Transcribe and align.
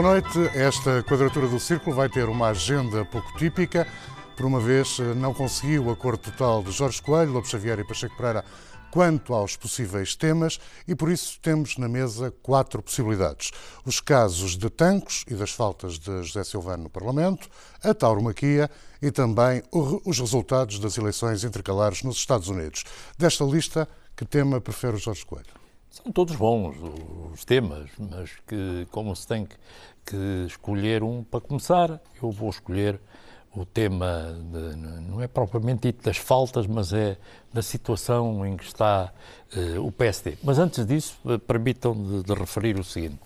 Boa 0.00 0.12
noite. 0.12 0.38
Esta 0.56 1.02
quadratura 1.02 1.46
do 1.46 1.60
círculo 1.60 1.94
vai 1.94 2.08
ter 2.08 2.26
uma 2.26 2.48
agenda 2.48 3.04
pouco 3.04 3.36
típica. 3.36 3.86
Por 4.34 4.46
uma 4.46 4.58
vez, 4.58 4.98
não 4.98 5.34
conseguiu 5.34 5.84
o 5.84 5.90
acordo 5.90 6.22
total 6.22 6.62
de 6.62 6.70
Jorge 6.70 7.02
Coelho, 7.02 7.32
Lopes 7.32 7.50
Xavier 7.50 7.78
e 7.78 7.84
Pacheco 7.84 8.16
Pereira 8.16 8.42
quanto 8.90 9.34
aos 9.34 9.58
possíveis 9.58 10.16
temas 10.16 10.58
e 10.88 10.94
por 10.94 11.10
isso 11.10 11.38
temos 11.42 11.76
na 11.76 11.86
mesa 11.86 12.32
quatro 12.42 12.82
possibilidades. 12.82 13.50
Os 13.84 14.00
casos 14.00 14.56
de 14.56 14.70
Tancos 14.70 15.22
e 15.28 15.34
das 15.34 15.50
faltas 15.50 15.98
de 15.98 16.22
José 16.22 16.44
Silvano 16.44 16.84
no 16.84 16.90
Parlamento, 16.90 17.50
a 17.84 17.92
tauromaquia 17.92 18.70
e 19.02 19.10
também 19.10 19.62
os 19.70 20.18
resultados 20.18 20.78
das 20.78 20.96
eleições 20.96 21.44
intercalares 21.44 22.02
nos 22.02 22.16
Estados 22.16 22.48
Unidos. 22.48 22.84
Desta 23.18 23.44
lista, 23.44 23.86
que 24.16 24.24
tema 24.24 24.62
prefere 24.62 24.96
o 24.96 24.98
Jorge 24.98 25.26
Coelho? 25.26 25.60
São 25.90 26.12
todos 26.12 26.36
bons 26.36 26.76
os 27.32 27.44
temas, 27.44 27.90
mas 27.98 28.30
que 28.46 28.86
como 28.92 29.14
se 29.16 29.26
tem 29.26 29.44
que 29.44 29.56
escolher 30.46 31.02
um 31.02 31.22
para 31.22 31.40
começar, 31.40 32.00
eu 32.22 32.30
vou 32.30 32.50
escolher 32.50 33.00
o 33.54 33.64
tema, 33.64 34.32
de, 34.52 34.76
não 34.76 35.20
é 35.20 35.26
propriamente 35.26 35.88
dito 35.88 36.04
das 36.04 36.16
faltas, 36.16 36.66
mas 36.66 36.92
é 36.92 37.16
da 37.52 37.62
situação 37.62 38.46
em 38.46 38.56
que 38.56 38.64
está 38.64 39.12
uh, 39.56 39.84
o 39.84 39.90
PSD. 39.90 40.38
Mas 40.42 40.58
antes 40.58 40.86
disso, 40.86 41.18
uh, 41.24 41.38
permitam 41.38 41.94
de, 41.94 42.22
de, 42.22 42.34
referir 42.34 42.78
o 42.78 42.84
seguinte. 42.84 43.18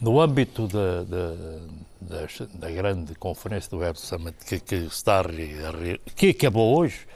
No 0.00 0.20
âmbito 0.20 0.66
da, 0.68 1.02
da, 1.04 2.26
da, 2.54 2.70
grande 2.70 3.14
conferência 3.16 3.68
do 3.70 3.78
Web 3.78 4.00
Summit 4.00 4.38
que, 4.46 4.58
que, 4.58 4.74
está 4.76 5.22
que 6.16 6.30
acabou 6.30 6.78
hoje 6.78 7.06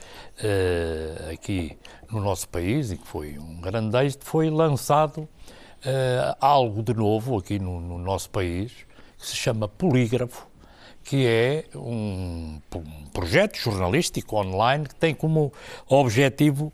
uh, 0.41 1.33
aqui 1.33 1.79
no 2.11 2.21
nosso 2.21 2.49
país 2.51 2.91
e 2.91 2.99
que 2.99 3.07
foi 3.07 3.39
um 3.39 3.63
grande 3.63 3.97
êxito, 3.97 4.27
foi 4.27 4.51
lançado 4.51 5.27
algo 6.39 6.81
de 6.81 6.95
novo 6.95 7.37
aqui 7.37 7.59
no, 7.59 7.81
no 7.81 7.99
nosso 7.99 8.31
país 8.31 8.73
que 8.73 8.92
se 9.23 9.37
chama 9.37 9.69
polígrafo 9.69 10.52
que 11.05 11.27
é 11.27 11.65
um, 11.75 12.61
um, 12.75 13.05
projeto 13.13 13.57
jornalístico 13.57 14.37
online 14.37 14.87
que 14.87 14.95
tem 14.95 15.15
como 15.15 15.53
objetivo 15.89 16.73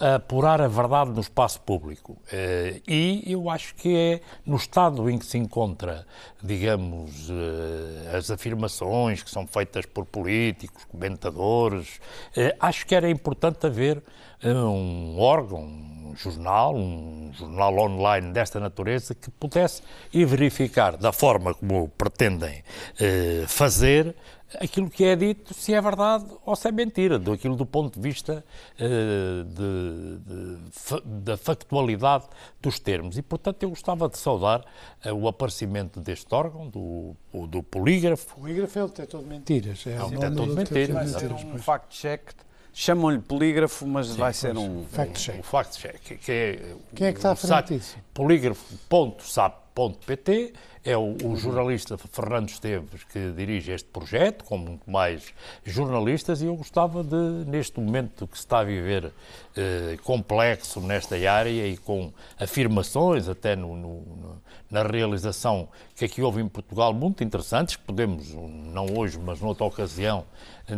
apurar 0.00 0.60
a 0.60 0.68
verdade 0.68 1.10
no 1.10 1.20
espaço 1.20 1.60
público. 1.60 2.12
Uh, 2.12 2.80
e 2.86 3.24
eu 3.26 3.48
acho 3.50 3.74
que 3.74 3.96
é 3.96 4.20
no 4.44 4.56
estado 4.56 5.08
em 5.10 5.18
que 5.18 5.26
se 5.26 5.38
encontra, 5.38 6.06
digamos, 6.42 7.30
uh, 7.30 8.16
as 8.16 8.30
afirmações 8.30 9.22
que 9.22 9.30
são 9.30 9.46
feitas 9.46 9.86
por 9.86 10.04
políticos, 10.04 10.84
comentadores, 10.84 12.00
uh, 12.36 12.54
acho 12.60 12.86
que 12.86 12.94
era 12.94 13.08
importante 13.08 13.66
haver 13.66 14.02
um 14.44 15.18
órgão, 15.18 16.14
jornal, 16.14 16.74
um 16.74 17.32
jornal 17.32 17.76
online 17.78 18.32
desta 18.32 18.60
natureza, 18.60 19.14
que 19.14 19.30
pudesse 19.30 19.82
ir 20.12 20.26
verificar 20.26 20.96
da 20.96 21.12
forma 21.12 21.54
como 21.54 21.88
pretendem 21.88 22.62
eh, 23.00 23.37
fazer 23.46 24.14
aquilo 24.60 24.88
que 24.88 25.04
é 25.04 25.14
dito, 25.14 25.52
se 25.52 25.74
é 25.74 25.80
verdade 25.80 26.24
ou 26.44 26.56
se 26.56 26.68
é 26.68 26.72
mentira, 26.72 27.18
do 27.18 27.32
aquilo 27.32 27.54
do 27.54 27.66
ponto 27.66 28.00
de 28.00 28.00
vista 28.00 28.42
eh, 28.78 29.44
de, 29.46 30.18
de, 30.24 31.02
da 31.04 31.36
factualidade 31.36 32.24
dos 32.60 32.78
termos. 32.78 33.18
E, 33.18 33.22
portanto, 33.22 33.62
eu 33.62 33.68
gostava 33.68 34.08
de 34.08 34.16
saudar 34.16 34.64
eh, 35.04 35.12
o 35.12 35.28
aparecimento 35.28 36.00
deste 36.00 36.34
órgão, 36.34 36.66
do, 36.68 37.14
do 37.46 37.62
polígrafo. 37.62 38.34
O 38.36 38.40
polígrafo 38.40 38.78
é 38.78 38.84
o 38.84 38.88
detector 38.88 39.22
de 39.22 39.28
mentiras. 39.28 39.86
É, 39.86 39.96
é 39.96 40.02
o 40.02 40.08
detector 40.08 40.46
de 40.46 40.54
mentiras. 40.54 41.22
É 41.22 41.28
um 41.28 41.58
fact-check 41.58 42.32
Chamam-lhe 42.80 43.18
polígrafo, 43.18 43.84
mas 43.88 44.06
Sim, 44.06 44.18
vai 44.18 44.32
ser 44.32 44.56
um 44.56 44.84
fact-check. 44.84 45.40
Um, 45.40 45.42
fact-check, 45.42 46.16
que 46.20 46.30
é 46.30 46.76
Quem 46.94 47.08
é 47.08 47.12
que 47.12 47.18
está 47.18 47.32
a 47.32 47.34
frente 47.34 47.76
disso? 47.76 47.96
Polígrafo.sap.pt 48.14 50.52
é 50.88 50.96
o, 50.96 51.14
o, 51.22 51.36
jornalista 51.36 51.98
Fernando 51.98 52.48
Esteves 52.48 53.04
que 53.04 53.30
dirige 53.32 53.72
este 53.72 53.88
projeto, 53.90 54.42
com 54.44 54.56
muito 54.56 54.90
mais 54.90 55.34
jornalistas, 55.62 56.40
e 56.40 56.46
eu 56.46 56.56
gostava 56.56 57.04
de, 57.04 57.44
neste 57.46 57.78
momento 57.78 58.26
que 58.26 58.38
se 58.38 58.44
está 58.44 58.60
a 58.60 58.64
viver 58.64 59.12
eh, 59.54 59.98
complexo 60.02 60.80
nesta 60.80 61.14
área 61.30 61.66
e 61.66 61.76
com 61.76 62.10
afirmações 62.40 63.28
até 63.28 63.54
no, 63.54 63.76
no, 63.76 64.42
na 64.70 64.82
realização 64.82 65.68
que 65.94 66.06
aqui 66.06 66.22
houve 66.22 66.40
em 66.40 66.48
Portugal 66.48 66.94
muito 66.94 67.22
interessantes, 67.22 67.76
que 67.76 67.82
podemos, 67.82 68.32
não 68.32 68.86
hoje, 68.96 69.18
mas 69.18 69.40
noutra 69.40 69.64
ocasião, 69.66 70.24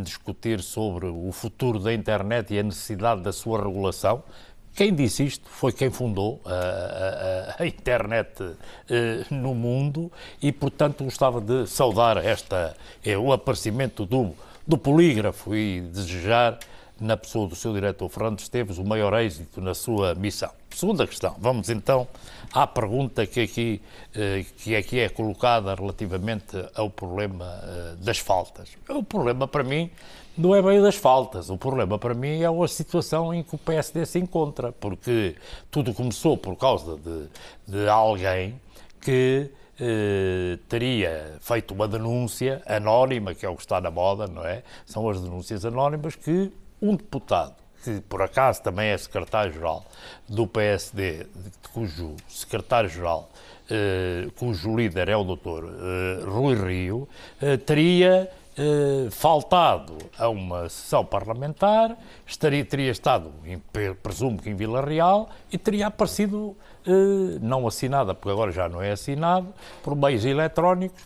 discutir 0.03 0.61
sobre 0.61 1.07
o 1.07 1.31
futuro 1.31 1.79
da 1.79 1.93
internet 1.93 2.55
e 2.55 2.59
a 2.59 2.63
necessidade 2.63 3.21
da 3.21 3.33
sua 3.33 3.63
regulação. 3.63 4.23
Quem 4.75 4.95
disse 4.95 5.25
isto 5.25 5.49
foi 5.49 5.73
quem 5.73 5.91
fundou 5.91 6.41
a, 6.45 7.57
a, 7.59 7.63
a 7.63 7.67
internet 7.67 8.43
uh, 8.43 8.55
no 9.31 9.55
mundo 9.55 10.11
e, 10.41 10.53
portanto, 10.53 11.05
gostava 11.05 11.41
de 11.41 11.67
saudar 11.67 12.17
esta, 12.17 12.75
é, 13.05 13.19
o 13.19 13.33
aparecimento 13.33 14.07
do, 14.07 14.33
do 14.67 14.79
polígrafo 14.79 15.55
e 15.55 15.81
desejar, 15.81 16.59
na 17.01 17.17
pessoa 17.17 17.49
do 17.49 17.57
seu 17.57 17.73
diretor 17.73 18.09
Fernando 18.11 18.41
Esteves, 18.41 18.77
o 18.77 18.85
maior 18.85 19.19
êxito 19.19 19.61
na 19.61 19.75
sua 19.75 20.15
missão. 20.15 20.51
Segunda 20.71 21.07
questão, 21.07 21.35
vamos 21.39 21.71
então 21.71 22.07
à 22.53 22.67
pergunta 22.67 23.27
que 23.27 23.41
aqui, 23.41 23.83
eh, 24.15 24.45
que 24.59 24.75
aqui 24.75 24.99
é 25.01 25.09
colocada 25.09 25.75
relativamente 25.75 26.57
ao 26.75 26.91
problema 26.91 27.61
eh, 27.63 27.97
das 28.01 28.19
faltas. 28.19 28.77
O 28.89 29.03
problema 29.03 29.47
para 29.47 29.63
mim 29.63 29.91
não 30.37 30.55
é 30.55 30.63
bem 30.63 30.81
das 30.81 30.97
faltas, 30.97 31.51
o 31.51 31.57
problema 31.57 31.99
para 31.99 32.15
mim 32.15 32.41
é 32.43 32.47
a 32.47 32.69
situação 32.69 33.33
em 33.35 33.43
que 33.43 33.55
o 33.55 33.59
PSD 33.59 34.07
se 34.07 34.19
encontra, 34.19 34.73
porque 34.73 35.37
tudo 35.71 35.93
começou 35.93 36.37
por 36.37 36.57
causa 36.57 36.97
de, 36.97 37.29
de 37.69 37.89
alguém 37.89 38.61
que 39.01 39.51
eh, 39.79 40.59
teria 40.69 41.39
feito 41.41 41.73
uma 41.73 41.87
denúncia 41.87 42.63
anónima, 42.67 43.35
que 43.35 43.47
é 43.47 43.49
o 43.49 43.55
que 43.57 43.63
está 43.63 43.81
na 43.81 43.91
moda, 43.91 44.27
não 44.27 44.45
é? 44.45 44.63
São 44.87 45.09
as 45.09 45.21
denúncias 45.21 45.65
anónimas 45.65 46.17
que 46.17 46.53
um 46.83 46.97
deputado 46.97 47.60
que 47.83 48.01
por 48.03 48.23
acaso 48.23 48.63
também 48.63 48.89
é 48.89 48.99
secretário-geral 48.99 49.85
do 50.29 50.47
PSD, 50.47 51.27
cujo 51.73 52.17
secretário-geral, 52.29 53.31
eh, 53.71 54.29
cujo 54.37 54.75
líder 54.77 55.09
é 55.09 55.17
o 55.17 55.25
doutor 55.25 55.65
eh, 55.65 56.25
Rui 56.25 56.55
Rio, 56.55 57.09
eh, 57.41 57.57
teria 57.57 58.31
eh, 58.63 59.09
faltado 59.11 59.97
a 60.19 60.29
uma 60.29 60.69
sessão 60.69 61.05
parlamentar, 61.05 61.97
estaria, 62.27 62.65
teria 62.65 62.91
estado, 62.91 63.33
em, 63.45 63.59
presumo 64.03 64.37
que 64.37 64.51
em 64.51 64.55
Vila 64.55 64.85
Real, 64.85 65.31
e 65.51 65.57
teria 65.57 65.87
aparecido, 65.87 66.57
eh, 66.85 67.39
não 67.41 67.67
assinada, 67.67 68.15
porque 68.15 68.31
agora 68.31 68.51
já 68.51 68.69
não 68.69 68.83
é 68.83 68.91
assinado, 68.91 69.55
por 69.83 69.95
meios 69.97 70.25
eletrónicos, 70.25 71.01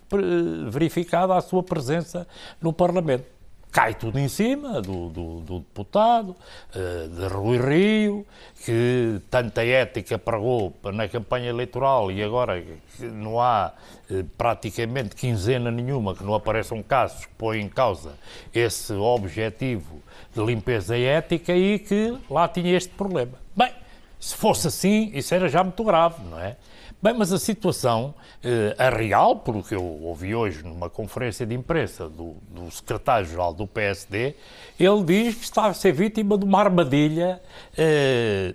verificada 0.68 1.36
a 1.36 1.40
sua 1.40 1.62
presença 1.62 2.26
no 2.60 2.72
Parlamento 2.72 3.33
cai 3.74 3.92
tudo 3.92 4.20
em 4.20 4.28
cima 4.28 4.80
do, 4.80 5.08
do, 5.08 5.40
do 5.40 5.58
deputado, 5.58 6.36
uh, 6.76 7.08
de 7.08 7.26
Rui 7.26 7.58
Rio, 7.58 8.24
que 8.64 9.20
tanta 9.28 9.66
ética 9.66 10.16
pregou 10.16 10.72
na 10.92 11.08
campanha 11.08 11.48
eleitoral 11.48 12.12
e 12.12 12.22
agora 12.22 12.64
não 13.00 13.40
há 13.40 13.72
uh, 14.08 14.24
praticamente 14.38 15.16
quinzena 15.16 15.72
nenhuma 15.72 16.14
que 16.14 16.22
não 16.22 16.34
apareçam 16.34 16.80
casos 16.84 17.26
que 17.26 17.34
põem 17.34 17.62
em 17.62 17.68
causa 17.68 18.12
esse 18.54 18.92
objetivo 18.92 20.00
de 20.32 20.40
limpeza 20.40 20.96
ética 20.96 21.52
e 21.52 21.80
que 21.80 22.16
lá 22.30 22.46
tinha 22.46 22.76
este 22.76 22.90
problema. 22.90 23.32
Bem, 23.56 23.72
se 24.20 24.36
fosse 24.36 24.68
assim, 24.68 25.10
isso 25.14 25.34
era 25.34 25.48
já 25.48 25.64
muito 25.64 25.82
grave, 25.82 26.22
não 26.30 26.38
é? 26.38 26.56
Bem, 27.04 27.12
mas 27.12 27.30
a 27.34 27.38
situação, 27.38 28.14
eh, 28.42 28.74
a 28.78 28.88
real, 28.88 29.36
pelo 29.36 29.62
que 29.62 29.74
eu 29.74 29.84
ouvi 29.84 30.34
hoje 30.34 30.62
numa 30.62 30.88
conferência 30.88 31.44
de 31.44 31.54
imprensa 31.54 32.08
do, 32.08 32.36
do 32.48 32.70
secretário-geral 32.70 33.52
do 33.52 33.66
PSD, 33.66 34.34
ele 34.80 35.04
diz 35.04 35.34
que 35.34 35.44
está 35.44 35.66
a 35.66 35.74
ser 35.74 35.92
vítima 35.92 36.38
de 36.38 36.46
uma 36.46 36.60
armadilha 36.60 37.42
eh, 37.76 38.54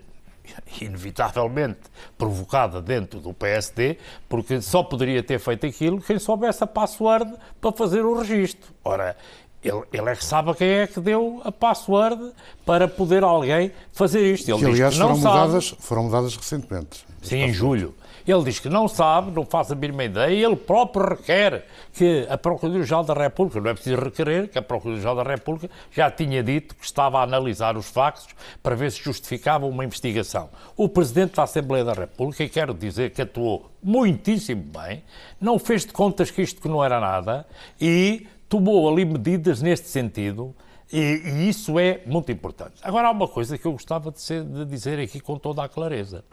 inevitavelmente 0.82 1.78
provocada 2.18 2.82
dentro 2.82 3.20
do 3.20 3.36
PSD, 3.36 4.00
porque 4.28 4.60
só 4.62 4.82
poderia 4.82 5.22
ter 5.22 5.38
feito 5.38 5.68
aquilo 5.68 6.02
quem 6.02 6.18
soubesse 6.18 6.64
a 6.64 6.68
password 6.68 7.32
para 7.62 7.72
fazer 7.72 8.04
o 8.04 8.18
registro. 8.18 8.74
Ora, 8.84 9.16
ele, 9.64 9.84
ele, 9.94 10.10
é 10.10 10.16
que 10.16 10.26
sabe 10.26 10.52
quem 10.56 10.70
é 10.70 10.88
que 10.88 11.00
deu 11.00 11.40
a 11.46 11.52
password 11.52 12.32
para 12.66 12.88
poder 12.88 13.24
alguém 13.24 13.72
fazer 13.94 14.34
isto. 14.34 14.50
Ele 14.50 14.58
que, 14.58 14.66
aliás, 14.66 14.98
foram, 14.98 15.16
mudadas, 15.16 15.76
foram 15.78 16.04
mudadas 16.06 16.36
recentemente. 16.36 17.06
Sim, 17.22 17.44
em 17.44 17.54
julho. 17.54 17.94
Ele 18.30 18.44
diz 18.44 18.60
que 18.60 18.70
não 18.70 18.88
sabe, 18.88 19.32
não 19.32 19.44
faz 19.44 19.72
a 19.72 19.76
mínima 19.76 20.04
ideia, 20.04 20.46
ele 20.46 20.56
próprio 20.56 21.04
requer 21.04 21.66
que 21.92 22.28
a 22.30 22.38
Procuradoria-Geral 22.38 23.04
da 23.04 23.16
República, 23.16 23.60
não 23.60 23.72
é 23.72 23.74
preciso 23.74 24.00
requerer, 24.00 24.48
que 24.50 24.60
a 24.60 24.62
Procuradoria-Geral 24.62 25.16
da 25.16 25.24
República 25.24 25.68
já 25.92 26.12
tinha 26.12 26.44
dito 26.44 26.76
que 26.76 26.86
estava 26.86 27.20
a 27.20 27.24
analisar 27.24 27.76
os 27.76 27.90
factos 27.90 28.28
para 28.62 28.76
ver 28.76 28.92
se 28.92 29.04
justificava 29.04 29.66
uma 29.66 29.84
investigação. 29.84 30.50
O 30.78 30.88
Presidente 30.88 31.38
da 31.38 31.44
Assembleia 31.44 31.84
da 31.84 31.94
República, 31.94 32.44
e 32.44 32.50
quero 32.50 32.72
dizer 32.72 33.10
que 33.10 33.24
atuou 33.24 33.72
muitíssimo 33.82 34.62
bem, 34.62 35.04
não 35.42 35.58
fez 35.58 35.84
de 35.84 35.92
contas 35.92 36.30
que 36.30 36.44
isto 36.44 36.62
que 36.62 36.68
não 36.68 36.84
era 36.84 37.00
nada 37.00 37.48
e 37.82 38.28
tomou 38.48 38.88
ali 38.88 39.06
medidas 39.06 39.60
neste 39.60 39.88
sentido 39.88 40.54
E, 40.92 41.22
e, 41.24 41.50
isso 41.50 41.78
é 41.78 42.02
muito 42.08 42.32
importante. 42.32 42.74
Agora, 42.82 43.10
há 43.10 43.12
uma 43.12 43.28
coisa 43.28 43.58
que 43.58 43.66
eu 43.66 43.74
gostava 43.74 44.12
de, 44.12 44.20
ser, 44.20 44.44
de, 44.44 44.66
dizer 44.66 45.00
aqui 45.00 45.20
com 45.20 45.38
toda 45.38 45.64
a 45.64 45.70
clareza. 45.70 46.24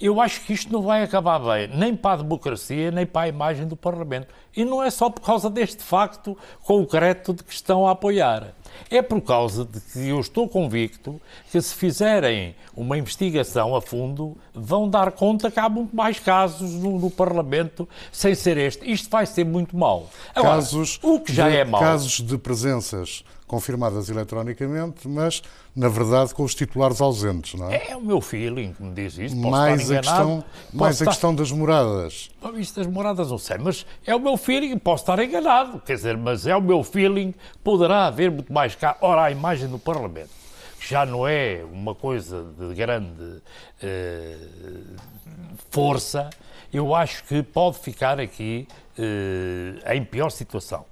Eu 0.00 0.20
acho 0.20 0.42
que 0.42 0.52
isto 0.52 0.72
não 0.72 0.82
vai 0.82 1.02
acabar 1.02 1.40
bem, 1.40 1.76
nem 1.76 1.96
para 1.96 2.20
a 2.20 2.22
democracia, 2.22 2.90
nem 2.90 3.04
para 3.04 3.22
a 3.22 3.28
imagem 3.28 3.66
do 3.66 3.74
Parlamento. 3.74 4.28
E 4.56 4.64
não 4.64 4.82
é 4.82 4.90
só 4.90 5.10
por 5.10 5.22
causa 5.22 5.50
deste 5.50 5.82
facto 5.82 6.38
concreto 6.62 7.34
de 7.34 7.42
que 7.42 7.52
estão 7.52 7.86
a 7.86 7.92
apoiar. 7.92 8.54
É 8.90 9.02
por 9.02 9.20
causa 9.22 9.64
de 9.64 9.80
que 9.80 10.08
eu 10.08 10.20
estou 10.20 10.48
convicto 10.48 11.20
que, 11.50 11.60
se 11.60 11.74
fizerem 11.74 12.54
uma 12.76 12.96
investigação 12.96 13.74
a 13.74 13.80
fundo, 13.80 14.36
vão 14.54 14.88
dar 14.88 15.10
conta 15.12 15.50
que 15.50 15.58
há 15.58 15.68
muito 15.68 15.96
mais 15.96 16.20
casos 16.20 16.74
no, 16.74 16.98
no 16.98 17.10
Parlamento 17.10 17.88
sem 18.12 18.34
ser 18.34 18.56
este. 18.58 18.88
Isto 18.90 19.10
vai 19.10 19.26
ser 19.26 19.44
muito 19.44 19.76
mau. 19.76 20.08
Agora, 20.34 20.56
casos 20.56 21.00
o 21.02 21.18
que 21.18 21.32
já 21.32 21.48
de, 21.48 21.56
é 21.56 21.64
mau. 21.64 21.80
Casos 21.80 22.20
de 22.20 22.38
presenças 22.38 23.24
confirmadas 23.46 24.08
eletronicamente, 24.08 25.06
mas 25.06 25.42
na 25.74 25.88
verdade 25.88 26.34
com 26.34 26.42
os 26.42 26.54
titulares 26.54 27.00
ausentes, 27.00 27.58
não 27.58 27.70
é? 27.70 27.90
É 27.90 27.96
o 27.96 28.00
meu 28.00 28.20
feeling 28.20 28.72
que 28.72 28.82
me 28.82 28.92
diz 28.92 29.16
isso. 29.16 29.36
Posso 29.36 29.50
mais 29.50 29.90
a 29.90 29.96
questão, 29.98 30.44
mais 30.72 30.94
estar... 30.96 31.04
a 31.04 31.08
questão 31.12 31.34
das 31.34 31.52
moradas. 31.52 32.30
Isto 32.56 32.80
das 32.80 32.92
moradas 32.92 33.30
não 33.30 33.38
sei, 33.38 33.58
mas 33.58 33.86
é 34.04 34.14
o 34.14 34.20
meu 34.20 34.36
feeling, 34.36 34.76
posso 34.78 35.02
estar 35.02 35.22
enganado, 35.22 35.80
quer 35.80 35.94
dizer, 35.94 36.16
mas 36.16 36.46
é 36.46 36.56
o 36.56 36.60
meu 36.60 36.82
feeling, 36.82 37.34
poderá 37.62 38.06
haver 38.06 38.30
muito 38.30 38.52
mais 38.52 38.74
cá. 38.74 38.96
Ora, 39.00 39.24
a 39.24 39.30
imagem 39.30 39.68
do 39.68 39.78
Parlamento, 39.78 40.30
que 40.80 40.88
já 40.88 41.06
não 41.06 41.26
é 41.26 41.64
uma 41.70 41.94
coisa 41.94 42.44
de 42.58 42.74
grande 42.74 43.42
eh, 43.82 44.36
força, 45.70 46.30
eu 46.72 46.94
acho 46.94 47.24
que 47.24 47.42
pode 47.42 47.78
ficar 47.78 48.18
aqui 48.18 48.66
eh, 48.98 49.94
em 49.94 50.04
pior 50.04 50.30
situação 50.30 50.84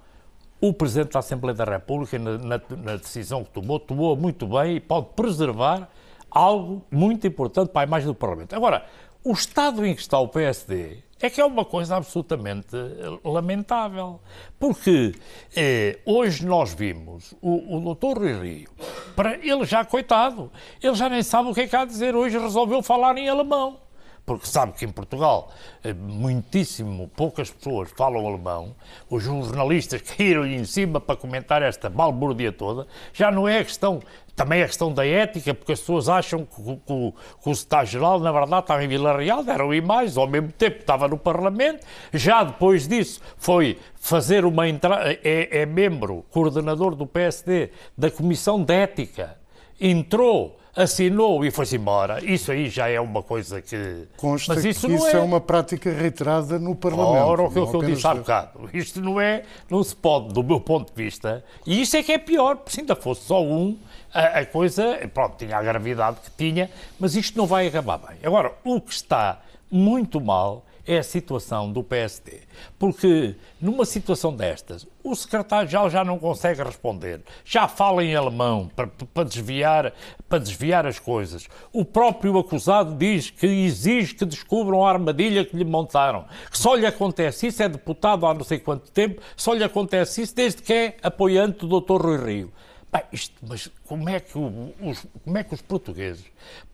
o 0.68 0.72
Presidente 0.72 1.12
da 1.12 1.18
Assembleia 1.18 1.54
da 1.54 1.64
República, 1.64 2.18
na, 2.18 2.38
na, 2.38 2.60
na, 2.70 2.96
decisão 2.96 3.44
que 3.44 3.50
tomou, 3.50 3.78
tomou 3.78 4.16
muito 4.16 4.46
bem 4.46 4.76
e 4.76 4.80
pode 4.80 5.08
preservar 5.14 5.90
algo 6.30 6.82
muito 6.90 7.26
importante 7.26 7.68
para 7.68 7.82
a 7.82 7.84
imagem 7.84 8.06
do 8.06 8.14
Parlamento. 8.14 8.56
Agora, 8.56 8.86
o 9.22 9.32
estado 9.32 9.84
em 9.84 9.94
que 9.94 10.00
está 10.00 10.18
o 10.18 10.26
PSD 10.26 11.02
é 11.20 11.28
que 11.28 11.38
é 11.38 11.44
uma 11.44 11.66
coisa 11.66 11.96
absolutamente 11.96 12.74
lamentável. 13.22 14.20
Porque 14.58 15.14
eh, 15.54 15.98
hoje 16.06 16.46
nós 16.46 16.72
vimos 16.72 17.34
o, 17.42 17.76
o 17.76 17.80
doutor 17.80 18.16
Rui 18.16 18.32
Rio, 18.32 18.70
para 19.14 19.34
ele 19.36 19.66
já, 19.66 19.84
coitado, 19.84 20.50
ele 20.82 20.94
já 20.94 21.10
nem 21.10 21.22
sabe 21.22 21.50
o 21.50 21.54
que 21.54 21.60
é 21.60 21.66
que 21.66 21.76
há 21.76 21.82
a 21.82 21.86
dizer. 21.86 22.16
Hoje 22.16 22.38
resolveu 22.38 22.82
falar 22.82 23.18
em 23.18 23.28
alemão 23.28 23.83
porque 24.26 24.46
sabe 24.46 24.72
que 24.72 24.84
em 24.84 24.90
Portugal 24.90 25.52
eh, 25.82 25.92
muitíssimo 25.92 27.08
poucas 27.14 27.50
pessoas 27.50 27.90
falam 27.96 28.26
alemão, 28.26 28.74
os 29.10 29.22
jornalistas 29.22 30.00
caíram-lhe 30.16 30.54
em 30.54 30.64
cima 30.64 31.00
para 31.00 31.16
comentar 31.16 31.62
esta 31.62 31.90
balbúrdia 31.90 32.52
toda, 32.52 32.86
já 33.12 33.30
não 33.30 33.46
é 33.46 33.58
a 33.58 33.64
questão, 33.64 34.00
também 34.34 34.60
é 34.60 34.64
a 34.64 34.66
questão 34.66 34.92
da 34.92 35.06
ética, 35.06 35.54
porque 35.54 35.72
as 35.72 35.80
pessoas 35.80 36.08
acham 36.08 36.44
que, 36.44 36.62
que, 36.62 36.76
que, 36.76 37.14
que 37.42 37.48
o 37.48 37.52
Estado-Geral, 37.52 38.18
na 38.18 38.32
verdade, 38.32 38.62
estava 38.62 38.82
em 38.82 38.88
Vila 38.88 39.16
Real, 39.16 39.44
deram 39.44 39.72
imagens, 39.74 40.16
ao 40.16 40.26
mesmo 40.26 40.50
tempo 40.52 40.80
estava 40.80 41.06
no 41.06 41.18
Parlamento, 41.18 41.86
já 42.12 42.42
depois 42.42 42.88
disso 42.88 43.20
foi 43.36 43.78
fazer 43.94 44.44
uma 44.44 44.68
entrada, 44.68 45.12
é, 45.22 45.60
é 45.60 45.66
membro, 45.66 46.24
coordenador 46.30 46.94
do 46.94 47.06
PSD, 47.06 47.70
da 47.96 48.10
Comissão 48.10 48.62
de 48.62 48.72
Ética, 48.72 49.36
entrou 49.80 50.58
assinou 50.76 51.44
e 51.44 51.50
foi-se 51.50 51.76
embora. 51.76 52.24
Isso 52.24 52.50
aí 52.50 52.68
já 52.68 52.88
é 52.88 53.00
uma 53.00 53.22
coisa 53.22 53.62
que. 53.62 54.06
Consta 54.16 54.54
Mas 54.54 54.64
isso 54.64 54.86
que 54.86 54.94
isso 54.94 55.06
é... 55.06 55.12
é... 55.12 55.20
uma 55.20 55.40
prática 55.40 55.90
reiterada 55.90 56.58
no 56.58 56.74
Parlamento. 56.74 57.26
Ora, 57.26 57.42
o 57.42 57.50
que, 57.50 57.58
eu 57.58 57.82
disse 57.82 58.06
há 58.06 58.14
bocado. 58.14 58.70
Isto 58.72 59.00
não 59.00 59.20
é. 59.20 59.42
Não 59.70 59.82
se 59.82 59.94
pode, 59.94 60.32
do 60.32 60.42
meu 60.42 60.60
ponto 60.60 60.92
de 60.94 61.02
vista. 61.02 61.44
E 61.66 61.80
isso 61.80 61.96
é 61.96 62.02
que 62.02 62.12
é 62.12 62.18
pior, 62.18 62.56
porque 62.56 62.72
se 62.72 62.80
ainda 62.80 62.96
fosse 62.96 63.22
só 63.22 63.42
um, 63.42 63.76
a, 64.12 64.40
a 64.40 64.46
coisa. 64.46 64.98
Pronto, 65.12 65.36
tinha 65.36 65.56
a 65.56 65.62
gravidade 65.62 66.18
que 66.24 66.30
tinha, 66.36 66.70
mas 66.98 67.14
isto 67.14 67.36
não 67.38 67.46
vai 67.46 67.66
acabar 67.66 67.98
bem. 67.98 68.18
Agora, 68.24 68.52
o 68.64 68.80
que 68.80 68.92
está 68.92 69.40
muito 69.70 70.20
mal 70.20 70.64
é 70.86 70.98
a 70.98 71.02
situação 71.02 71.72
do 71.72 71.82
PSD. 71.82 72.40
Porque 72.78 73.34
numa 73.60 73.84
situação 73.84 74.34
destas, 74.34 74.86
o 75.02 75.14
secretário-geral 75.14 75.90
já 75.90 76.04
não 76.04 76.18
consegue 76.18 76.62
responder, 76.62 77.20
já 77.44 77.68
fala 77.68 78.04
em 78.04 78.14
alemão 78.14 78.70
para, 78.74 78.86
para, 78.86 79.24
desviar, 79.24 79.92
para 80.28 80.38
desviar 80.38 80.86
as 80.86 80.98
coisas. 80.98 81.48
O 81.72 81.84
próprio 81.84 82.38
acusado 82.38 82.94
diz 82.94 83.30
que 83.30 83.46
exige 83.46 84.14
que 84.14 84.24
descubram 84.24 84.84
a 84.84 84.90
armadilha 84.90 85.44
que 85.44 85.56
lhe 85.56 85.64
montaram, 85.64 86.24
que 86.50 86.58
só 86.58 86.74
lhe 86.74 86.86
acontece 86.86 87.46
isso, 87.46 87.62
é 87.62 87.68
deputado 87.68 88.26
há 88.26 88.34
não 88.34 88.44
sei 88.44 88.58
quanto 88.58 88.90
tempo, 88.90 89.20
só 89.36 89.52
lhe 89.52 89.64
acontece 89.64 90.22
isso 90.22 90.34
desde 90.34 90.62
que 90.62 90.72
é 90.72 90.96
apoiante 91.02 91.66
do 91.66 91.80
Dr. 91.80 92.00
Rui 92.00 92.24
Rio. 92.24 92.52
Bem, 92.94 93.02
isto, 93.12 93.34
mas 93.42 93.68
como 93.88 94.08
é, 94.08 94.20
que 94.20 94.38
os, 94.38 95.04
como 95.24 95.36
é 95.36 95.42
que 95.42 95.52
os 95.52 95.60
portugueses 95.60 96.24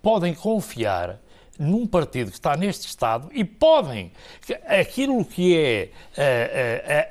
podem 0.03 0.35
confiar 0.35 1.19
num 1.59 1.87
partido 1.87 2.31
que 2.31 2.37
está 2.37 2.59
neste 2.59 2.87
Estado 2.87 3.31
e 3.33 3.43
podem, 3.43 4.13
aquilo 4.67 5.25
que 5.25 5.57
é 5.57 5.89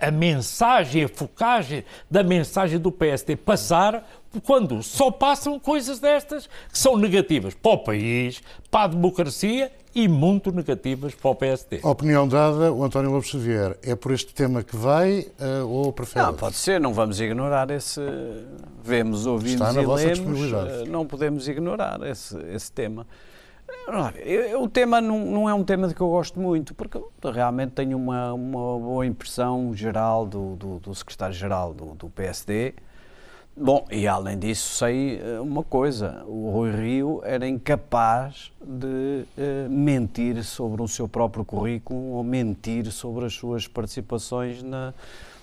a, 0.02 0.06
a, 0.06 0.10
a 0.10 0.12
mensagem, 0.12 1.06
a 1.06 1.10
focagem 1.10 1.84
da 2.10 2.22
mensagem 2.22 2.78
do 2.78 2.92
PSD 2.92 3.36
passar 3.36 4.08
quando 4.44 4.84
só 4.84 5.10
passam 5.10 5.60
coisas 5.60 6.00
destas 6.00 6.48
que 6.72 6.78
são 6.78 6.96
negativas 6.96 7.56
para 7.56 7.72
o 7.72 7.78
país, 7.80 8.44
para 8.70 8.84
a 8.84 8.88
democracia 8.88 9.72
e 9.94 10.08
muito 10.08 10.52
negativas 10.52 11.16
para 11.16 11.32
o 11.32 11.36
PSD. 11.36 11.80
Opinião 11.84 12.28
dada, 12.28 12.72
o 12.72 12.84
António 12.84 13.12
Lopes 13.12 13.30
Xavier, 13.30 13.78
é 13.82 13.96
por 13.96 14.12
este 14.12 14.34
tema 14.34 14.64
que 14.64 14.76
vai 14.76 15.28
uh, 15.40 15.68
ou 15.68 15.92
prefere? 15.92 16.26
Não, 16.26 16.34
pode 16.34 16.56
ser, 16.56 16.80
não 16.80 16.94
vamos 16.94 17.20
ignorar 17.20 17.72
esse... 17.72 18.02
Vemos, 18.84 19.26
ouvimos 19.26 19.54
Está 19.54 19.74
na 19.74 19.82
e 19.82 19.86
vossa 19.86 20.06
lemos, 20.06 20.52
uh, 20.52 20.86
não 20.88 21.06
podemos 21.06 21.48
ignorar 21.48 22.02
esse, 22.04 22.38
esse 22.54 22.72
tema. 22.72 23.06
O 24.60 24.68
tema 24.68 25.02
não, 25.02 25.26
não, 25.26 25.50
é 25.50 25.54
um 25.54 25.64
tema 25.64 25.88
de 25.88 25.96
que 25.96 26.02
eu 26.02 26.10
gosto 26.10 26.40
muito, 26.40 26.76
porque 26.76 27.00
realmente 27.24 27.72
tenho 27.72 27.98
uma, 27.98 28.34
uma 28.34 28.80
boa 28.80 29.06
impressão 29.06 29.74
geral 29.74 30.26
do, 30.26 30.56
do, 30.56 30.80
do 30.80 30.96
secretário-geral 30.96 31.74
do, 31.74 31.96
do, 31.96 32.10
PSD. 32.10 32.76
Bom, 33.62 33.86
e 33.92 34.08
além 34.08 34.40
disso, 34.40 34.78
sei 34.78 35.20
eh, 35.20 35.38
uma 35.42 35.64
coisa: 35.64 36.24
o 36.26 36.50
Rui 36.50 36.72
Rio 36.72 37.22
era 37.26 37.46
incapaz 37.46 38.54
de 38.64 39.26
uh, 39.38 39.70
mentir 39.70 40.42
sobre 40.46 40.82
o 40.82 40.88
seu 40.88 41.10
próprio 41.10 41.44
currículo 41.44 42.14
ou 42.14 42.24
mentir 42.24 42.90
sobre 42.90 43.26
as 43.26 43.34
suas 43.34 43.68
participações 43.68 44.64
na, 44.64 44.94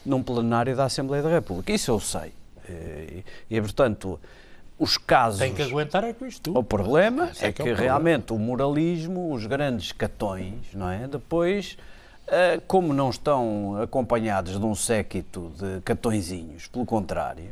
num 0.04 0.22
plenário 0.22 0.74
da 0.74 0.84
Assembleia 0.84 1.22
da 1.22 1.28
República. 1.28 1.70
Isso 1.70 1.90
eu 1.90 2.00
sei. 2.00 2.32
E, 2.66 3.22
e 3.50 3.60
portanto 3.60 4.18
os 4.78 4.96
casos. 4.96 5.40
Tem 5.40 5.52
que 5.52 5.62
aguentar 5.62 6.02
é 6.02 6.14
com 6.14 6.24
isto. 6.24 6.58
O 6.58 6.64
problema 6.64 7.30
é, 7.38 7.48
é, 7.48 7.52
que, 7.52 7.62
que 7.62 7.68
é 7.68 7.72
o 7.72 7.76
realmente 7.76 8.32
o 8.32 8.38
moralismo, 8.38 9.30
os 9.30 9.44
grandes 9.44 9.92
catões, 9.92 10.72
não 10.72 10.90
é? 10.90 11.06
Depois, 11.06 11.76
como 12.66 12.92
não 12.92 13.10
estão 13.10 13.80
acompanhados 13.80 14.58
de 14.58 14.64
um 14.64 14.74
séquito 14.74 15.52
de 15.56 15.80
catõezinhos, 15.82 16.66
pelo 16.66 16.84
contrário, 16.84 17.50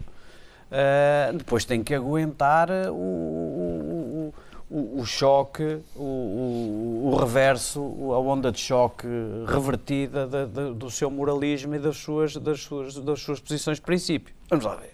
uh, 0.71 1.37
depois 1.37 1.65
têm 1.65 1.83
que 1.83 1.95
aguentar 1.95 2.71
o, 2.91 2.95
o, 2.95 4.35
o, 4.71 5.01
o 5.01 5.07
choque, 5.07 5.81
o, 5.97 7.17
reverso, 7.19 7.81
a 8.13 8.19
onda 8.19 8.51
de 8.51 8.59
choque 8.59 9.07
revertida 9.47 10.27
de, 10.27 10.47
de, 10.47 10.75
do 10.75 10.91
seu 10.91 11.11
moralismo 11.11 11.75
e 11.75 11.79
das 11.79 11.97
suas, 11.97 12.37
das, 12.37 12.61
suas, 12.61 12.97
das 12.97 13.21
suas 13.21 13.41
posições 13.41 13.79
de 13.79 13.83
princípio. 13.83 14.35
Vamos 14.49 14.65
lá 14.65 14.77
ver. 14.77 14.93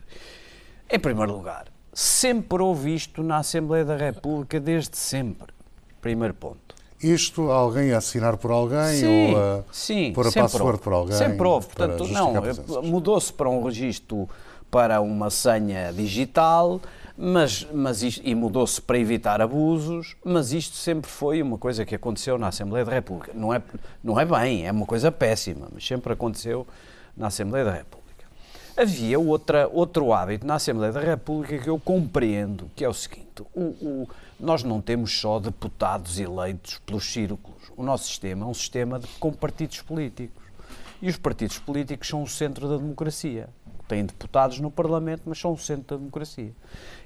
Em 0.91 0.99
primeiro 0.99 1.33
lugar, 1.33 1.67
sempre 1.93 2.63
houve 2.63 2.95
isto 2.95 3.23
na 3.23 3.39
Assembleia 3.39 3.85
da 3.85 3.97
República, 3.97 4.59
desde 4.59 4.97
sempre. 4.97 5.53
Primeiro 6.01 6.35
ponto. 6.35 6.75
Isto, 7.03 7.51
alguém 7.51 7.93
a 7.93 7.99
assinar 7.99 8.37
por 8.37 8.51
alguém 8.51 8.99
sim, 8.99 9.35
ou 9.35 9.39
a 9.39 9.65
sim, 9.73 10.13
pôr 10.13 10.27
a 10.27 10.33
password 10.33 10.81
por 10.81 10.93
alguém? 10.93 11.17
Sempre 11.17 11.47
houve. 11.47 11.69
Portanto, 11.69 12.07
não, 12.09 12.83
mudou-se 12.83 13.33
para 13.33 13.49
um 13.49 13.65
registro 13.65 14.29
para 14.71 15.01
uma 15.01 15.31
senha 15.31 15.93
digital, 15.93 16.81
mas, 17.17 17.67
mas 17.73 18.03
isto, 18.03 18.23
e 18.25 18.35
mudou-se 18.35 18.81
para 18.81 18.99
evitar 18.99 19.41
abusos, 19.41 20.17
mas 20.25 20.53
isto 20.53 20.77
sempre 20.77 21.11
foi 21.11 21.43
uma 21.43 21.59
coisa 21.59 21.85
que 21.85 21.95
aconteceu 21.95 22.39
na 22.39 22.49
Assembleia 22.49 22.85
da 22.85 22.93
República. 22.93 23.33
Não 23.35 23.53
é, 23.53 23.63
não 24.03 24.19
é 24.19 24.25
bem, 24.25 24.67
é 24.67 24.73
uma 24.73 24.87
coisa 24.87 25.13
péssima, 25.13 25.69
mas 25.73 25.87
sempre 25.87 26.13
aconteceu 26.13 26.67
na 27.17 27.27
Assembleia 27.27 27.65
da 27.65 27.73
República. 27.73 28.01
Havia 28.77 29.19
outra, 29.19 29.69
outro 29.69 30.13
hábito 30.13 30.47
na 30.47 30.55
Assembleia 30.55 30.93
da 30.93 31.01
República 31.01 31.59
que 31.59 31.69
eu 31.69 31.79
compreendo, 31.79 32.71
que 32.75 32.85
é 32.85 32.89
o 32.89 32.95
seguinte: 32.95 33.43
o, 33.55 33.61
o, 33.61 34.09
nós 34.39 34.63
não 34.63 34.81
temos 34.81 35.21
só 35.21 35.39
deputados 35.39 36.19
eleitos 36.19 36.79
pelos 36.87 37.13
círculos. 37.13 37.71
O 37.77 37.83
nosso 37.83 38.05
sistema 38.05 38.47
é 38.47 38.49
um 38.49 38.55
sistema 38.55 38.99
de, 38.99 39.07
com 39.19 39.33
partidos 39.33 39.83
políticos. 39.83 40.43
E 41.03 41.09
os 41.09 41.17
partidos 41.17 41.59
políticos 41.59 42.09
são 42.09 42.23
o 42.23 42.29
centro 42.29 42.69
da 42.69 42.77
democracia. 42.77 43.49
Têm 43.91 44.05
deputados 44.05 44.61
no 44.61 44.71
Parlamento, 44.71 45.23
mas 45.27 45.41
são 45.41 45.53
o 45.53 45.59
centro 45.59 45.97
da 45.97 45.97
democracia. 45.97 46.53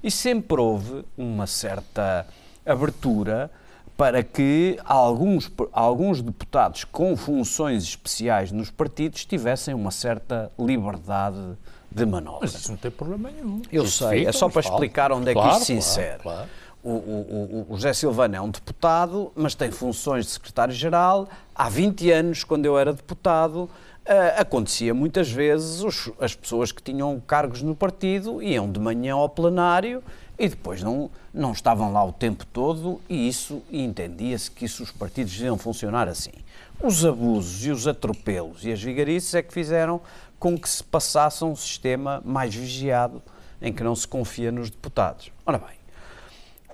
E 0.02 0.10
sempre 0.10 0.60
houve 0.60 1.02
uma 1.16 1.46
certa 1.46 2.26
abertura 2.66 3.50
para 3.96 4.22
que 4.22 4.78
alguns, 4.84 5.50
alguns 5.72 6.20
deputados 6.20 6.84
com 6.84 7.16
funções 7.16 7.84
especiais 7.84 8.52
nos 8.52 8.70
partidos 8.70 9.24
tivessem 9.24 9.72
uma 9.72 9.90
certa 9.90 10.52
liberdade 10.58 11.56
de 11.90 12.04
manobra. 12.04 12.40
Mas 12.42 12.54
isso 12.54 12.70
não 12.70 12.76
tem 12.76 12.90
problema 12.90 13.30
nenhum. 13.30 13.62
Eu 13.72 13.86
sei, 13.86 14.26
é 14.26 14.32
só 14.32 14.50
para 14.50 14.60
explicar 14.60 15.10
onde 15.10 15.30
é 15.30 15.32
que 15.34 15.40
claro, 15.40 15.52
isto 15.54 15.64
se 15.64 15.72
insere. 15.72 16.18
Claro, 16.18 16.46
claro. 16.46 16.50
O, 16.82 16.90
o, 16.90 17.66
o, 17.70 17.76
José 17.76 17.94
Silvano 17.94 18.36
é 18.36 18.40
um 18.42 18.50
deputado, 18.50 19.32
mas 19.34 19.54
tem 19.54 19.70
funções 19.70 20.26
de 20.26 20.32
secretário-geral. 20.32 21.26
Há 21.54 21.70
20 21.70 22.10
anos, 22.10 22.44
quando 22.44 22.66
eu 22.66 22.78
era 22.78 22.92
deputado, 22.92 23.70
uh, 24.06 24.40
acontecia 24.40 24.94
muitas 24.94 25.30
vezes 25.30 25.82
os, 25.82 26.10
as 26.20 26.34
pessoas 26.34 26.72
que 26.72 26.82
tinham 26.82 27.20
cargos 27.20 27.62
no 27.62 27.74
partido 27.74 28.42
iam 28.42 28.70
de 28.70 28.78
manhã 28.78 29.14
ao 29.14 29.28
plenário 29.28 30.02
e 30.38 30.48
depois 30.48 30.82
não, 30.82 31.10
não 31.32 31.52
estavam 31.52 31.92
lá 31.92 32.04
o 32.04 32.12
tempo 32.12 32.44
todo 32.46 33.00
e 33.08 33.28
isso 33.28 33.62
entendia-se 33.70 34.50
que 34.50 34.64
isso 34.64 34.82
os 34.82 34.90
partidos 34.90 35.32
deviam 35.32 35.56
funcionar 35.56 36.08
assim. 36.08 36.32
Os 36.82 37.04
abusos 37.04 37.64
e 37.64 37.70
os 37.70 37.86
atropelos 37.86 38.64
e 38.64 38.72
as 38.72 38.82
vigarices 38.82 39.34
é 39.34 39.42
que 39.42 39.52
fizeram 39.52 40.00
com 40.38 40.58
que 40.58 40.68
se 40.68 40.82
passasse 40.82 41.44
um 41.44 41.54
sistema 41.54 42.20
mais 42.24 42.54
vigiado 42.54 43.22
em 43.62 43.72
que 43.72 43.82
não 43.82 43.94
se 43.94 44.06
confia 44.06 44.52
nos 44.52 44.68
deputados. 44.68 45.30
Ora 45.46 45.58
bem, 45.58 45.76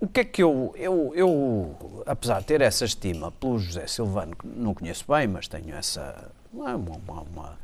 o 0.01 0.09
que 0.09 0.21
é 0.21 0.25
que 0.25 0.43
eu, 0.43 0.75
eu, 0.77 1.13
eu, 1.15 2.03
apesar 2.07 2.41
de 2.41 2.47
ter 2.47 2.63
essa 2.63 2.87
estima 2.87 3.31
pelo 3.31 3.59
José 3.59 3.87
Silvano, 3.87 4.35
que 4.35 4.47
não 4.47 4.73
conheço 4.73 5.05
bem, 5.07 5.29
mas 5.29 5.47
tenho 5.47 5.75
essa 5.75 6.31
uma, 6.53 6.75
uma, 6.75 7.23
uma, 7.23 7.59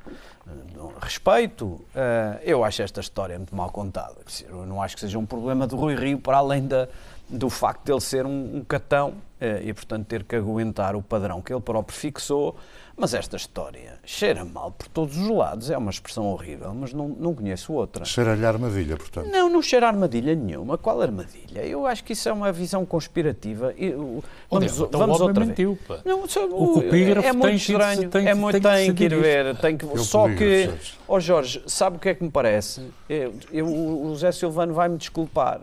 um 0.46 0.98
respeito, 1.00 1.64
uh, 1.66 2.38
eu 2.42 2.62
acho 2.64 2.82
esta 2.82 3.00
história 3.00 3.36
muito 3.36 3.54
mal 3.54 3.70
contada. 3.70 4.16
Eu 4.48 4.64
não 4.66 4.82
acho 4.82 4.94
que 4.94 5.00
seja 5.00 5.18
um 5.18 5.26
problema 5.26 5.66
do 5.66 5.76
Rui 5.76 5.94
Rio, 5.94 6.18
para 6.18 6.38
além 6.38 6.66
da, 6.66 6.88
do 7.28 7.50
facto 7.50 7.84
de 7.84 7.92
ele 7.92 8.00
ser 8.00 8.26
um, 8.26 8.56
um 8.58 8.64
catão 8.64 9.10
uh, 9.10 9.62
e, 9.62 9.72
portanto, 9.72 10.06
ter 10.06 10.24
que 10.24 10.36
aguentar 10.36 10.94
o 10.94 11.02
padrão 11.02 11.42
que 11.42 11.52
ele 11.52 11.60
próprio 11.60 11.96
fixou 11.96 12.56
mas 12.96 13.12
esta 13.12 13.36
história 13.36 13.98
cheira 14.06 14.42
mal 14.42 14.70
por 14.70 14.88
todos 14.88 15.18
os 15.18 15.28
lados. 15.28 15.70
É 15.70 15.76
uma 15.76 15.90
expressão 15.90 16.24
horrível, 16.32 16.72
mas 16.72 16.94
não, 16.94 17.08
não 17.08 17.34
conheço 17.34 17.74
outra. 17.74 18.06
Cheira-lhe 18.06 18.44
armadilha, 18.44 18.96
portanto. 18.96 19.28
Não, 19.30 19.50
não 19.50 19.60
cheira 19.60 19.86
armadilha 19.86 20.34
nenhuma. 20.34 20.78
Qual 20.78 21.02
armadilha? 21.02 21.60
Eu 21.60 21.86
acho 21.86 22.02
que 22.02 22.14
isso 22.14 22.26
é 22.28 22.32
uma 22.32 22.50
visão 22.50 22.86
conspirativa. 22.86 23.74
Eu, 23.76 24.24
vamos 24.50 24.80
então 24.80 24.98
vamos 24.98 25.20
outra 25.20 25.44
mentiu, 25.44 25.78
vez. 25.86 26.00
Não, 26.06 26.26
só, 26.26 26.46
o, 26.46 26.82
é 27.22 27.32
muito 27.34 27.56
estranho. 27.56 28.08
Tem, 28.08 28.28
é 28.28 28.34
muito, 28.34 28.60
tem, 28.62 28.86
tem 28.86 28.94
que, 28.94 29.04
ir 29.04 29.20
ver. 29.20 29.56
Tem 29.58 29.76
que, 29.76 29.98
só 29.98 30.26
que, 30.28 30.70
ó 31.06 31.16
oh 31.16 31.20
Jorge, 31.20 31.62
sabe 31.66 31.98
o 31.98 32.00
que 32.00 32.08
é 32.08 32.14
que 32.14 32.24
me 32.24 32.30
parece? 32.30 32.80
Eu, 33.10 33.34
eu, 33.52 33.66
o 33.66 34.08
José 34.14 34.32
Silvano 34.32 34.72
vai-me 34.72 34.96
desculpar, 34.96 35.60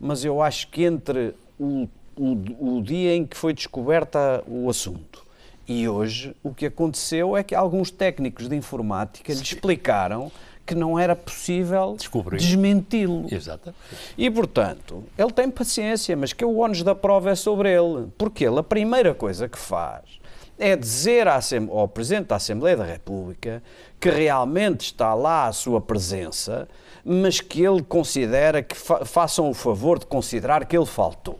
mas 0.00 0.24
eu 0.24 0.42
acho 0.42 0.68
que 0.68 0.84
entre 0.84 1.34
o, 1.58 1.88
o, 2.16 2.76
o 2.76 2.82
dia 2.82 3.14
em 3.14 3.26
que 3.26 3.36
foi 3.36 3.52
descoberta 3.52 4.42
o 4.46 4.68
assunto 4.68 5.26
e 5.68 5.86
hoje 5.86 6.34
o 6.42 6.54
que 6.54 6.64
aconteceu 6.64 7.36
é 7.36 7.42
que 7.42 7.54
alguns 7.54 7.90
técnicos 7.90 8.48
de 8.48 8.56
informática 8.56 9.32
lhe 9.32 9.42
explicaram 9.42 10.32
que 10.64 10.74
não 10.74 10.98
era 10.98 11.16
possível 11.16 11.96
desmenti-lo. 12.36 13.26
Exato. 13.32 13.74
E, 14.18 14.30
portanto, 14.30 15.02
ele 15.16 15.32
tem 15.32 15.50
paciência, 15.50 16.14
mas 16.14 16.34
que 16.34 16.44
o 16.44 16.58
ónus 16.58 16.82
da 16.82 16.94
prova 16.94 17.30
é 17.30 17.34
sobre 17.34 17.70
ele. 17.70 18.08
Porque 18.18 18.44
ele, 18.44 18.58
a 18.58 18.62
primeira 18.62 19.14
coisa 19.14 19.48
que 19.48 19.58
faz 19.58 20.17
é 20.58 20.76
dizer 20.76 21.26
ao 21.28 21.88
Presidente 21.88 22.26
da 22.26 22.36
Assembleia 22.36 22.76
da 22.76 22.84
República 22.84 23.62
que 24.00 24.10
realmente 24.10 24.86
está 24.86 25.14
lá 25.14 25.46
a 25.46 25.52
sua 25.52 25.80
presença, 25.80 26.68
mas 27.04 27.40
que 27.40 27.62
ele 27.64 27.82
considera 27.82 28.62
que 28.62 28.76
fa 28.76 29.04
façam 29.04 29.48
o 29.48 29.54
favor 29.54 29.98
de 29.98 30.06
considerar 30.06 30.66
que 30.66 30.76
ele 30.76 30.86
faltou. 30.86 31.38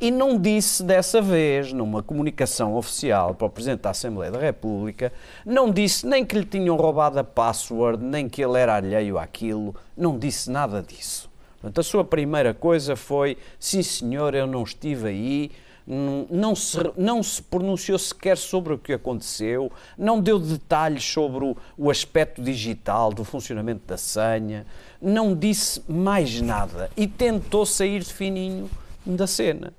E 0.00 0.10
não 0.10 0.36
disse 0.36 0.82
dessa 0.82 1.22
vez, 1.22 1.72
numa 1.72 2.02
comunicação 2.02 2.74
oficial 2.74 3.34
para 3.34 3.46
o 3.46 3.50
Presidente 3.50 3.82
da 3.82 3.90
Assembleia 3.90 4.32
da 4.32 4.38
República, 4.40 5.12
não 5.46 5.70
disse 5.70 6.04
nem 6.06 6.24
que 6.24 6.36
lhe 6.36 6.44
tinham 6.44 6.76
roubado 6.76 7.20
a 7.20 7.24
password, 7.24 8.02
nem 8.02 8.28
que 8.28 8.42
ele 8.42 8.58
era 8.58 8.74
alheio 8.74 9.16
àquilo, 9.16 9.74
não 9.96 10.18
disse 10.18 10.50
nada 10.50 10.82
disso. 10.82 11.30
Portanto, 11.60 11.78
a 11.78 11.84
sua 11.84 12.04
primeira 12.04 12.52
coisa 12.52 12.96
foi: 12.96 13.38
sim, 13.60 13.80
senhor, 13.80 14.34
eu 14.34 14.44
não 14.44 14.64
estive 14.64 15.08
aí, 15.08 15.52
não 15.86 16.54
se, 16.54 16.78
não 16.96 17.22
se 17.22 17.42
pronunciou 17.42 17.98
sequer 17.98 18.36
sobre 18.36 18.72
o 18.74 18.78
que 18.78 18.92
aconteceu, 18.92 19.70
não 19.98 20.20
deu 20.20 20.38
detalhes 20.38 21.04
sobre 21.04 21.44
o, 21.44 21.56
o 21.76 21.90
aspecto 21.90 22.42
digital 22.42 23.12
do 23.12 23.24
funcionamento 23.24 23.82
da 23.86 23.96
senha, 23.96 24.66
não 25.00 25.34
disse 25.34 25.82
mais 25.88 26.40
nada 26.40 26.90
e 26.96 27.06
tentou 27.06 27.66
sair 27.66 28.00
de 28.00 28.12
fininho 28.12 28.70
da 29.04 29.26
cena. 29.26 29.72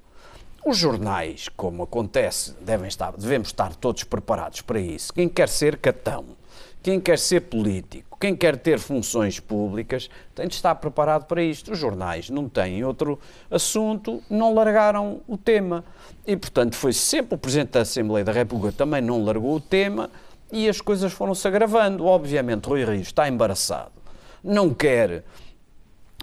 Os 0.65 0.77
jornais, 0.77 1.49
como 1.49 1.83
acontece, 1.83 2.55
devem 2.61 2.87
estar, 2.87 3.11
devemos 3.17 3.49
estar 3.49 3.75
todos 3.75 4.05
preparados 4.05 4.61
para 4.61 4.79
isso. 4.79 5.13
Quem 5.13 5.27
quer 5.27 5.49
ser 5.49 5.77
catão, 5.77 6.25
quem 6.83 6.99
quer 6.99 7.17
ser 7.17 7.39
político, 7.41 8.17
quem 8.19 8.35
quer 8.35 8.57
ter 8.57 8.77
funções 8.77 9.39
públicas, 9.39 10.09
tem 10.35 10.47
de 10.49 10.53
estar 10.53 10.75
preparado 10.75 11.25
para 11.25 11.41
isto. 11.41 11.71
Os 11.71 11.79
jornais 11.79 12.29
não 12.29 12.49
têm 12.49 12.83
outro 12.83 13.17
assunto, 13.49 14.21
não 14.29 14.53
largaram 14.53 15.21
o 15.25 15.37
tema. 15.37 15.85
E, 16.27 16.35
portanto, 16.35 16.75
foi 16.75 16.91
sempre 16.91 17.35
o 17.35 17.37
Presidente 17.37 17.71
da 17.71 17.81
Assembleia 17.81 18.25
da 18.25 18.33
República 18.33 18.75
também 18.77 19.01
não 19.01 19.23
largou 19.23 19.55
o 19.55 19.61
tema 19.61 20.09
e 20.51 20.67
as 20.67 20.81
coisas 20.81 21.13
foram-se 21.13 21.47
agravando. 21.47 22.05
Obviamente, 22.05 22.67
Rui 22.67 22.83
Rio 22.83 23.01
está 23.01 23.29
embaraçado, 23.29 23.93
não 24.43 24.73
quer 24.73 25.23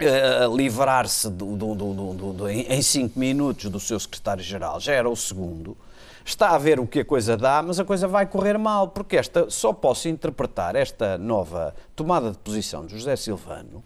uh, 0.00 0.56
livrar-se 0.56 1.28
em 2.68 2.82
cinco 2.82 3.18
minutos 3.18 3.70
do 3.70 3.80
seu 3.80 3.98
secretário-geral, 3.98 4.78
já 4.78 4.92
era 4.92 5.08
o 5.08 5.16
segundo, 5.16 5.76
está 6.24 6.50
a 6.50 6.58
ver 6.58 6.78
o 6.78 6.86
que 6.86 7.00
a 7.00 7.04
coisa 7.04 7.36
dá, 7.36 7.62
mas 7.62 7.80
a 7.80 7.84
coisa 7.84 8.06
vai 8.06 8.26
correr 8.26 8.58
mal, 8.58 8.88
porque 8.88 9.16
esta 9.16 9.48
só 9.50 9.72
posso 9.72 10.08
interpretar 10.08 10.76
esta 10.76 11.18
nova 11.18 11.74
tomada 11.94 12.30
de 12.30 12.38
posição 12.38 12.86
de 12.86 12.96
José 12.96 13.16
Silvano 13.16 13.82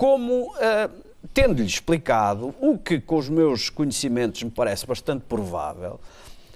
como 0.00 0.46
uh, 0.54 0.90
tendo-lhe 1.34 1.66
explicado 1.66 2.54
o 2.58 2.78
que, 2.78 2.98
com 2.98 3.16
os 3.16 3.28
meus 3.28 3.68
conhecimentos, 3.68 4.42
me 4.42 4.50
parece 4.50 4.86
bastante 4.86 5.26
provável, 5.28 6.00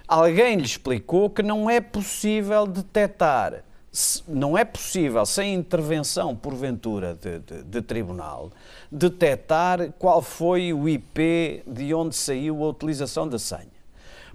alguém 0.09 0.57
lhe 0.57 0.65
explicou 0.65 1.29
que 1.29 1.43
não 1.43 1.69
é 1.69 1.79
possível 1.79 2.67
detectar 2.67 3.63
não 4.27 4.59
é 4.59 4.65
possível, 4.65 5.25
sem 5.25 5.55
intervenção, 5.55 6.35
porventura, 6.35 7.15
de, 7.15 7.39
de, 7.39 7.63
de, 7.63 7.81
tribunal, 7.81 8.51
detectar 8.91 9.93
qual 10.01 10.21
foi 10.21 10.73
o 10.73 10.89
IP 10.89 11.63
de 11.65 11.95
onde 11.95 12.17
saiu 12.17 12.65
a 12.65 12.69
utilização 12.71 13.29
da 13.29 13.39
senha. 13.39 13.74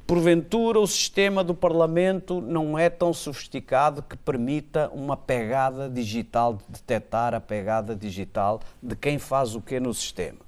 Porventura, 0.09 0.79
o 0.79 0.87
sistema 0.87 1.43
do 1.43 1.53
Parlamento 1.53 2.41
não 2.41 2.79
é 2.79 2.89
tão 2.89 3.13
sofisticado 3.13 4.01
que 4.01 4.17
permita 4.17 4.89
uma 4.91 5.15
pegada 5.15 5.87
digital, 5.87 6.55
de 6.55 6.63
detectar 6.67 7.35
a 7.35 7.39
pegada 7.39 7.95
digital 7.95 8.59
de 8.81 8.95
quem 8.95 9.19
faz 9.19 9.53
o 9.53 9.61
que 9.61 9.79
no 9.79 9.93
sistema. 9.93 10.39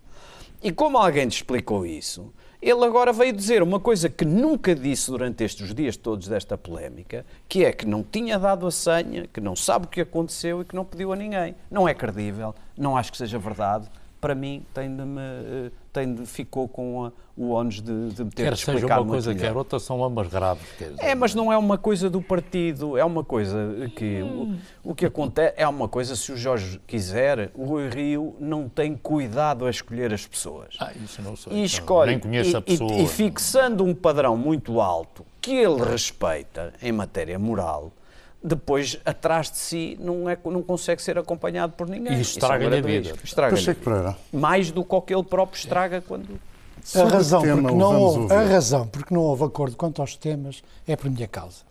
E 0.64 0.72
como 0.72 0.98
alguém 0.98 1.28
te 1.28 1.36
explicou 1.36 1.86
isso, 1.86 2.34
ele 2.60 2.84
agora 2.84 3.14
veio 3.14 3.32
dizer 3.32 3.62
uma 3.62 3.80
coisa 3.80 4.10
que 4.10 4.26
nunca 4.26 4.74
disse 4.74 5.12
durante 5.12 5.44
estes 5.44 5.76
dias 5.76 5.96
todos 5.96 6.28
desta 6.28 6.58
polémica, 6.58 7.24
que 7.48 7.64
é 7.64 7.72
que 7.72 7.86
não 7.86 8.02
tinha 8.02 8.40
dado 8.40 8.66
a 8.66 8.72
senha, 8.72 9.28
que 9.32 9.40
não 9.40 9.56
sabe 9.56 9.86
o 9.86 9.90
que 9.90 10.02
aconteceu 10.02 10.64
e 10.64 10.66
que 10.66 10.76
não 10.76 10.84
pediu 10.84 11.14
a 11.14 11.16
ninguém. 11.16 11.54
Não 11.70 11.88
é 11.88 11.94
credível, 11.94 12.56
não 12.76 12.98
acho 12.98 13.12
que 13.12 13.18
seja 13.20 13.38
verdade. 13.38 13.88
Para 14.22 14.36
mim, 14.36 14.64
tem 14.72 14.96
de 14.96 15.04
me, 15.04 15.20
eh, 15.20 15.72
tem 15.92 16.14
de, 16.14 16.26
ficou 16.28 16.68
com 16.68 17.06
a, 17.06 17.12
o 17.36 17.50
ónus 17.50 17.82
de, 17.82 18.10
de 18.10 18.24
me 18.24 18.30
ter 18.30 18.44
quer 18.44 18.54
de 18.54 18.60
explicar 18.60 18.82
seja 18.82 19.02
uma 19.02 19.06
coisa, 19.06 19.34
quer 19.34 19.58
outra, 19.58 19.80
são 19.80 20.04
ambas 20.04 20.28
graves. 20.28 20.64
Dizer, 20.78 20.96
é, 21.00 21.16
mas 21.16 21.34
não 21.34 21.52
é 21.52 21.58
uma 21.58 21.78
coisa 21.78 22.08
do 22.08 22.22
partido, 22.22 22.96
é 22.98 23.04
uma 23.04 23.24
coisa 23.24 23.90
que 23.96 24.22
hum. 24.22 24.58
o, 24.84 24.92
o, 24.92 24.96
que 24.96 25.08
acontece 25.08 25.56
é 25.58 25.68
uma 25.68 25.88
coisa, 25.88 26.16
se 26.16 26.32
o 26.32 26.38
Jorge 26.38 26.80
quiser, 26.86 27.50
o 27.56 27.66
Rui 27.66 27.90
Rio 27.90 28.36
não 28.40 28.70
tem 28.70 28.96
cuidado 28.96 29.66
a 29.66 29.72
escolher 29.72 30.14
as 30.14 30.28
pessoas. 30.28 30.76
Ah, 30.80 30.92
isso 31.04 31.22
não 31.24 31.36
sei. 31.36 31.54
E 31.54 31.56
então, 31.56 31.66
escolhe, 31.66 32.12
nem 32.12 32.20
conheço 32.20 32.58
a 32.58 32.62
pessoa. 32.62 32.94
E, 32.94 33.04
e 33.04 33.08
fixando 33.08 33.84
um 33.84 33.96
padrão 33.96 34.38
muito 34.38 34.80
alto 34.80 35.26
que 35.42 35.52
ele 35.52 35.84
respeita 35.84 36.74
em 36.82 36.92
matéria 36.92 37.40
moral, 37.40 37.92
depois 38.44 39.00
atrás 39.06 39.52
de 39.52 39.58
si 39.58 39.98
não, 40.00 40.28
é, 40.30 40.38
não 40.46 40.64
consegue 40.64 41.02
ser 41.02 41.18
acompanhado 41.18 41.74
por 41.74 41.88
ninguém. 41.88 42.18
E 42.18 42.22
estraga-lhe 42.22 42.78
a 42.78 42.82
vida. 42.82 43.14
Estraga 43.24 43.56
Mais 44.34 44.72
do 44.72 44.84
que 44.84 44.96
o 44.96 45.02
que 45.02 45.14
ele 45.14 45.24
próprio 45.24 45.58
estraga 45.58 46.02
quando 46.02 46.40
a 46.96 47.04
razão, 47.04 47.42
tema, 47.42 47.62
porque 47.62 47.76
não 47.76 48.02
houve, 48.02 48.34
a 48.34 48.42
razão 48.42 48.88
porque 48.88 49.14
não 49.14 49.22
houve 49.22 49.44
acordo 49.44 49.76
quanto 49.76 50.02
aos 50.02 50.16
temas 50.16 50.64
é 50.88 50.96
por 50.96 51.12
minha 51.12 51.28
causa. 51.28 51.64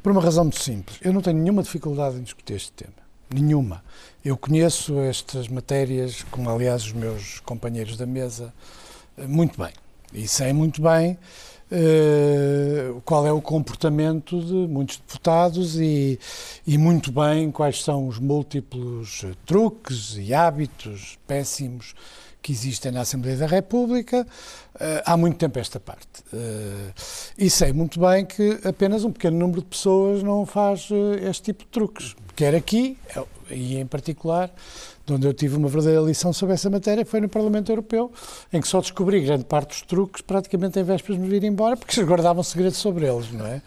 Por 0.00 0.12
uma 0.12 0.22
razão 0.22 0.44
muito 0.44 0.60
simples. 0.60 0.98
Eu 1.02 1.12
não 1.12 1.20
tenho 1.20 1.38
nenhuma 1.38 1.62
dificuldade 1.62 2.16
em 2.16 2.22
discutir 2.22 2.54
este 2.54 2.72
tema. 2.72 2.94
Nenhuma. 3.32 3.82
Eu 4.24 4.36
conheço 4.36 4.98
estas 5.00 5.48
matérias, 5.48 6.24
como 6.30 6.48
aliás 6.48 6.84
os 6.84 6.92
meus 6.92 7.40
companheiros 7.40 7.96
da 7.96 8.06
mesa, 8.06 8.52
eh, 9.16 9.26
muito 9.26 9.58
bem. 9.60 9.72
E 10.12 10.28
sei 10.28 10.52
muito 10.52 10.80
bem 10.82 11.18
uh, 11.72 13.00
qual 13.02 13.26
é 13.26 13.32
o 13.32 13.40
comportamento 13.40 14.40
de 14.40 14.54
muitos 14.68 14.98
deputados 14.98 15.80
e, 15.80 16.18
e 16.66 16.76
muito 16.76 17.10
bem 17.10 17.50
quais 17.50 17.82
são 17.82 18.06
os 18.06 18.18
múltiplos 18.18 19.24
truques 19.46 20.16
e 20.18 20.34
hábitos 20.34 21.18
péssimos 21.26 21.94
que 22.42 22.52
existem 22.52 22.90
na 22.90 23.02
Assembleia 23.02 23.36
da 23.36 23.46
República 23.46 24.26
uh, 24.74 24.78
há 25.06 25.16
muito 25.16 25.38
tempo 25.38 25.58
esta 25.58 25.80
parte. 25.80 26.22
Uh, 26.32 26.92
e 27.38 27.48
sei 27.48 27.72
muito 27.72 27.98
bem 28.00 28.26
que 28.26 28.60
apenas 28.64 29.04
um 29.04 29.12
pequeno 29.12 29.38
número 29.38 29.62
de 29.62 29.68
pessoas 29.68 30.22
não 30.22 30.44
faz 30.44 30.88
este 31.22 31.44
tipo 31.44 31.64
de 31.64 31.70
truques. 31.70 32.16
Quer 32.34 32.54
aqui, 32.54 32.98
e 33.50 33.76
em 33.76 33.86
particular, 33.86 34.50
de 35.04 35.12
onde 35.12 35.26
eu 35.26 35.34
tive 35.34 35.56
uma 35.56 35.68
verdadeira 35.68 36.00
lição 36.02 36.32
sobre 36.32 36.54
essa 36.54 36.70
matéria 36.70 37.04
foi 37.04 37.20
no 37.20 37.28
Parlamento 37.28 37.70
Europeu, 37.72 38.12
em 38.52 38.60
que 38.60 38.68
só 38.68 38.80
descobri 38.80 39.20
grande 39.20 39.44
parte 39.44 39.70
dos 39.70 39.82
truques 39.82 40.22
praticamente 40.22 40.78
em 40.78 40.84
vésperas 40.84 41.18
de 41.18 41.24
me 41.26 41.28
vir 41.28 41.44
embora, 41.44 41.76
porque 41.76 41.92
se 41.92 42.04
guardavam 42.04 42.42
segredos 42.42 42.78
sobre 42.78 43.06
eles, 43.06 43.30
não 43.32 43.46
é? 43.46 43.62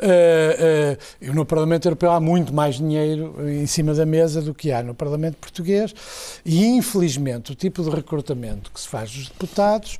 Uh, 0.00 1.30
uh, 1.30 1.34
no 1.34 1.44
Parlamento 1.44 1.86
Europeu 1.86 2.10
há 2.10 2.20
muito 2.20 2.54
mais 2.54 2.76
dinheiro 2.76 3.34
em 3.46 3.66
cima 3.66 3.92
da 3.92 4.06
mesa 4.06 4.40
do 4.40 4.54
que 4.54 4.72
há 4.72 4.82
no 4.82 4.94
Parlamento 4.94 5.36
Português 5.36 5.94
e, 6.44 6.64
infelizmente, 6.64 7.52
o 7.52 7.54
tipo 7.54 7.82
de 7.82 7.90
recrutamento 7.90 8.70
que 8.72 8.80
se 8.80 8.88
faz 8.88 9.10
dos 9.10 9.28
deputados 9.28 9.98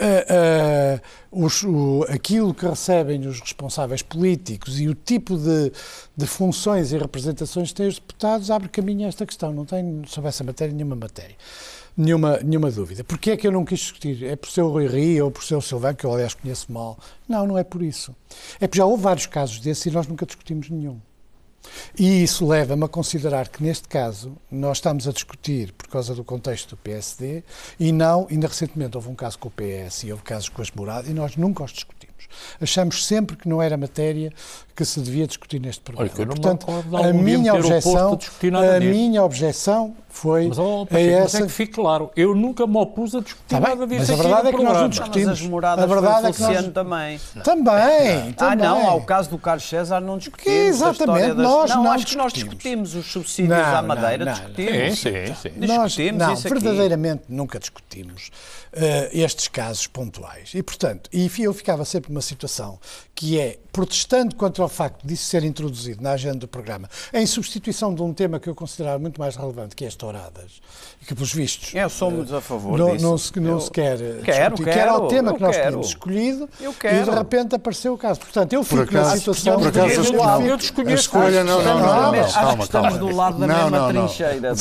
Uh, 0.00 0.98
uh, 0.98 1.44
os, 1.44 1.62
o, 1.62 2.04
aquilo 2.08 2.52
que 2.52 2.66
recebem 2.66 3.26
os 3.26 3.40
responsáveis 3.40 4.02
políticos 4.02 4.80
e 4.80 4.88
o 4.88 4.94
tipo 4.94 5.36
de, 5.36 5.72
de, 6.16 6.26
funções 6.26 6.92
e 6.92 6.98
representações 6.98 7.68
que 7.68 7.74
têm 7.74 7.88
os 7.88 7.96
deputados 7.96 8.50
abre 8.50 8.68
caminho 8.68 9.04
a 9.04 9.08
esta 9.08 9.24
questão. 9.24 9.52
Não 9.52 9.64
tenho 9.64 10.06
sobre 10.06 10.28
essa 10.28 10.42
matéria 10.42 10.74
nenhuma 10.74 10.96
matéria. 10.96 11.36
Nenhuma, 11.96 12.38
nenhuma 12.38 12.70
dúvida. 12.72 13.04
Porquê 13.04 13.32
é 13.32 13.36
que 13.36 13.46
eu 13.46 13.52
não 13.52 13.64
quis 13.64 13.78
discutir? 13.78 14.24
É 14.24 14.34
por 14.34 14.50
ser 14.50 14.62
o 14.62 14.68
Rui 14.68 14.88
Rio 14.88 15.26
ou 15.26 15.30
por 15.30 15.44
ser 15.44 15.54
o 15.54 15.60
Silvano, 15.60 15.96
que 15.96 16.04
eu 16.04 16.12
aliás 16.12 16.34
conheço 16.34 16.72
mal? 16.72 16.98
Não, 17.28 17.46
não 17.46 17.56
é 17.56 17.62
por 17.62 17.82
isso. 17.82 18.14
É 18.60 18.66
porque 18.66 18.78
já 18.78 18.84
houve 18.84 19.02
vários 19.02 19.26
casos 19.26 19.60
desses 19.60 19.86
e 19.86 19.90
nós 19.92 20.06
nunca 20.08 20.26
discutimos 20.26 20.68
nenhum. 20.68 20.98
E 21.98 22.22
isso 22.22 22.46
leva-me 22.46 22.84
a 22.84 22.88
considerar 22.88 23.48
que, 23.48 23.62
neste 23.62 23.88
caso, 23.88 24.36
nós 24.50 24.78
estamos 24.78 25.08
a 25.08 25.12
discutir 25.12 25.72
por 25.72 25.88
causa 25.88 26.14
do 26.14 26.24
contexto 26.24 26.70
do 26.70 26.76
PSD 26.76 27.42
e 27.78 27.92
não, 27.92 28.26
ainda 28.30 28.48
recentemente 28.48 28.96
houve 28.96 29.08
um 29.08 29.14
caso 29.14 29.38
com 29.38 29.48
o 29.48 29.52
PS 29.52 30.04
e 30.04 30.12
houve 30.12 30.22
casos 30.22 30.48
com 30.48 30.60
as 30.60 30.70
moradas 30.70 31.10
e 31.10 31.14
nós 31.14 31.36
nunca 31.36 31.64
os 31.64 31.72
discutimos. 31.72 32.03
Achamos 32.60 33.06
sempre 33.06 33.36
que 33.36 33.48
não 33.48 33.60
era 33.60 33.76
matéria 33.76 34.32
que 34.74 34.84
se 34.84 35.00
devia 35.00 35.26
discutir 35.26 35.60
neste 35.60 35.82
programa. 35.82 36.10
Olha, 36.16 36.26
Portanto, 36.26 36.66
a 36.96 37.12
minha 37.12 37.54
objeção, 37.54 38.18
a, 38.54 38.76
a 38.76 38.80
minha 38.80 39.22
objeção 39.22 39.94
foi 40.08 40.48
mas, 40.48 40.58
oh, 40.58 40.86
a 40.90 41.00
essa... 41.00 41.22
mas 41.22 41.34
é 41.34 41.42
que 41.42 41.52
fique 41.52 41.72
claro, 41.74 42.10
eu 42.16 42.34
nunca 42.34 42.66
me 42.66 42.76
opus 42.78 43.14
a 43.14 43.20
discutir 43.20 43.48
tá 43.48 43.60
nada 43.60 43.86
disso 43.86 44.00
Mas 44.00 44.10
a 44.10 44.22
verdade 44.22 44.48
é 44.48 44.52
que 44.52 44.62
nós 44.62 44.76
não 44.76 44.88
discutimos. 44.88 45.28
Mas 45.28 45.40
as 45.40 45.46
moradas 45.46 45.84
a 45.84 45.86
verdade 45.86 46.26
é 46.26 46.32
que 46.32 46.40
nós... 46.40 46.72
também. 46.72 47.20
Também, 47.42 48.32
também. 48.32 48.36
Ah, 48.38 48.56
não, 48.56 48.88
ao 48.88 49.00
caso 49.02 49.30
do 49.30 49.38
Carlos 49.38 49.68
César 49.68 50.00
não 50.00 50.18
discutimos. 50.18 50.56
Exatamente, 50.56 51.34
das... 51.34 51.36
nós 51.36 51.70
não, 51.70 51.84
não 51.84 51.92
acho 51.92 52.06
que 52.06 52.16
nós 52.16 52.32
discutimos 52.32 52.94
os 52.94 53.06
subsídios 53.06 53.56
não, 53.56 53.76
à 53.76 53.82
Madeira, 53.82 54.24
não, 54.24 54.32
discutimos. 54.32 54.98
Sim, 54.98 55.10
sim, 55.26 55.34
sim. 55.42 55.66
Nós, 55.66 55.96
não, 56.16 56.36
verdadeiramente 56.36 57.24
nunca 57.28 57.58
discutimos 57.58 58.30
uh, 58.72 59.08
estes 59.12 59.48
casos 59.48 59.86
pontuais. 59.86 60.50
E, 60.54 60.62
portanto, 60.62 61.10
e 61.12 61.30
eu 61.38 61.52
ficava 61.52 61.84
sempre 61.84 62.12
numa 62.12 62.22
situação 62.24 62.78
que 63.14 63.38
é 63.38 63.58
protestando 63.72 64.34
contra 64.34 64.64
o 64.64 64.68
facto 64.68 65.06
disso 65.06 65.24
ser 65.24 65.44
introduzido 65.44 66.02
na 66.02 66.12
agenda 66.12 66.38
do 66.38 66.48
programa, 66.48 66.88
em 67.12 67.26
substituição 67.26 67.94
de 67.94 68.02
um 68.02 68.12
tema 68.12 68.40
que 68.40 68.48
eu 68.48 68.54
considerava 68.54 68.98
muito 68.98 69.20
mais 69.20 69.36
relevante, 69.36 69.76
que 69.76 69.84
é 69.84 69.88
as 69.88 69.94
touradas, 69.94 70.60
e 71.00 71.04
que, 71.04 71.14
pelos 71.14 71.32
vistos... 71.32 71.74
É, 71.74 71.88
somos 71.88 72.32
a 72.32 72.40
favor 72.40 72.78
não, 72.78 72.92
disso. 72.92 73.04
Não 73.04 73.18
se, 73.18 73.40
não 73.40 73.50
eu 73.52 73.60
se 73.60 73.70
quer 73.70 73.96
quero, 73.96 74.04
discutir, 74.04 74.24
quero, 74.24 74.56
que 74.56 74.70
era 74.70 74.96
o 74.96 75.08
tema 75.08 75.34
que 75.34 75.40
nós 75.40 75.56
quero. 75.56 75.68
tínhamos 75.68 75.88
escolhido, 75.88 76.48
eu 76.60 76.72
quero. 76.72 76.96
e 76.96 77.04
de 77.04 77.10
repente 77.10 77.54
apareceu 77.54 77.94
o 77.94 77.98
caso. 77.98 78.20
Portanto, 78.20 78.52
eu 78.52 78.64
fico 78.64 78.82
acaso, 78.82 79.10
na 79.10 79.16
situação... 79.16 79.58
Por 79.58 79.68
acaso, 79.68 80.00
eu, 80.00 80.12
não, 80.12 80.46
eu 80.46 80.56
desconheço. 80.56 80.92
A 80.92 80.94
escolha, 80.94 81.44
não, 81.44 81.62
não, 81.62 81.78
não, 81.78 82.12
não, 82.12 82.20
Acho 82.20 82.56
que 82.56 82.62
estamos 82.62 82.98
do 82.98 83.14
lado 83.14 83.38
da 83.38 83.46
mesma 83.46 83.88
trincheira. 83.88 84.54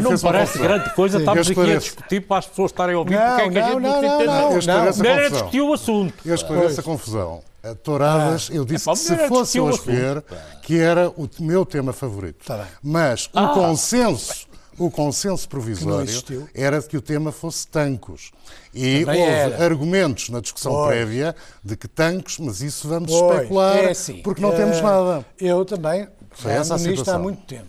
Não 0.00 0.18
parece 0.18 0.58
grande 0.58 0.94
coisa, 0.94 1.18
estamos 1.18 1.50
aqui 1.50 1.60
a 1.60 1.78
discutir 1.78 2.20
para 2.20 2.38
as 2.38 2.46
pessoas 2.46 2.70
estarem 2.70 2.94
a 2.94 2.98
ouvir 2.98 3.18
porque 3.18 3.42
é 3.42 3.50
que 3.50 3.58
a 3.58 3.68
gente 3.68 3.80
não 3.80 4.00
se 4.00 4.06
entende. 4.06 4.66
Não, 4.66 5.10
era 5.10 5.30
discutir 5.30 5.60
o 5.60 5.72
assunto. 5.72 6.14
Eu 6.24 6.34
esclareço 6.34 6.80
a 6.80 6.82
confusão. 6.92 7.42
Touradas, 7.82 8.48
ah, 8.50 8.54
eu 8.54 8.64
disse 8.64 8.88
é, 8.88 8.92
que 8.92 8.98
se 8.98 9.28
fosse 9.28 9.58
eu 9.58 9.68
a 9.68 9.70
escolher, 9.70 10.24
que 10.62 10.78
era 10.78 11.10
o 11.10 11.28
meu 11.40 11.66
tema 11.66 11.92
favorito. 11.92 12.46
Tá 12.46 12.66
Mas 12.82 13.26
o 13.26 13.38
ah. 13.38 13.48
consenso, 13.48 14.46
o 14.78 14.90
consenso 14.90 15.46
provisório 15.46 16.48
era 16.54 16.80
que 16.80 16.96
o 16.96 17.02
tema 17.02 17.30
fosse 17.30 17.66
tancos. 17.68 18.30
E 18.72 19.04
Também 19.04 19.20
houve 19.20 19.32
era. 19.32 19.64
argumentos 19.64 20.30
na 20.30 20.40
discussão 20.40 20.72
Foi. 20.72 20.88
prévia 20.88 21.36
de 21.62 21.76
que 21.76 21.86
tancos, 21.86 22.38
mas 22.38 22.62
isso 22.62 22.88
vamos 22.88 23.12
Foi. 23.12 23.36
especular, 23.36 23.76
é 23.76 23.90
assim, 23.90 24.22
porque 24.22 24.40
não 24.40 24.50
uh, 24.50 24.56
temos 24.56 24.80
nada. 24.80 25.26
Eu 25.38 25.62
também, 25.66 26.08
essa 26.46 26.78
nisto 26.78 27.10
há 27.10 27.18
muito 27.18 27.42
tempo. 27.42 27.68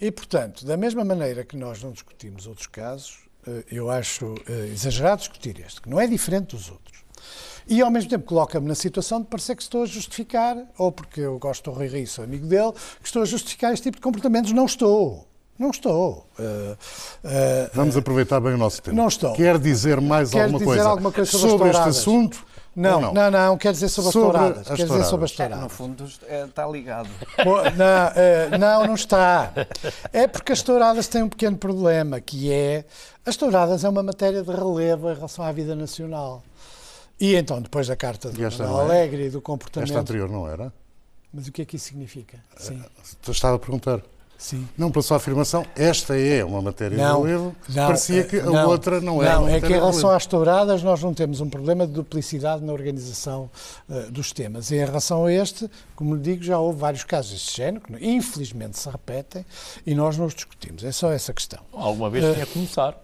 E, 0.00 0.10
portanto, 0.10 0.64
da 0.64 0.76
mesma 0.76 1.04
maneira 1.04 1.44
que 1.44 1.56
nós 1.56 1.82
não 1.82 1.92
discutimos 1.92 2.46
outros 2.46 2.66
casos, 2.66 3.18
eh, 3.46 3.64
eu 3.70 3.88
acho 3.88 4.34
eh, 4.48 4.70
exagerado 4.72 5.18
discutir 5.18 5.60
este, 5.60 5.80
que 5.80 5.88
não 5.88 6.00
é 6.00 6.08
diferente 6.08 6.56
dos 6.56 6.70
outros. 6.70 7.04
E 7.68 7.80
ao 7.80 7.90
mesmo 7.90 8.10
tempo 8.10 8.24
coloca-me 8.24 8.66
na 8.66 8.74
situação 8.74 9.20
de 9.20 9.26
parecer 9.26 9.56
que 9.56 9.62
estou 9.62 9.82
a 9.82 9.86
justificar, 9.86 10.56
ou 10.78 10.90
porque 10.90 11.20
eu 11.20 11.38
gosto 11.38 11.70
do 11.70 11.76
Rui 11.76 11.88
Rio, 11.88 12.06
sou 12.06 12.24
amigo 12.24 12.46
dele, 12.46 12.72
que 13.00 13.06
estou 13.06 13.22
a 13.22 13.24
justificar 13.24 13.72
este 13.72 13.84
tipo 13.84 13.96
de 13.96 14.02
comportamentos. 14.02 14.52
Não 14.52 14.66
estou. 14.66 15.26
Não 15.58 15.70
estou. 15.70 16.26
Uh, 16.38 16.72
uh, 16.72 16.78
Vamos 17.74 17.96
aproveitar 17.96 18.40
bem 18.40 18.54
o 18.54 18.58
nosso 18.58 18.82
tempo. 18.82 18.96
Não 18.96 19.08
estou. 19.08 19.32
Quer 19.34 19.58
dizer 19.58 20.00
mais 20.00 20.30
Quer 20.30 20.42
alguma, 20.42 20.58
dizer 20.58 20.70
coisa 20.70 20.88
alguma 20.88 21.12
coisa 21.12 21.30
sobre, 21.30 21.50
sobre 21.50 21.68
este 21.68 21.88
assunto? 21.88 22.46
Não, 22.74 23.00
não, 23.00 23.12
não, 23.12 23.30
não, 23.30 23.58
quer 23.58 23.72
dizer 23.72 23.88
sobre, 23.88 24.12
sobre 24.12 24.28
as 24.28 24.32
touradas. 24.32 24.66
Quer 24.66 24.86
dizer 24.86 25.04
sobre 25.04 25.24
as 25.26 25.32
touradas. 25.32 25.58
É, 25.58 25.62
no 25.62 25.68
fundo 25.68 26.08
é, 26.26 26.44
está 26.44 26.66
ligado. 26.66 27.08
não, 27.76 28.12
é, 28.16 28.58
não, 28.58 28.86
não 28.86 28.94
está. 28.94 29.52
É 30.10 30.26
porque 30.26 30.52
as 30.52 30.62
touradas 30.62 31.06
têm 31.06 31.22
um 31.22 31.28
pequeno 31.28 31.56
problema, 31.58 32.18
que 32.18 32.50
é 32.50 32.86
as 33.26 33.36
touradas 33.36 33.84
é 33.84 33.88
uma 33.88 34.02
matéria 34.02 34.42
de 34.42 34.50
relevo 34.50 35.10
em 35.10 35.14
relação 35.14 35.44
à 35.44 35.52
vida 35.52 35.76
nacional. 35.76 36.42
E 37.22 37.36
então, 37.36 37.62
depois 37.62 37.86
da 37.86 37.94
carta 37.94 38.30
do 38.30 38.42
Manuel 38.42 38.78
é? 38.78 38.80
Alegre 38.80 39.26
e 39.26 39.30
do 39.30 39.40
comportamento... 39.40 39.90
Esta 39.90 40.00
anterior 40.00 40.28
não 40.28 40.48
era? 40.48 40.72
Mas 41.32 41.46
o 41.46 41.52
que 41.52 41.62
é 41.62 41.64
que 41.64 41.76
isso 41.76 41.84
significa? 41.84 42.36
Sim. 42.56 42.82
Estava 43.28 43.54
a 43.54 43.58
perguntar. 43.60 44.02
Sim. 44.36 44.68
Não 44.76 44.90
pela 44.90 45.04
sua 45.04 45.18
afirmação, 45.18 45.64
esta 45.76 46.18
é 46.18 46.44
uma 46.44 46.60
matéria 46.60 46.98
não, 46.98 47.22
de 47.22 47.28
relevo, 47.28 47.56
não, 47.68 47.86
parecia 47.86 48.24
que 48.24 48.40
a 48.40 48.42
não, 48.42 48.68
outra 48.68 49.00
não 49.00 49.22
era. 49.22 49.36
Não, 49.36 49.48
é 49.48 49.60
que 49.60 49.68
em 49.68 49.70
relação 49.70 50.10
às 50.10 50.26
touradas 50.26 50.82
nós 50.82 51.00
não 51.00 51.14
temos 51.14 51.40
um 51.40 51.48
problema 51.48 51.86
de 51.86 51.92
duplicidade 51.92 52.64
na 52.64 52.72
organização 52.72 53.48
uh, 53.88 54.10
dos 54.10 54.32
temas. 54.32 54.72
E 54.72 54.74
em 54.74 54.84
relação 54.84 55.26
a 55.26 55.32
este, 55.32 55.70
como 55.94 56.16
lhe 56.16 56.22
digo, 56.22 56.42
já 56.42 56.58
houve 56.58 56.80
vários 56.80 57.04
casos 57.04 57.30
deste 57.30 57.56
género, 57.56 57.84
que 57.84 58.04
infelizmente 58.04 58.80
se 58.80 58.90
repetem, 58.90 59.46
e 59.86 59.94
nós 59.94 60.18
não 60.18 60.26
os 60.26 60.34
discutimos. 60.34 60.82
É 60.82 60.90
só 60.90 61.12
essa 61.12 61.32
questão. 61.32 61.60
Alguma 61.72 62.10
vez 62.10 62.24
uh, 62.24 62.34
tinha 62.34 62.46
que 62.46 62.52
começar. 62.52 63.00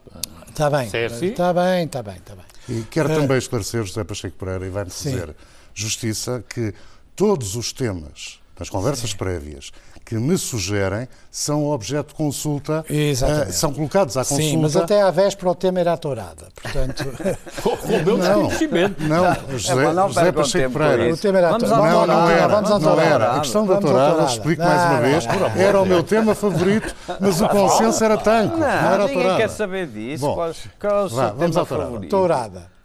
Está 0.48 0.68
bem, 0.68 0.86
está 0.86 1.04
assim? 1.06 1.20
bem, 1.20 1.84
está 1.84 2.02
bem, 2.02 2.16
está 2.16 2.34
bem. 2.34 2.57
E 2.68 2.82
quero 2.90 3.12
uh, 3.12 3.16
também 3.16 3.38
esclarecer, 3.38 3.84
José 3.84 4.04
Pacheco 4.04 4.36
Pereira, 4.36 4.66
e 4.66 4.70
vai-me 4.70 4.90
fazer 4.90 5.34
justiça, 5.74 6.44
que 6.48 6.74
todos 7.16 7.56
os 7.56 7.72
temas 7.72 8.40
nas 8.58 8.68
conversas 8.68 9.10
sim. 9.10 9.16
prévias 9.16 9.70
que 10.04 10.14
me 10.14 10.38
sugerem 10.38 11.06
são 11.30 11.66
objeto 11.66 12.08
de 12.08 12.14
consulta, 12.14 12.82
uh, 12.88 13.52
são 13.52 13.72
colocados 13.74 14.16
à 14.16 14.20
consulta. 14.20 14.42
Sim, 14.42 14.56
mas 14.56 14.74
até 14.74 15.02
à 15.02 15.10
véspera 15.10 15.50
o 15.50 15.54
tema 15.54 15.80
era 15.80 15.92
a 15.92 15.96
tourada, 15.98 16.48
portanto... 16.54 17.04
Com 17.62 17.70
o 17.70 18.04
meu 18.04 18.16
desconhecimento. 18.16 19.02
Não, 19.04 19.24
não, 19.24 19.58
José, 19.58 19.72
é, 19.72 19.92
não 19.92 20.08
José 20.08 20.32
Pacheco 20.32 20.72
Pereira. 20.72 21.12
O 21.12 21.16
tema 21.16 21.38
era 21.38 21.50
a 21.50 21.58
tourada. 21.58 21.82
Não, 21.82 22.06
não 22.06 22.30
era, 22.30 22.48
vamos 22.48 22.82
não 22.82 23.00
era. 23.00 23.32
A 23.32 23.40
questão 23.40 23.66
da 23.66 23.76
tourada, 23.76 24.24
explico 24.24 24.62
mais 24.62 24.90
uma 24.90 25.00
vez, 25.00 25.26
era 25.56 25.80
o 25.80 25.86
meu 25.86 26.02
tema 26.02 26.34
favorito, 26.34 26.94
mas 27.20 27.40
o 27.42 27.48
consenso 27.48 28.02
era 28.02 28.16
tanque, 28.16 28.56
não, 28.56 28.66
era 28.66 29.04
a 29.04 29.08
tourada. 29.08 29.14
Ninguém 29.14 29.36
quer 29.36 29.50
saber 29.50 29.86
disso. 29.88 30.24
Bom, 30.24 30.34
qual, 30.34 30.48
é 30.48 31.04
o 31.04 31.08
seu 31.08 31.16
vamos 31.16 31.50
tema 31.50 31.66
favorito? 31.66 32.10
Tourada. 32.10 32.77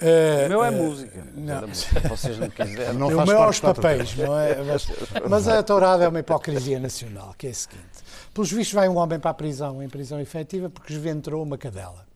Uh, 0.00 0.46
o 0.46 0.48
meu 0.48 0.64
é 0.64 0.70
uh, 0.70 0.72
música. 0.72 1.26
Não. 1.34 1.66
Vocês 2.08 2.38
não 2.38 2.48
quiserem. 2.48 2.94
Não 2.94 3.08
o 3.08 3.26
meu 3.26 3.42
é 3.42 3.48
os 3.48 3.58
papéis, 3.58 4.16
não 4.16 4.38
é? 4.38 4.62
Mas, 4.62 4.86
mas, 5.28 5.48
a 5.48 5.62
tourada 5.62 6.04
é 6.04 6.08
uma 6.08 6.20
hipocrisia 6.20 6.78
nacional, 6.78 7.34
que 7.36 7.48
é 7.48 7.50
a 7.50 7.54
seguinte. 7.54 7.82
Pelos 8.32 8.52
vistos 8.52 8.74
vai 8.74 8.88
um 8.88 8.96
homem 8.96 9.18
para 9.18 9.32
a 9.32 9.34
prisão, 9.34 9.82
em 9.82 9.88
prisão 9.88 10.20
efetiva, 10.20 10.70
porque 10.70 10.92
esventrou 10.92 11.42
uma 11.42 11.58
cadela. 11.58 12.06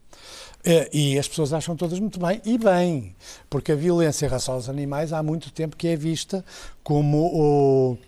Uh, 0.64 0.87
e 0.92 1.18
as 1.18 1.27
pessoas 1.27 1.53
acham 1.53 1.75
todas 1.75 1.99
muito 1.99 2.21
bem, 2.21 2.40
e 2.45 2.57
bem, 2.57 3.16
porque 3.51 3.73
a 3.73 3.75
violência 3.75 4.27
em 4.27 4.29
relação 4.29 4.55
aos 4.55 4.68
animais 4.68 5.12
há 5.12 5.21
muito 5.21 5.51
tempo 5.51 5.77
que 5.77 5.88
é 5.88 5.97
vista 5.97 6.45
como 6.85 7.18
o 7.18 7.99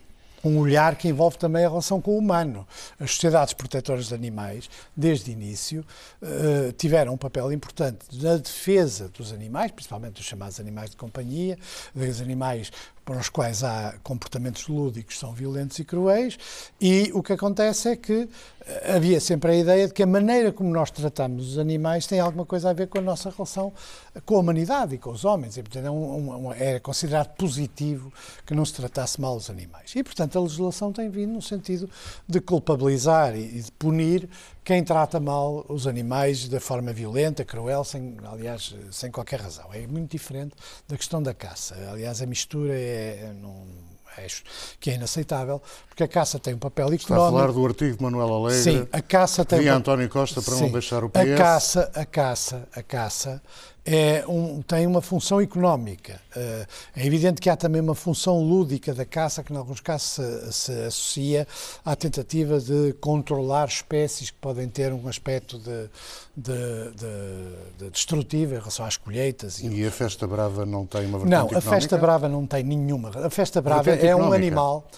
um 0.44 0.58
olhar 0.58 0.96
que 0.96 1.08
envolve 1.08 1.38
também 1.38 1.64
a 1.64 1.68
relação 1.68 2.00
com 2.00 2.12
o 2.12 2.18
humano. 2.18 2.66
As 3.00 3.12
sociedades 3.12 3.54
protetoras 3.54 4.08
de 4.08 4.14
animais, 4.14 4.68
desde 4.96 5.30
o 5.30 5.32
início, 5.32 5.84
eh, 6.22 6.72
tiveram 6.76 7.14
um 7.14 7.16
papel 7.16 7.52
importante 7.52 8.06
na 8.22 8.36
defesa 8.36 9.08
dos 9.08 9.32
animais, 9.32 9.70
principalmente 9.70 10.14
dos 10.14 10.24
chamados 10.24 10.60
animais 10.60 10.90
de 10.90 10.96
companhia, 10.96 11.58
dos 11.94 12.20
animais 12.20 12.70
para 13.04 13.18
os 13.18 13.28
quais 13.28 13.62
há 13.62 13.94
comportamentos 14.02 14.66
lúdicos 14.66 15.18
são 15.18 15.32
violentos 15.32 15.78
e 15.78 15.84
cruéis, 15.84 16.38
e 16.80 17.10
o 17.14 17.22
que 17.22 17.34
acontece 17.34 17.90
é 17.90 17.96
que 17.96 18.28
eh, 18.66 18.94
havia 18.96 19.20
sempre 19.20 19.52
a 19.52 19.56
ideia 19.56 19.86
de 19.86 19.92
que 19.92 20.02
a 20.02 20.06
maneira 20.06 20.52
como 20.52 20.70
nós 20.70 20.90
tratamos 20.90 21.52
os 21.52 21.58
animais 21.58 22.06
tem 22.06 22.18
alguma 22.18 22.46
coisa 22.46 22.70
a 22.70 22.72
ver 22.72 22.88
com 22.88 22.98
a 22.98 23.02
nossa 23.02 23.30
relação 23.30 23.72
com 24.24 24.36
a 24.36 24.38
humanidade 24.38 24.94
e 24.94 24.98
com 24.98 25.10
os 25.10 25.24
homens, 25.24 25.56
e 25.56 25.62
portanto 25.62 25.86
é, 25.86 25.90
um, 25.90 26.46
um, 26.46 26.52
é 26.52 26.78
considerado 26.78 27.34
positivo 27.34 28.12
que 28.46 28.54
não 28.54 28.64
se 28.64 28.72
tratasse 28.72 29.20
mal 29.20 29.36
os 29.36 29.50
animais. 29.50 29.94
E 29.94 30.02
portanto 30.02 30.38
a 30.38 30.42
legislação 30.42 30.92
tem 30.92 31.10
vindo 31.10 31.32
no 31.32 31.42
sentido 31.42 31.90
de 32.26 32.40
culpabilizar 32.40 33.36
e 33.36 33.60
de 33.60 33.72
punir 33.72 34.28
quem 34.64 34.82
trata 34.82 35.20
mal 35.20 35.64
os 35.68 35.86
animais 35.86 36.48
de 36.48 36.58
forma 36.58 36.92
violenta, 36.92 37.44
cruel, 37.44 37.84
sem, 37.84 38.16
aliás, 38.24 38.74
sem 38.90 39.10
qualquer 39.10 39.40
razão. 39.40 39.72
É 39.72 39.86
muito 39.86 40.10
diferente 40.10 40.54
da 40.88 40.96
questão 40.96 41.22
da 41.22 41.34
caça. 41.34 41.74
Aliás, 41.90 42.22
a 42.22 42.26
mistura 42.26 42.72
é, 42.72 43.26
é 43.26 43.32
não, 43.34 43.66
Acho 44.16 44.44
que 44.78 44.90
é 44.90 44.94
inaceitável, 44.94 45.60
porque 45.88 46.04
a 46.04 46.08
caça 46.08 46.38
tem 46.38 46.54
um 46.54 46.58
papel 46.58 46.86
económico. 46.86 47.12
Está 47.12 47.16
a 47.16 47.30
falar 47.30 47.52
do 47.52 47.66
artigo 47.66 47.96
de 47.96 48.02
Manuel 48.02 48.32
Alegre. 48.32 48.62
Sim, 48.62 48.88
a 48.92 49.02
caça 49.02 49.44
tem. 49.44 49.60
Via 49.60 49.74
António 49.74 50.08
Costa 50.08 50.40
para 50.40 50.54
Sim, 50.54 50.62
não 50.62 50.70
deixar 50.70 51.02
o 51.02 51.10
PS. 51.10 51.18
A 51.18 51.36
caça, 51.36 51.90
a 51.94 52.04
caça, 52.04 52.68
a 52.72 52.82
caça 52.82 53.42
é 53.84 54.24
um, 54.26 54.62
tem 54.62 54.86
uma 54.86 55.02
função 55.02 55.40
económica. 55.40 56.18
Eh, 56.34 56.66
é 56.96 57.06
evidente 57.06 57.40
que 57.40 57.50
há 57.50 57.56
também 57.56 57.82
uma 57.82 57.94
função 57.94 58.42
lúdica 58.42 58.94
da 58.94 59.04
caça, 59.04 59.44
que 59.44 59.52
em 59.52 59.56
alguns 59.56 59.80
casos 59.80 60.08
se, 60.08 60.52
se, 60.52 60.72
associa 60.84 61.46
à 61.84 61.94
tentativa 61.94 62.58
de 62.58 62.94
controlar 62.94 63.68
espécies 63.68 64.30
que 64.30 64.38
podem 64.38 64.68
ter 64.68 64.90
um 64.92 65.06
aspecto 65.06 65.58
de, 65.58 65.90
de, 66.34 66.90
de, 66.92 67.84
de 67.84 67.90
destrutivo 67.90 68.54
em 68.54 68.58
relação 68.58 68.86
às 68.86 68.96
colheitas. 68.96 69.60
E, 69.60 69.66
e, 69.66 69.86
a 69.86 69.90
Festa 69.90 70.26
Brava 70.26 70.64
não 70.64 70.86
tem 70.86 71.02
uma 71.02 71.18
vertente 71.18 71.30
Não, 71.30 71.46
económica? 71.46 71.58
a 71.58 71.72
Festa 71.72 71.98
Brava 71.98 72.28
não 72.28 72.46
tem 72.46 72.62
nenhuma. 72.62 73.10
A 73.10 73.30
Festa 73.30 73.60
Brava 73.60 73.90
é 73.90 74.16
um 74.16 74.32
animal 74.32 74.88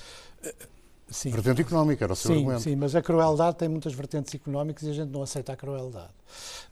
Sim. 1.08 1.30
Vertente 1.30 1.60
económica, 1.60 2.04
era 2.04 2.12
o 2.12 2.16
seu 2.16 2.32
sim, 2.32 2.38
argumento. 2.38 2.62
Sim, 2.62 2.74
mas 2.74 2.96
a 2.96 3.00
crueldade 3.02 3.56
tem 3.56 3.68
muitas 3.68 3.94
vertentes 3.94 4.34
económicas 4.34 4.82
e 4.82 4.90
a 4.90 4.92
gente 4.92 5.10
não 5.10 5.22
aceita 5.22 5.52
a 5.52 5.56
crueldade. 5.56 6.10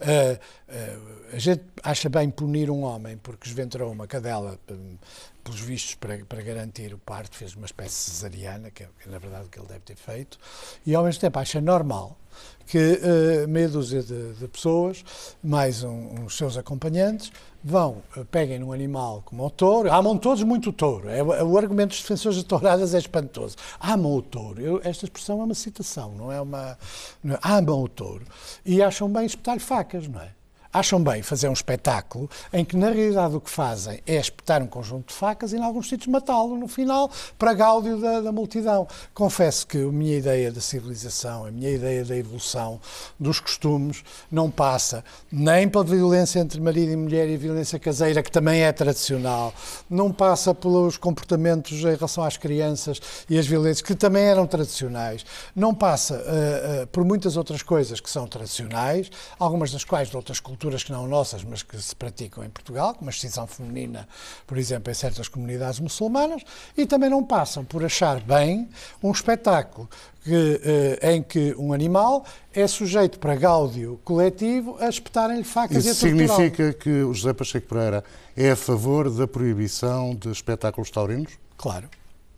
Uh, 0.00 0.34
uh, 0.34 1.26
a 1.32 1.38
gente 1.38 1.62
acha 1.82 2.08
bem 2.08 2.28
punir 2.30 2.68
um 2.68 2.82
homem 2.82 3.16
porque 3.16 3.46
esventrou 3.48 3.92
uma 3.92 4.08
cadela, 4.08 4.58
um, 4.68 4.98
pelos 5.44 5.60
vistos, 5.60 5.94
para, 5.94 6.18
para, 6.24 6.42
garantir 6.42 6.92
o 6.92 6.98
parto, 6.98 7.36
fez 7.36 7.54
uma 7.54 7.66
espécie 7.66 8.10
cesariana, 8.10 8.72
que 8.72 8.82
é, 8.82 8.88
na 9.06 9.18
verdade 9.18 9.46
o 9.46 9.48
que 9.48 9.58
ele 9.58 9.68
deve 9.68 9.80
ter 9.80 9.96
feito, 9.96 10.36
e 10.84 10.96
ao 10.96 11.04
mesmo 11.04 11.20
tempo 11.20 11.38
acha 11.38 11.60
normal 11.60 12.18
que 12.66 12.78
uh, 12.78 13.48
meia 13.48 13.68
dúzia 13.68 14.02
de, 14.02 14.32
de 14.32 14.48
pessoas, 14.48 15.04
mais 15.42 15.84
um, 15.84 16.24
uns 16.24 16.36
seus 16.36 16.56
acompanhantes, 16.56 17.30
vão, 17.64 18.02
peguem 18.30 18.58
num 18.58 18.72
animal 18.72 19.22
como 19.24 19.46
o 19.46 19.50
touro, 19.50 19.90
amam 19.90 20.18
todos 20.18 20.42
muito 20.42 20.68
o 20.68 20.72
touro, 20.72 21.08
é, 21.08 21.20
é, 21.20 21.22
o 21.22 21.56
argumento 21.56 21.90
dos 21.90 22.02
defensores 22.02 22.36
de 22.36 22.44
touradas 22.44 22.94
é 22.94 22.98
espantoso, 22.98 23.56
amam 23.80 24.14
o 24.14 24.20
touro, 24.20 24.60
Eu, 24.60 24.80
esta 24.84 25.06
expressão 25.06 25.40
é 25.40 25.44
uma 25.44 25.54
citação, 25.54 26.12
não 26.12 26.30
é 26.30 26.40
uma... 26.40 26.76
Não 27.22 27.34
é, 27.34 27.38
amam 27.42 27.82
o 27.82 27.88
touro, 27.88 28.26
e 28.66 28.82
acham 28.82 29.08
bem 29.10 29.24
espetar 29.24 29.58
facas, 29.58 30.06
não 30.06 30.20
é? 30.20 30.28
Acham 30.74 31.00
bem 31.00 31.22
fazer 31.22 31.48
um 31.48 31.52
espetáculo 31.52 32.28
em 32.52 32.64
que, 32.64 32.76
na 32.76 32.90
realidade, 32.90 33.36
o 33.36 33.40
que 33.40 33.48
fazem 33.48 34.00
é 34.04 34.16
espetar 34.16 34.60
um 34.60 34.66
conjunto 34.66 35.08
de 35.08 35.14
facas 35.14 35.52
e, 35.52 35.56
em 35.56 35.62
alguns 35.62 35.88
sítios, 35.88 36.08
matá-lo 36.08 36.56
no 36.56 36.66
final, 36.66 37.08
para 37.38 37.54
gáudio 37.54 37.96
da, 38.00 38.20
da, 38.20 38.32
multidão. 38.32 38.88
Confesso 39.14 39.68
que 39.68 39.78
a 39.78 39.92
minha 39.92 40.18
ideia 40.18 40.50
da 40.50 40.60
civilização, 40.60 41.46
a 41.46 41.50
minha 41.52 41.70
ideia 41.70 42.04
da 42.04 42.16
evolução 42.16 42.80
dos 43.20 43.38
costumes, 43.38 44.02
não 44.30 44.50
passa 44.50 45.04
nem 45.30 45.68
pela 45.68 45.84
violência 45.84 46.40
entre 46.40 46.60
marido 46.60 46.90
e 46.90 46.96
mulher 46.96 47.28
e 47.28 47.36
violência 47.36 47.78
caseira, 47.78 48.20
que 48.20 48.32
também 48.32 48.62
é 48.62 48.72
tradicional, 48.72 49.54
não 49.88 50.10
passa 50.10 50.52
pelos 50.52 50.96
comportamentos 50.96 51.78
em 51.78 51.94
relação 51.94 52.24
às 52.24 52.36
crianças 52.36 53.00
e 53.30 53.38
as 53.38 53.46
violências, 53.46 53.82
que 53.82 53.94
também 53.94 54.24
eram 54.24 54.44
tradicionais, 54.44 55.24
não 55.54 55.72
passa 55.72 56.16
uh, 56.16 56.82
uh, 56.82 56.86
por 56.88 57.04
muitas 57.04 57.36
outras 57.36 57.62
coisas 57.62 58.00
que 58.00 58.10
são 58.10 58.26
tradicionais, 58.26 59.08
algumas 59.38 59.70
das 59.70 59.84
quais 59.84 60.10
de 60.10 60.16
outras 60.16 60.40
culturas 60.40 60.63
que 60.84 60.92
não 60.92 61.06
nossas, 61.06 61.44
mas 61.44 61.62
que 61.62 61.80
se 61.80 61.94
praticam 61.94 62.42
em 62.42 62.48
Portugal, 62.48 62.94
como 62.94 63.10
a 63.10 63.12
extinção 63.12 63.46
feminina, 63.46 64.08
por 64.46 64.56
exemplo, 64.56 64.90
em 64.90 64.94
certas 64.94 65.28
comunidades 65.28 65.80
muçulmanas, 65.80 66.42
e 66.76 66.86
também 66.86 67.10
não 67.10 67.22
passam 67.22 67.64
por 67.64 67.84
achar 67.84 68.20
bem 68.20 68.68
um 69.02 69.10
espetáculo 69.10 69.88
que, 70.22 70.60
eh, 70.64 71.12
em 71.12 71.22
que 71.22 71.54
um 71.58 71.72
animal 71.72 72.24
é 72.54 72.66
sujeito 72.66 73.18
para 73.18 73.34
gáudio 73.34 74.00
coletivo 74.04 74.76
a 74.80 74.88
espetarem-lhe 74.88 75.44
facas 75.44 75.84
Isso 75.84 75.88
e 75.88 75.90
a 75.90 75.94
significa 75.94 76.72
que 76.72 77.02
o 77.02 77.12
José 77.12 77.34
Pacheco 77.34 77.68
Pereira 77.68 78.02
é 78.34 78.50
a 78.50 78.56
favor 78.56 79.10
da 79.10 79.28
proibição 79.28 80.14
de 80.14 80.30
espetáculos 80.30 80.90
taurinos? 80.90 81.32
Claro, 81.58 81.88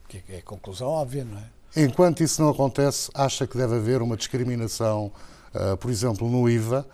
que 0.09 0.23
é 0.29 0.39
a 0.39 0.43
conclusão 0.43 0.89
óbvia, 0.89 1.25
não 1.25 1.39
é? 1.39 1.57
Enquanto 1.77 2.23
isso 2.23 2.41
não 2.41 2.49
acontece, 2.49 3.11
acha 3.15 3.47
que 3.47 3.57
deve 3.57 3.77
haver 3.77 4.01
uma 4.01 4.17
discriminação, 4.17 5.13
uh, 5.55 5.77
por 5.77 5.91
exemplo, 5.91 6.29
no 6.29 6.49
IVA, 6.49 6.87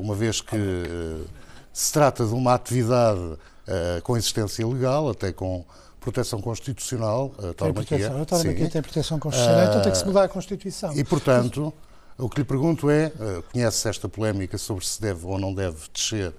uma 0.00 0.14
vez 0.14 0.40
que 0.40 0.56
eh, 0.56 1.24
se 1.72 1.92
trata 1.92 2.24
de 2.24 2.32
uma 2.32 2.54
atividade 2.54 3.38
eh, 3.66 4.00
com 4.02 4.16
existência 4.16 4.66
legal, 4.66 5.10
até 5.10 5.32
com 5.32 5.64
proteção 6.00 6.40
constitucional, 6.40 7.34
a 7.38 7.54
tauromaquia. 7.54 7.98
Tem 7.98 8.08
proteção, 8.08 8.22
a 8.22 8.24
tauromaquia 8.24 8.70
tem 8.70 8.82
proteção 8.82 9.18
constitucional, 9.18 9.68
então 9.68 9.82
tem 9.82 9.92
que 9.92 9.98
se 9.98 10.06
mudar 10.06 10.24
a 10.24 10.28
Constituição. 10.28 10.92
E, 10.94 11.02
portanto, 11.02 11.72
o 12.18 12.28
que 12.28 12.38
lhe 12.40 12.44
pergunto 12.44 12.90
é, 12.90 13.10
conhece 13.50 13.88
esta 13.88 14.08
polémica 14.08 14.58
sobre 14.58 14.84
se 14.84 15.00
deve 15.00 15.26
ou 15.26 15.38
não 15.38 15.54
deve 15.54 15.78
descer 15.92 16.32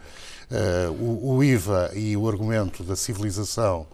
o, 0.99 1.43
IVA 1.43 1.91
e 1.95 2.15
o 2.15 2.29
argumento 2.29 2.83
da 2.83 2.95
civilização 2.95 3.87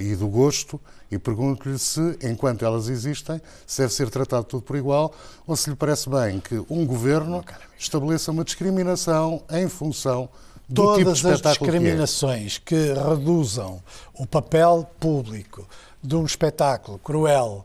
e 0.00 0.16
do 0.16 0.26
gosto, 0.28 0.80
e 1.10 1.18
pergunto-lhe 1.18 1.78
se, 1.78 2.18
enquanto 2.22 2.64
elas 2.64 2.88
existem, 2.88 3.40
se 3.66 3.82
deve 3.82 3.92
ser 3.92 4.10
tratado 4.10 4.44
tudo 4.44 4.62
por 4.62 4.76
igual 4.76 5.14
ou 5.46 5.56
se 5.56 5.70
lhe 5.70 5.76
parece 5.76 6.08
bem 6.08 6.40
que 6.40 6.64
um 6.68 6.84
governo 6.86 7.44
estabeleça 7.78 8.32
uma 8.32 8.44
discriminação 8.44 9.42
em 9.50 9.68
função 9.68 10.28
do 10.68 10.82
Todas 10.82 10.98
tipo 10.98 11.12
de 11.12 11.18
espetáculo 11.18 11.48
as 11.48 11.58
discriminações 11.58 12.58
que, 12.58 12.74
é. 12.74 12.94
que 12.94 13.00
reduzam 13.00 13.80
o 14.14 14.26
papel 14.26 14.88
público 14.98 15.68
de 16.02 16.16
um 16.16 16.24
espetáculo 16.24 16.98
cruel, 16.98 17.64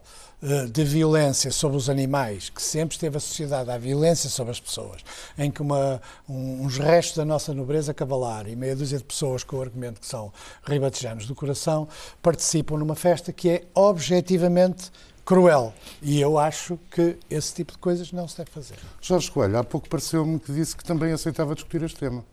de 0.72 0.84
violência 0.84 1.52
sobre 1.52 1.76
os 1.76 1.88
animais, 1.88 2.50
que 2.50 2.60
sempre 2.60 2.96
esteve 2.96 3.16
associada 3.16 3.72
à 3.72 3.78
violência 3.78 4.28
sobre 4.28 4.50
as 4.50 4.58
pessoas, 4.58 5.00
em 5.38 5.50
que 5.50 5.62
uma, 5.62 6.02
um, 6.28 6.64
uns 6.64 6.78
restos 6.78 7.16
da 7.16 7.24
nossa 7.24 7.54
nobreza 7.54 7.94
cavalar 7.94 8.48
e 8.48 8.56
meia 8.56 8.74
dúzia 8.74 8.98
de 8.98 9.04
pessoas 9.04 9.44
com 9.44 9.56
o 9.56 9.62
argumento 9.62 10.00
que 10.00 10.06
são 10.06 10.32
ribatejanos 10.64 11.26
do 11.26 11.34
coração 11.34 11.86
participam 12.20 12.76
numa 12.76 12.96
festa 12.96 13.32
que 13.32 13.48
é 13.48 13.62
objetivamente 13.72 14.90
cruel. 15.24 15.72
E 16.02 16.20
eu 16.20 16.36
acho 16.36 16.76
que 16.90 17.16
esse 17.30 17.54
tipo 17.54 17.72
de 17.72 17.78
coisas 17.78 18.10
não 18.10 18.26
se 18.26 18.38
deve 18.38 18.50
fazer. 18.50 18.76
Jorge 19.00 19.30
Coelho, 19.30 19.58
há 19.58 19.62
pouco 19.62 19.88
pareceu-me 19.88 20.40
que 20.40 20.52
disse 20.52 20.76
que 20.76 20.82
também 20.82 21.12
aceitava 21.12 21.54
discutir 21.54 21.82
este 21.84 22.00
tema. 22.00 22.24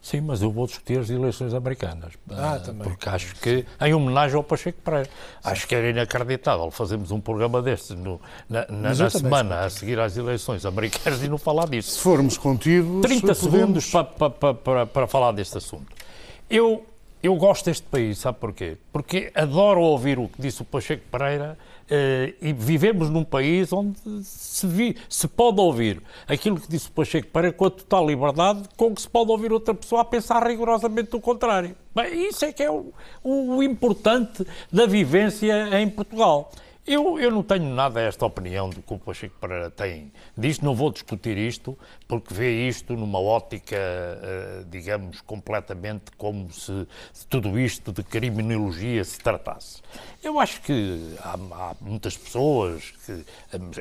Sim, 0.00 0.20
mas 0.20 0.40
eu 0.40 0.50
vou 0.50 0.66
discutir 0.66 0.98
as 0.98 1.10
eleições 1.10 1.52
americanas. 1.52 2.12
Ah, 2.30 2.56
uh, 2.56 2.64
também. 2.64 2.88
Porque 2.88 3.08
acho 3.08 3.34
que, 3.36 3.66
em 3.80 3.92
homenagem 3.92 4.36
ao 4.36 4.44
Pacheco 4.44 4.80
Pereira, 4.80 5.08
acho 5.42 5.66
que 5.66 5.74
era 5.74 5.90
inacreditável 5.90 6.70
fazermos 6.70 7.10
um 7.10 7.20
programa 7.20 7.60
destes 7.60 7.96
no, 7.96 8.20
na, 8.48 8.66
na, 8.68 8.94
na 8.94 9.10
semana 9.10 9.60
a 9.64 9.70
seguir 9.70 9.98
às 9.98 10.16
eleições 10.16 10.64
americanas 10.64 11.22
e 11.22 11.28
não 11.28 11.36
falar 11.36 11.68
disso. 11.68 11.90
Se 11.90 12.00
formos 12.00 12.38
contidos. 12.38 13.02
30 13.02 13.34
podemos... 13.34 13.38
segundos 13.38 13.90
para, 13.90 14.30
para, 14.30 14.54
para, 14.54 14.86
para 14.86 15.06
falar 15.06 15.32
deste 15.32 15.58
assunto. 15.58 15.86
Eu, 16.48 16.86
eu 17.22 17.34
gosto 17.34 17.66
deste 17.66 17.86
país, 17.86 18.18
sabe 18.18 18.38
porquê? 18.38 18.78
Porque 18.92 19.32
adoro 19.34 19.80
ouvir 19.80 20.18
o 20.18 20.28
que 20.28 20.40
disse 20.40 20.62
o 20.62 20.64
Pacheco 20.64 21.02
Pereira 21.10 21.58
Uh, 21.88 22.34
e 22.42 22.52
vivemos 22.52 23.08
num 23.08 23.24
país 23.24 23.72
onde 23.72 23.98
se, 24.22 24.66
vi, 24.66 24.94
se 25.08 25.26
pode 25.26 25.58
ouvir 25.58 26.02
aquilo 26.26 26.60
que 26.60 26.68
disse 26.68 26.88
o 26.88 26.92
Pacheco 26.92 27.28
para 27.28 27.50
com 27.50 27.64
a 27.64 27.70
total 27.70 28.06
liberdade, 28.06 28.64
com 28.76 28.94
que 28.94 29.00
se 29.00 29.08
pode 29.08 29.30
ouvir 29.30 29.52
outra 29.52 29.72
pessoa 29.72 30.02
a 30.02 30.04
pensar 30.04 30.46
rigorosamente 30.46 31.16
o 31.16 31.20
contrário. 31.20 31.74
Bem, 31.94 32.28
isso 32.28 32.44
é 32.44 32.52
que 32.52 32.62
é 32.62 32.70
o, 32.70 32.92
o, 33.24 33.62
importante 33.62 34.46
da 34.70 34.84
vivência 34.84 35.80
em 35.80 35.88
Portugal. 35.88 36.52
Eu, 36.88 37.20
eu 37.20 37.30
não 37.30 37.42
tenho 37.42 37.66
nada 37.66 38.00
a 38.00 38.04
esta 38.04 38.24
opinião 38.24 38.70
do 38.70 38.80
que 38.80 38.94
o 38.94 38.98
Pacheco 38.98 39.36
Pereira 39.38 39.70
tem 39.70 40.10
disto, 40.34 40.64
não 40.64 40.74
vou 40.74 40.90
discutir 40.90 41.36
isto, 41.36 41.78
porque 42.08 42.32
vê 42.32 42.66
isto 42.66 42.94
numa 42.94 43.20
ótica, 43.20 43.76
uh, 43.76 44.64
digamos, 44.70 45.20
completamente 45.20 46.10
como 46.16 46.50
se 46.50 46.86
tudo 47.28 47.58
isto 47.58 47.92
de 47.92 48.02
criminologia 48.02 49.04
se 49.04 49.20
tratasse. 49.20 49.82
Eu 50.22 50.40
acho 50.40 50.62
que 50.62 51.14
há, 51.20 51.34
há, 51.34 51.74
muitas 51.78 52.16
pessoas, 52.16 52.94
que 53.04 53.22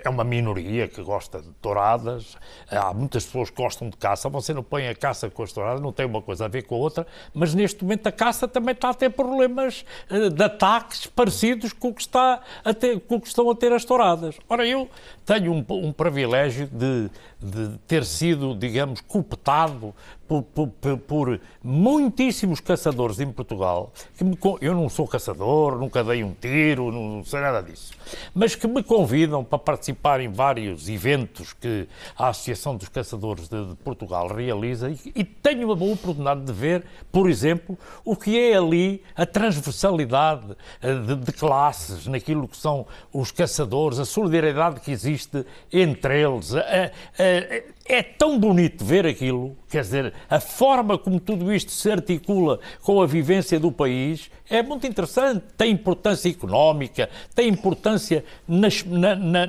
é 0.04 0.10
uma 0.10 0.26
minoria 0.26 0.90
que 0.90 1.02
gosta 1.02 1.42
de 1.42 1.50
touradas, 1.62 2.36
há 2.70 2.94
muitas 2.94 3.26
pessoas 3.26 3.50
que 3.50 3.56
gostam 3.56 3.90
de 3.90 3.96
caça, 3.96 4.28
você 4.28 4.54
não 4.54 4.64
põe 4.64 4.86
a 4.90 4.94
caça 4.94 5.30
com 5.30 5.44
as 5.44 5.54
touradas, 5.54 5.82
não 5.82 5.94
tem 5.94 6.06
uma 6.06 6.22
coisa 6.22 6.44
a 6.44 6.48
ver 6.50 6.64
com 6.64 6.76
a 6.76 6.78
outra, 6.78 7.08
mas 7.34 7.56
neste 7.56 7.84
momento 7.84 8.06
a 8.08 8.12
caça 8.12 8.50
também 8.50 8.74
está 8.74 8.90
a 8.90 8.94
ter 8.94 9.12
problemas 9.12 9.86
de 10.10 10.44
ataques 10.44 11.08
parecidos 11.08 11.72
com 11.72 11.88
o 11.88 11.94
que, 11.94 12.02
está 12.02 12.42
a 12.66 12.74
ter, 12.74 12.97
com 13.00 13.20
que 13.20 13.28
estão 13.28 13.50
a 13.50 13.56
ter 13.56 13.72
as 13.72 13.86
touradas. 13.86 14.36
Ora, 14.50 14.66
eu 14.66 14.90
tenho 15.26 15.54
um, 15.54 15.66
um 15.70 15.92
privilégio 15.92 16.68
de, 16.68 17.10
de 17.40 17.78
ter 17.88 18.04
sido, 18.04 18.56
digamos, 18.56 19.02
cooptado 19.02 19.94
por, 20.28 20.44
por, 20.44 20.98
por, 20.98 21.40
muitíssimos 21.64 22.60
caçadores 22.60 23.20
em 23.20 23.32
Portugal, 23.32 23.92
que 24.18 24.24
me, 24.24 24.38
eu 24.62 24.74
não 24.74 24.90
sou 24.90 25.08
caçador, 25.08 25.78
nunca 25.78 26.04
dei 26.04 26.24
um 26.24 26.34
tiro, 26.34 26.92
não 26.92 27.24
sei 27.24 27.40
nada 27.40 27.62
disso, 27.62 27.94
mas 28.34 28.56
que 28.56 28.68
me 28.68 28.84
convidam 28.84 29.44
para 29.44 29.58
participar 29.58 30.20
em 30.20 30.30
vários 30.30 30.90
eventos 30.90 31.54
que 31.54 31.88
a 32.18 32.30
Associação 32.30 32.76
dos 32.76 32.90
Caçadores 32.90 33.48
de, 33.48 33.70
de 33.70 33.76
Portugal 33.76 34.28
realiza 34.28 34.90
e, 34.90 35.00
e, 35.16 35.24
tenho 35.24 35.72
a 35.72 35.76
boa 35.76 35.94
oportunidade 35.94 36.42
de 36.42 36.52
ver, 36.52 36.84
por 37.12 37.30
exemplo, 37.30 37.78
o 38.04 38.16
que 38.16 38.38
é 38.38 38.56
ali 38.56 39.02
a 39.16 39.26
transversalidade 39.26 40.56
eh, 40.82 40.94
de, 40.94 41.16
de 41.16 41.32
classes 41.32 42.08
naquilo 42.08 42.48
que 42.48 42.58
são 42.58 42.86
os 43.14 43.32
caçadores, 43.32 44.00
a 44.00 44.06
solidariedade 44.06 44.82
que 44.82 44.92
existe 44.92 45.46
entre 45.72 46.22
eles, 46.22 46.54
a, 46.54 46.60
a 46.60 46.92
é, 47.18 47.64
é 47.86 48.04
tão 48.04 48.38
bonito 48.38 48.84
ver 48.84 49.06
aquilo, 49.06 49.56
quer 49.70 49.82
dizer, 49.82 50.14
a 50.30 50.40
forma 50.40 50.98
como 50.98 51.20
tudo 51.20 51.54
isto 51.54 51.72
se 51.72 51.92
articula 51.92 52.60
com 52.82 53.02
a 53.02 53.06
vivência 53.06 53.60
do 53.60 53.72
país 53.72 54.30
é 54.50 54.64
muito 54.64 54.88
interessante. 54.88 55.44
Tem 55.58 55.72
importância 55.72 56.30
económica, 56.30 57.10
tem 57.36 57.50
importância 57.50 58.24
nas, 58.48 58.84
na, 58.84 59.16
na, 59.16 59.48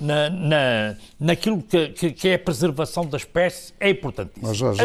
na, 0.00 0.30
na, 0.30 0.96
naquilo 1.18 1.62
que, 1.62 1.88
que, 1.88 2.12
que, 2.12 2.28
é 2.28 2.34
a 2.34 2.38
preservação 2.38 3.04
da 3.04 3.16
espécie, 3.16 3.72
é 3.80 3.90
importantíssimo. 3.90 4.46
Mas, 4.46 4.56
Jorge, 4.56 4.80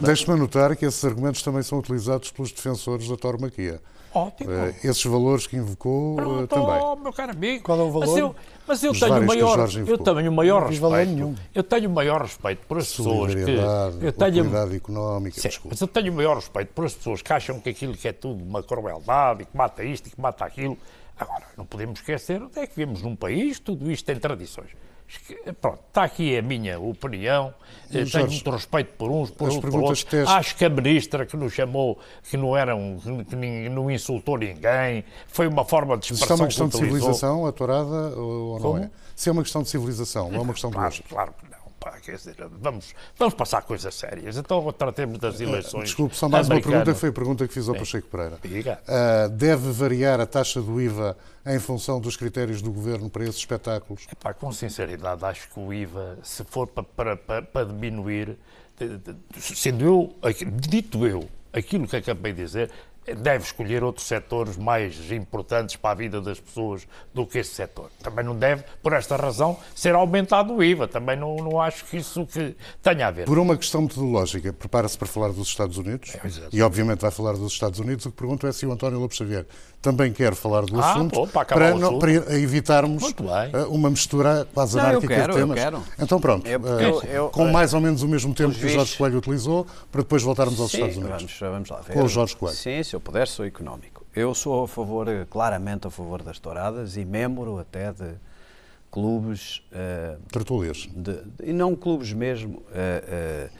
deixe-me 0.00 0.34
anotar 0.34 0.76
que 0.76 0.84
esses 0.84 1.04
argumentos 1.04 1.42
também 1.42 1.62
são 1.62 1.78
utilizados 1.78 2.30
pelos 2.30 2.52
defensores 2.52 3.08
da 3.08 3.16
tauromaquia. 3.16 3.80
Ótimo. 4.16 4.50
Uh, 4.50 4.74
esses 4.82 5.04
valores 5.04 5.46
que 5.46 5.56
invocou 5.56 6.16
Pronto, 6.16 6.44
uh, 6.44 6.46
também. 6.46 6.80
Oh, 6.82 6.96
meu 6.96 7.12
caro 7.12 7.32
amigo. 7.32 7.62
Qual 7.62 7.78
é 7.78 7.82
o 7.82 7.90
valor? 7.90 8.06
Mas 8.06 8.16
eu, 8.16 8.36
mas 8.66 8.82
eu 8.82 8.92
tenho 8.92 9.20
o 9.20 9.26
maior, 9.26 9.68
eu 9.86 9.98
tenho 9.98 10.30
o 10.30 10.34
maior 10.34 10.66
respeito. 10.66 11.34
Eu 11.54 11.62
tenho 11.62 11.90
o 11.90 11.92
maior 11.92 12.22
respeito 12.22 12.66
por 12.66 12.78
as 12.78 12.88
pessoas 12.88 13.34
que 13.34 13.40
eu 13.40 14.12
tenho 14.12 14.74
económica, 14.74 15.40
sim, 15.40 15.48
mas 15.64 15.80
eu 15.80 15.86
tenho 15.86 16.12
o 16.12 16.16
maior 16.16 16.36
respeito 16.36 16.72
por 16.72 16.86
as 16.86 16.94
pessoas 16.94 17.20
que 17.20 17.32
acham 17.32 17.60
que 17.60 17.68
aquilo 17.68 17.94
que 17.94 18.08
é 18.08 18.12
tudo 18.12 18.42
uma 18.42 18.62
crueldade 18.62 19.42
e 19.42 19.46
que 19.46 19.56
mata 19.56 19.84
isto 19.84 20.06
e 20.06 20.10
que 20.10 20.20
mata 20.20 20.44
aquilo. 20.44 20.78
Agora, 21.18 21.44
não 21.56 21.64
podemos 21.64 22.00
esquecer 22.00 22.42
onde 22.42 22.58
é 22.58 22.66
que 22.66 22.74
vivemos 22.76 23.02
num 23.02 23.16
país, 23.16 23.58
tudo 23.58 23.90
isto 23.90 24.04
tem 24.04 24.16
tradições. 24.16 24.70
Pronto, 25.60 25.78
está 25.88 26.04
aqui 26.04 26.36
a 26.36 26.42
minha 26.42 26.78
opinião. 26.80 27.54
Jorge, 27.90 28.12
Tenho 28.12 28.26
muito 28.26 28.50
respeito 28.50 28.94
por 28.96 29.10
uns, 29.10 29.30
por, 29.30 29.48
outros, 29.48 29.70
por 29.70 29.80
outros. 29.80 30.02
Que 30.02 30.16
Acho 30.16 30.56
que 30.56 30.64
a 30.64 30.68
ministra 30.68 31.24
que 31.24 31.36
nos 31.36 31.52
chamou, 31.52 31.98
que 32.28 32.36
não 32.36 32.56
era 32.56 32.74
um, 32.74 32.98
que 33.24 33.36
não 33.36 33.90
insultou 33.90 34.36
ninguém, 34.36 35.04
foi 35.28 35.46
uma 35.46 35.64
forma 35.64 35.96
de 35.96 36.12
expressão. 36.12 36.26
Se 36.26 36.32
é 36.32 36.36
uma 36.36 36.46
questão 36.48 36.68
de 36.68 36.76
civilização, 36.76 37.46
a 37.46 37.52
tourada, 37.52 38.16
ou 38.18 38.58
Como? 38.60 38.78
não 38.78 38.84
é? 38.84 38.90
Se 39.14 39.28
é 39.28 39.32
uma 39.32 39.42
questão 39.42 39.62
de 39.62 39.68
civilização, 39.68 40.30
não 40.30 40.38
é 40.38 40.42
uma 40.42 40.52
questão 40.52 40.70
claro, 40.70 40.90
de 40.90 40.98
gosto. 40.98 41.14
Claro 41.14 41.34
que 41.38 41.50
não. 41.50 41.55
Pá, 41.86 42.00
quer 42.00 42.16
dizer, 42.16 42.34
vamos, 42.60 42.92
vamos 43.16 43.34
passar 43.34 43.62
coisas 43.62 43.94
sérias. 43.94 44.36
Então 44.36 44.72
tratemos 44.72 45.20
das 45.20 45.40
eleições. 45.40 45.84
Desculpe, 45.84 46.16
só 46.16 46.28
mais 46.28 46.50
americanas. 46.50 46.78
uma 46.78 46.84
pergunta, 46.84 46.98
foi 46.98 47.08
a 47.10 47.12
pergunta 47.12 47.46
que 47.46 47.54
fiz 47.54 47.68
ao. 47.68 47.76
Pacheco 47.76 48.08
Pereira. 48.08 48.40
Uh, 48.42 49.28
deve 49.28 49.70
variar 49.70 50.20
a 50.20 50.26
taxa 50.26 50.60
do 50.60 50.80
IVA 50.80 51.16
em 51.46 51.60
função 51.60 52.00
dos 52.00 52.16
critérios 52.16 52.60
do 52.60 52.72
governo 52.72 53.08
para 53.08 53.22
esses 53.22 53.36
espetáculos? 53.36 54.04
Epá, 54.10 54.34
com 54.34 54.50
sinceridade, 54.50 55.24
acho 55.24 55.48
que 55.48 55.60
o 55.60 55.72
IVA, 55.72 56.18
se 56.24 56.42
for 56.42 56.66
para, 56.66 56.82
para, 56.82 57.16
para, 57.16 57.42
para 57.42 57.66
diminuir, 57.66 58.36
sendo 59.38 59.84
eu, 59.84 60.16
dito 60.68 61.06
eu, 61.06 61.28
aquilo 61.52 61.86
que 61.86 61.94
acabei 61.94 62.32
de 62.32 62.42
dizer, 62.42 62.68
deve 63.14 63.44
escolher 63.44 63.84
outros 63.84 64.06
setores 64.06 64.56
mais 64.56 65.10
importantes 65.12 65.76
para 65.76 65.90
a 65.90 65.94
vida 65.94 66.20
das 66.20 66.40
pessoas 66.40 66.86
do 67.14 67.26
que 67.26 67.38
esse 67.38 67.54
setor. 67.54 67.90
Também 68.02 68.24
não 68.24 68.34
deve, 68.34 68.64
por 68.82 68.92
esta 68.92 69.16
razão, 69.16 69.58
ser 69.74 69.94
aumentado 69.94 70.54
o 70.54 70.62
IVA. 70.62 70.88
Também 70.88 71.16
não, 71.16 71.36
não 71.36 71.60
acho 71.60 71.84
que 71.84 71.98
isso 71.98 72.26
que 72.26 72.56
tenha 72.82 73.08
a 73.08 73.10
ver. 73.10 73.26
Por 73.26 73.38
uma 73.38 73.56
questão 73.56 73.82
metodológica, 73.82 74.52
prepara-se 74.52 74.98
para 74.98 75.06
falar 75.06 75.28
dos 75.28 75.48
Estados 75.48 75.76
Unidos 75.78 76.14
é, 76.14 76.20
e, 76.52 76.62
obviamente, 76.62 77.00
vai 77.00 77.10
falar 77.10 77.32
dos 77.32 77.52
Estados 77.52 77.78
Unidos. 77.78 78.06
O 78.06 78.10
que 78.10 78.16
pergunto 78.16 78.46
é 78.46 78.52
se 78.52 78.66
o 78.66 78.72
António 78.72 78.98
Lopes 78.98 79.18
Xavier 79.18 79.46
também 79.80 80.12
quer 80.12 80.34
falar 80.34 80.62
do 80.62 80.80
ah, 80.80 80.90
assunto 80.92 81.14
pô, 81.14 81.26
para, 81.28 81.44
para, 81.44 81.74
não, 81.74 81.98
para, 81.98 82.10
evitarmos 82.36 83.04
eh, 83.52 83.66
uma 83.68 83.88
mistura 83.88 84.46
quase 84.52 84.78
anárquica 84.78 85.14
quero, 85.14 85.32
de 85.32 85.38
temas. 85.38 85.84
Então, 85.98 86.20
pronto, 86.20 86.44
eu, 86.48 86.60
eu, 86.60 87.02
eu, 87.02 87.28
com 87.28 87.46
mais 87.52 87.72
ou 87.72 87.80
menos 87.80 88.02
o 88.02 88.08
mesmo 88.08 88.34
tempo 88.34 88.52
que 88.52 88.66
o 88.66 88.68
Jorge 88.68 88.96
Coelho 88.96 89.18
utilizou, 89.18 89.64
para 89.92 90.02
depois 90.02 90.24
voltarmos 90.24 90.58
aos 90.58 90.72
sim, 90.72 90.78
Estados 90.78 90.96
Unidos. 90.96 91.36
Vamos, 91.38 91.38
vamos 91.38 91.68
lá 91.70 91.80
ver. 91.86 91.92
Com 91.92 92.02
o 92.02 92.08
Jorge 92.08 92.34
Coelho. 92.36 92.56
Sim, 92.56 92.82
eu 92.96 93.00
puder, 93.00 93.28
sou 93.28 93.44
económico. 93.44 94.06
Eu 94.14 94.34
sou 94.34 94.64
a 94.64 94.68
favor, 94.68 95.06
claramente 95.28 95.86
a 95.86 95.90
favor 95.90 96.22
das 96.22 96.38
touradas 96.38 96.96
e 96.96 97.04
membro 97.04 97.58
até 97.58 97.92
de 97.92 98.14
clubes. 98.90 99.58
Uh, 99.70 100.18
Tertulias. 100.32 100.88
e 101.42 101.52
não 101.52 101.76
clubes 101.76 102.14
mesmo, 102.14 102.58
uh, 102.58 102.62
uh, 102.62 103.50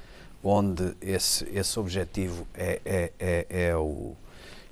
onde 0.42 0.96
esse, 1.02 1.44
esse 1.52 1.78
objetivo 1.78 2.46
é, 2.54 2.80
é, 2.84 3.12
é, 3.18 3.46
é 3.50 3.76
o, 3.76 4.16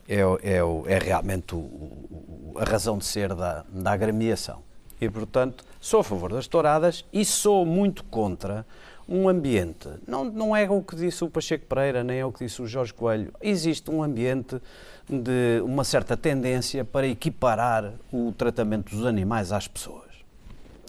é, 0.08 0.20
é, 0.20 0.94
é 0.94 0.98
realmente 0.98 1.54
o, 1.54 1.58
o, 1.58 2.54
a 2.58 2.64
razão 2.64 2.96
de 2.96 3.04
ser 3.04 3.34
da, 3.34 3.66
da 3.68 3.92
agremiação. 3.92 4.62
E, 4.98 5.10
portanto, 5.10 5.62
sou 5.78 6.00
a 6.00 6.04
favor 6.04 6.32
das 6.32 6.46
touradas 6.46 7.04
e 7.12 7.22
sou 7.22 7.66
muito 7.66 8.02
contra 8.04 8.64
um 9.08 9.28
ambiente. 9.28 9.88
Não, 10.06 10.24
não 10.24 10.56
é 10.56 10.68
o 10.68 10.82
que 10.82 10.96
disse 10.96 11.24
o 11.24 11.30
Pacheco 11.30 11.66
Pereira, 11.66 12.02
nem 12.02 12.18
é 12.18 12.24
o 12.24 12.32
que 12.32 12.44
disse 12.44 12.60
o 12.62 12.66
Jorge 12.66 12.92
Coelho. 12.92 13.32
Existe 13.40 13.90
um 13.90 14.02
ambiente 14.02 14.60
de 15.08 15.60
uma 15.64 15.84
certa 15.84 16.16
tendência 16.16 16.84
para 16.84 17.06
equiparar 17.06 17.92
o 18.12 18.32
tratamento 18.32 18.94
dos 18.94 19.04
animais 19.04 19.52
às 19.52 19.68
pessoas. 19.68 20.04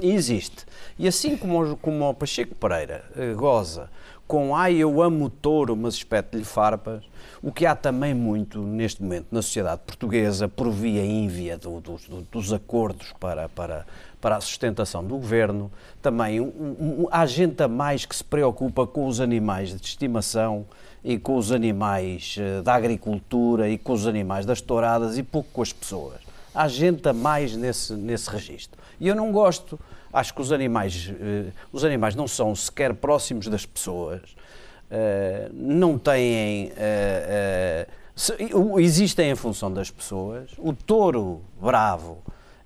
Existe. 0.02 0.66
E 1.00 1.08
assim 1.08 1.38
como, 1.38 1.78
como 1.78 2.10
o 2.10 2.14
Pacheco 2.14 2.56
Pereira 2.56 3.06
eh, 3.16 3.34
goza 3.34 3.90
com 4.28 4.56
ai 4.56 4.76
eu 4.76 5.02
amo 5.02 5.26
o 5.26 5.30
touro, 5.30 5.76
mas 5.76 5.96
espeto-lhe 5.96 6.44
farpas, 6.44 7.04
o 7.42 7.52
que 7.52 7.66
há 7.66 7.76
também 7.76 8.14
muito 8.14 8.60
neste 8.60 9.02
momento 9.04 9.28
na 9.32 9.42
sociedade 9.42 9.82
portuguesa, 9.86 10.48
por 10.48 10.72
via 10.72 11.06
ínvia 11.06 11.58
do, 11.58 11.80
do, 11.80 11.98
do, 11.98 12.22
dos 12.32 12.52
acordos 12.52 13.14
para, 13.20 13.48
para, 13.50 13.86
para 14.26 14.38
a 14.38 14.42
sustentação 14.42 15.04
do 15.04 15.18
governo, 15.18 15.72
também 16.02 16.42
um, 16.42 16.46
um, 16.48 17.08
há 17.12 17.28
gente 17.28 17.62
a 17.62 17.68
mais 17.68 18.08
que 18.08 18.16
se 18.16 18.24
preocupa 18.24 18.88
com 18.88 19.06
os 19.06 19.22
animais 19.22 19.70
de 19.70 19.76
estimação 19.86 20.66
e 21.04 21.20
com 21.20 21.38
os 21.38 21.52
animais 21.52 22.36
eh, 22.40 22.60
da 22.64 22.74
agricultura 22.74 23.70
e 23.70 23.78
com 23.78 23.94
os 23.94 24.08
animais 24.08 24.44
das 24.44 24.62
touradas 24.62 25.20
e 25.20 25.22
pouco 25.22 25.48
com 25.54 25.62
as 25.62 25.72
pessoas. 25.72 26.18
Há 26.56 26.68
gente 26.68 27.08
a 27.08 27.14
mais 27.14 27.56
nesse, 27.56 27.94
nesse 27.94 28.28
registro. 28.28 28.82
E 29.00 29.08
eu 29.08 29.16
não 29.16 29.32
gosto. 29.32 29.80
Acho 30.12 30.34
que 30.34 30.42
os 30.42 30.52
animais, 30.52 31.14
eh, 31.22 31.52
os 31.72 31.86
animais 31.86 32.16
não 32.16 32.28
são 32.28 32.56
sequer 32.56 32.96
próximos 32.96 33.46
das 33.48 33.64
pessoas, 33.64 34.22
eh, 34.90 35.52
não 35.54 36.00
têm. 36.00 36.72
existem 38.80 39.30
em 39.30 39.36
função 39.36 39.72
das 39.72 39.92
pessoas. 39.92 40.50
O 40.58 40.74
touro 40.74 41.44
bravo 41.62 42.24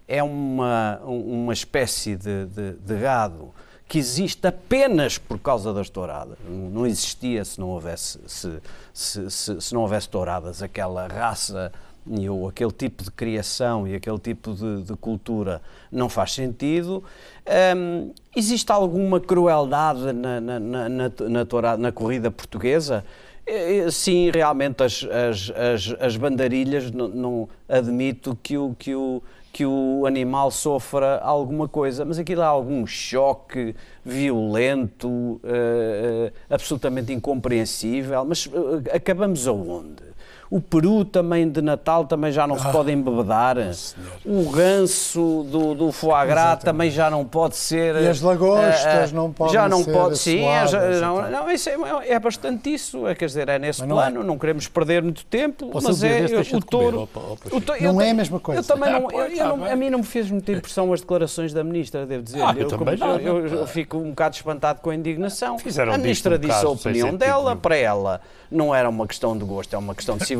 é 0.09 0.23
uma, 0.23 0.99
uma 1.03 1.53
espécie 1.53 2.15
de, 2.15 2.47
de, 2.47 2.71
de 2.73 2.97
gado 2.97 3.53
que 3.87 3.99
existe 3.99 4.45
apenas 4.45 5.19
por 5.19 5.37
causa 5.39 5.71
das 5.71 5.87
touradas. 5.89 6.37
Não 6.47 6.85
existia 6.85 7.45
se 7.45 7.59
não 7.59 7.69
houvesse, 7.69 8.19
se, 8.25 8.59
se, 8.91 9.29
se, 9.29 9.61
se 9.61 9.73
não 9.73 9.81
houvesse 9.81 10.09
touradas, 10.09 10.63
aquela 10.63 11.07
raça 11.07 11.71
ou 12.29 12.47
aquele 12.47 12.71
tipo 12.71 13.03
de 13.03 13.11
criação 13.11 13.87
e 13.87 13.93
aquele 13.93 14.17
tipo 14.17 14.53
de, 14.53 14.81
de 14.81 14.95
cultura 14.95 15.61
não 15.91 16.09
faz 16.09 16.33
sentido. 16.33 17.03
Um, 17.77 18.11
existe 18.35 18.71
alguma 18.71 19.19
crueldade 19.19 20.11
na, 20.11 20.41
na, 20.41 20.59
na, 20.59 20.89
na, 20.89 21.45
tourada, 21.45 21.79
na 21.79 21.91
corrida 21.91 22.31
portuguesa? 22.31 23.05
Sim, 23.91 24.29
realmente 24.31 24.83
as, 24.83 25.03
as, 25.03 25.51
as, 25.55 25.95
as 25.99 26.15
bandarilhas 26.15 26.91
não, 26.91 27.07
não 27.07 27.49
admito 27.67 28.37
que 28.41 28.57
o, 28.57 28.75
que 28.77 28.93
o 28.93 29.23
que 29.59 29.65
o 29.65 30.05
animal 30.05 30.51
sofra 30.51 31.17
alguma 31.17 31.67
coisa, 31.67 32.05
mas 32.05 32.17
aquilo 32.17 32.41
há 32.41 32.47
algum 32.47 32.87
choque 32.87 33.75
violento, 34.05 35.09
uh, 35.09 36.31
absolutamente 36.49 37.11
incompreensível. 37.11 38.23
Mas 38.23 38.45
uh, 38.45 38.81
acabamos 38.93 39.45
aonde? 39.49 40.08
O 40.51 40.59
peru 40.59 41.05
também 41.05 41.47
de 41.47 41.61
Natal 41.61 42.05
também 42.05 42.31
já 42.31 42.47
não 42.47 42.55
ah, 42.55 42.59
se 42.59 42.71
pode 42.71 42.91
embebedar. 42.91 43.57
O 44.25 44.49
ganso 44.49 45.45
do, 45.51 45.75
do 45.75 45.91
foie 45.91 46.25
gras 46.25 46.37
Exatamente. 46.37 46.65
também 46.65 46.89
já 46.89 47.07
não 47.07 47.23
pode 47.23 47.55
ser. 47.55 47.95
E 48.01 48.07
as 48.07 48.19
lagostas 48.19 49.11
uh, 49.11 49.15
não 49.15 49.31
podem 49.31 49.53
Já 49.53 49.69
não 49.69 49.83
ser 49.83 49.91
pode, 49.91 50.17
sim. 50.17 50.43
É, 50.43 50.99
não, 50.99 51.29
não, 51.29 51.51
isso 51.51 51.69
é, 51.69 51.75
é, 52.07 52.19
bastante 52.19 52.73
isso. 52.73 53.07
É, 53.07 53.13
quer 53.13 53.27
dizer, 53.27 53.47
é 53.47 53.59
nesse 53.59 53.81
não 53.85 53.95
plano, 53.95 54.21
é. 54.21 54.23
não 54.23 54.39
queremos 54.39 54.67
perder 54.67 55.03
muito 55.03 55.23
tempo, 55.25 55.67
Posso 55.69 55.87
mas 55.87 56.03
é 56.03 56.25
o 56.55 56.61
touro. 56.61 57.07
o 57.51 57.61
touro 57.61 57.83
não 57.83 58.01
é 58.01 58.09
a 58.09 58.13
mesma 58.15 58.39
coisa. 58.39 58.61
Eu 58.61 58.63
também 58.63 58.91
não, 58.91 59.11
eu, 59.11 59.27
eu 59.27 59.57
não, 59.57 59.65
a 59.65 59.75
mim 59.75 59.91
não 59.91 59.99
me 59.99 60.05
fez 60.05 60.31
muita 60.31 60.51
impressão 60.51 60.91
as 60.91 61.01
declarações 61.01 61.53
da 61.53 61.63
ministra, 61.63 62.07
devo 62.07 62.23
dizer. 62.23 62.41
Ah, 62.41 62.55
eu, 62.57 62.67
eu, 62.67 62.77
como, 62.77 62.89
eu, 62.89 63.47
eu, 63.47 63.67
fico 63.67 63.97
um 63.97 64.09
bocado 64.09 64.35
espantado 64.35 64.81
com 64.81 64.89
a 64.89 64.95
indignação. 64.95 65.59
Fizeram 65.59 65.93
a 65.93 65.97
ministra 65.97 66.37
um 66.37 66.39
disse 66.39 66.65
a 66.65 66.69
opinião 66.69 67.15
dela, 67.15 67.55
para 67.55 67.75
ela 67.75 68.19
não 68.51 68.73
era 68.73 68.89
uma 68.89 69.05
questão 69.05 69.37
de 69.37 69.45
gosto, 69.45 69.73
é 69.75 69.77
uma 69.77 69.93
questão 69.93 70.17
de 70.17 70.25
civilização. 70.25 70.38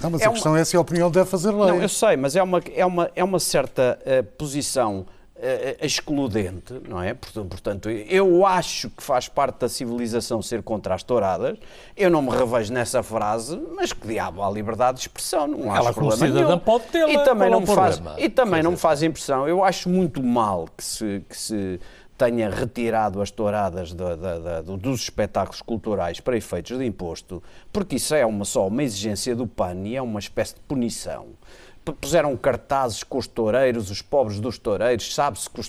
Não, 0.00 0.10
mas 0.10 0.22
é 0.22 0.26
a 0.26 0.30
questão 0.30 0.56
é 0.56 0.64
se 0.64 0.76
a 0.76 0.80
opinião 0.80 1.10
deve 1.10 1.28
fazer 1.28 1.50
lei. 1.50 1.72
Não, 1.72 1.82
eu 1.82 1.88
sei, 1.88 2.16
mas 2.16 2.36
é 2.36 2.42
uma, 2.42 2.60
é 2.74 2.86
uma, 2.86 3.10
é 3.14 3.24
uma 3.24 3.38
certa 3.38 3.98
uh, 4.00 4.24
posição 4.36 5.06
uh, 5.40 5.84
excludente, 5.84 6.74
não 6.88 7.02
é? 7.02 7.14
Portanto, 7.14 7.88
eu 7.90 8.44
acho 8.46 8.90
que 8.90 9.02
faz 9.02 9.28
parte 9.28 9.60
da 9.60 9.68
civilização 9.68 10.42
ser 10.42 10.62
contra 10.62 10.94
as 10.94 11.02
touradas. 11.02 11.58
Eu 11.96 12.10
não 12.10 12.22
me 12.22 12.30
revejo 12.30 12.72
nessa 12.72 13.02
frase, 13.02 13.60
mas 13.74 13.92
que 13.92 14.06
diabo 14.06 14.42
há 14.42 14.50
liberdade 14.50 14.96
de 14.98 15.02
expressão, 15.02 15.46
não 15.46 15.74
Ela 15.74 15.90
acho 15.90 15.98
problema 15.98 16.28
nenhum. 16.28 16.58
pode 16.58 16.84
tê-la. 16.84 17.10
E 17.10 17.24
também, 17.24 17.50
não 17.50 17.60
me, 17.60 17.66
faz, 17.66 18.00
e 18.18 18.28
também 18.28 18.62
não 18.62 18.72
me 18.72 18.76
faz 18.76 19.02
impressão. 19.02 19.48
Eu 19.48 19.64
acho 19.64 19.88
muito 19.88 20.22
mal 20.22 20.68
que 20.76 20.84
se, 20.84 21.24
que 21.28 21.36
se 21.36 21.80
tenha 22.20 22.50
retirado 22.50 23.22
as 23.22 23.30
touradas 23.30 23.94
da, 23.94 24.14
da, 24.14 24.38
da, 24.38 24.60
dos 24.60 25.00
espetáculos 25.00 25.62
culturais 25.62 26.20
para 26.20 26.36
efeitos 26.36 26.76
de 26.76 26.84
imposto, 26.84 27.42
porque 27.72 27.96
isso 27.96 28.14
é 28.14 28.26
uma, 28.26 28.44
só 28.44 28.68
uma 28.68 28.82
exigência 28.82 29.34
do 29.34 29.46
PAN 29.46 29.86
e 29.86 29.96
é 29.96 30.02
uma 30.02 30.20
espécie 30.20 30.54
de 30.54 30.60
punição 30.60 31.28
puseram 31.92 32.36
cartazes 32.36 33.02
com 33.02 33.18
os 33.18 33.26
toureiros, 33.26 33.90
os 33.90 34.02
pobres 34.02 34.40
dos 34.40 34.58
toureiros, 34.58 35.14
sabe-se 35.14 35.48
que 35.48 35.60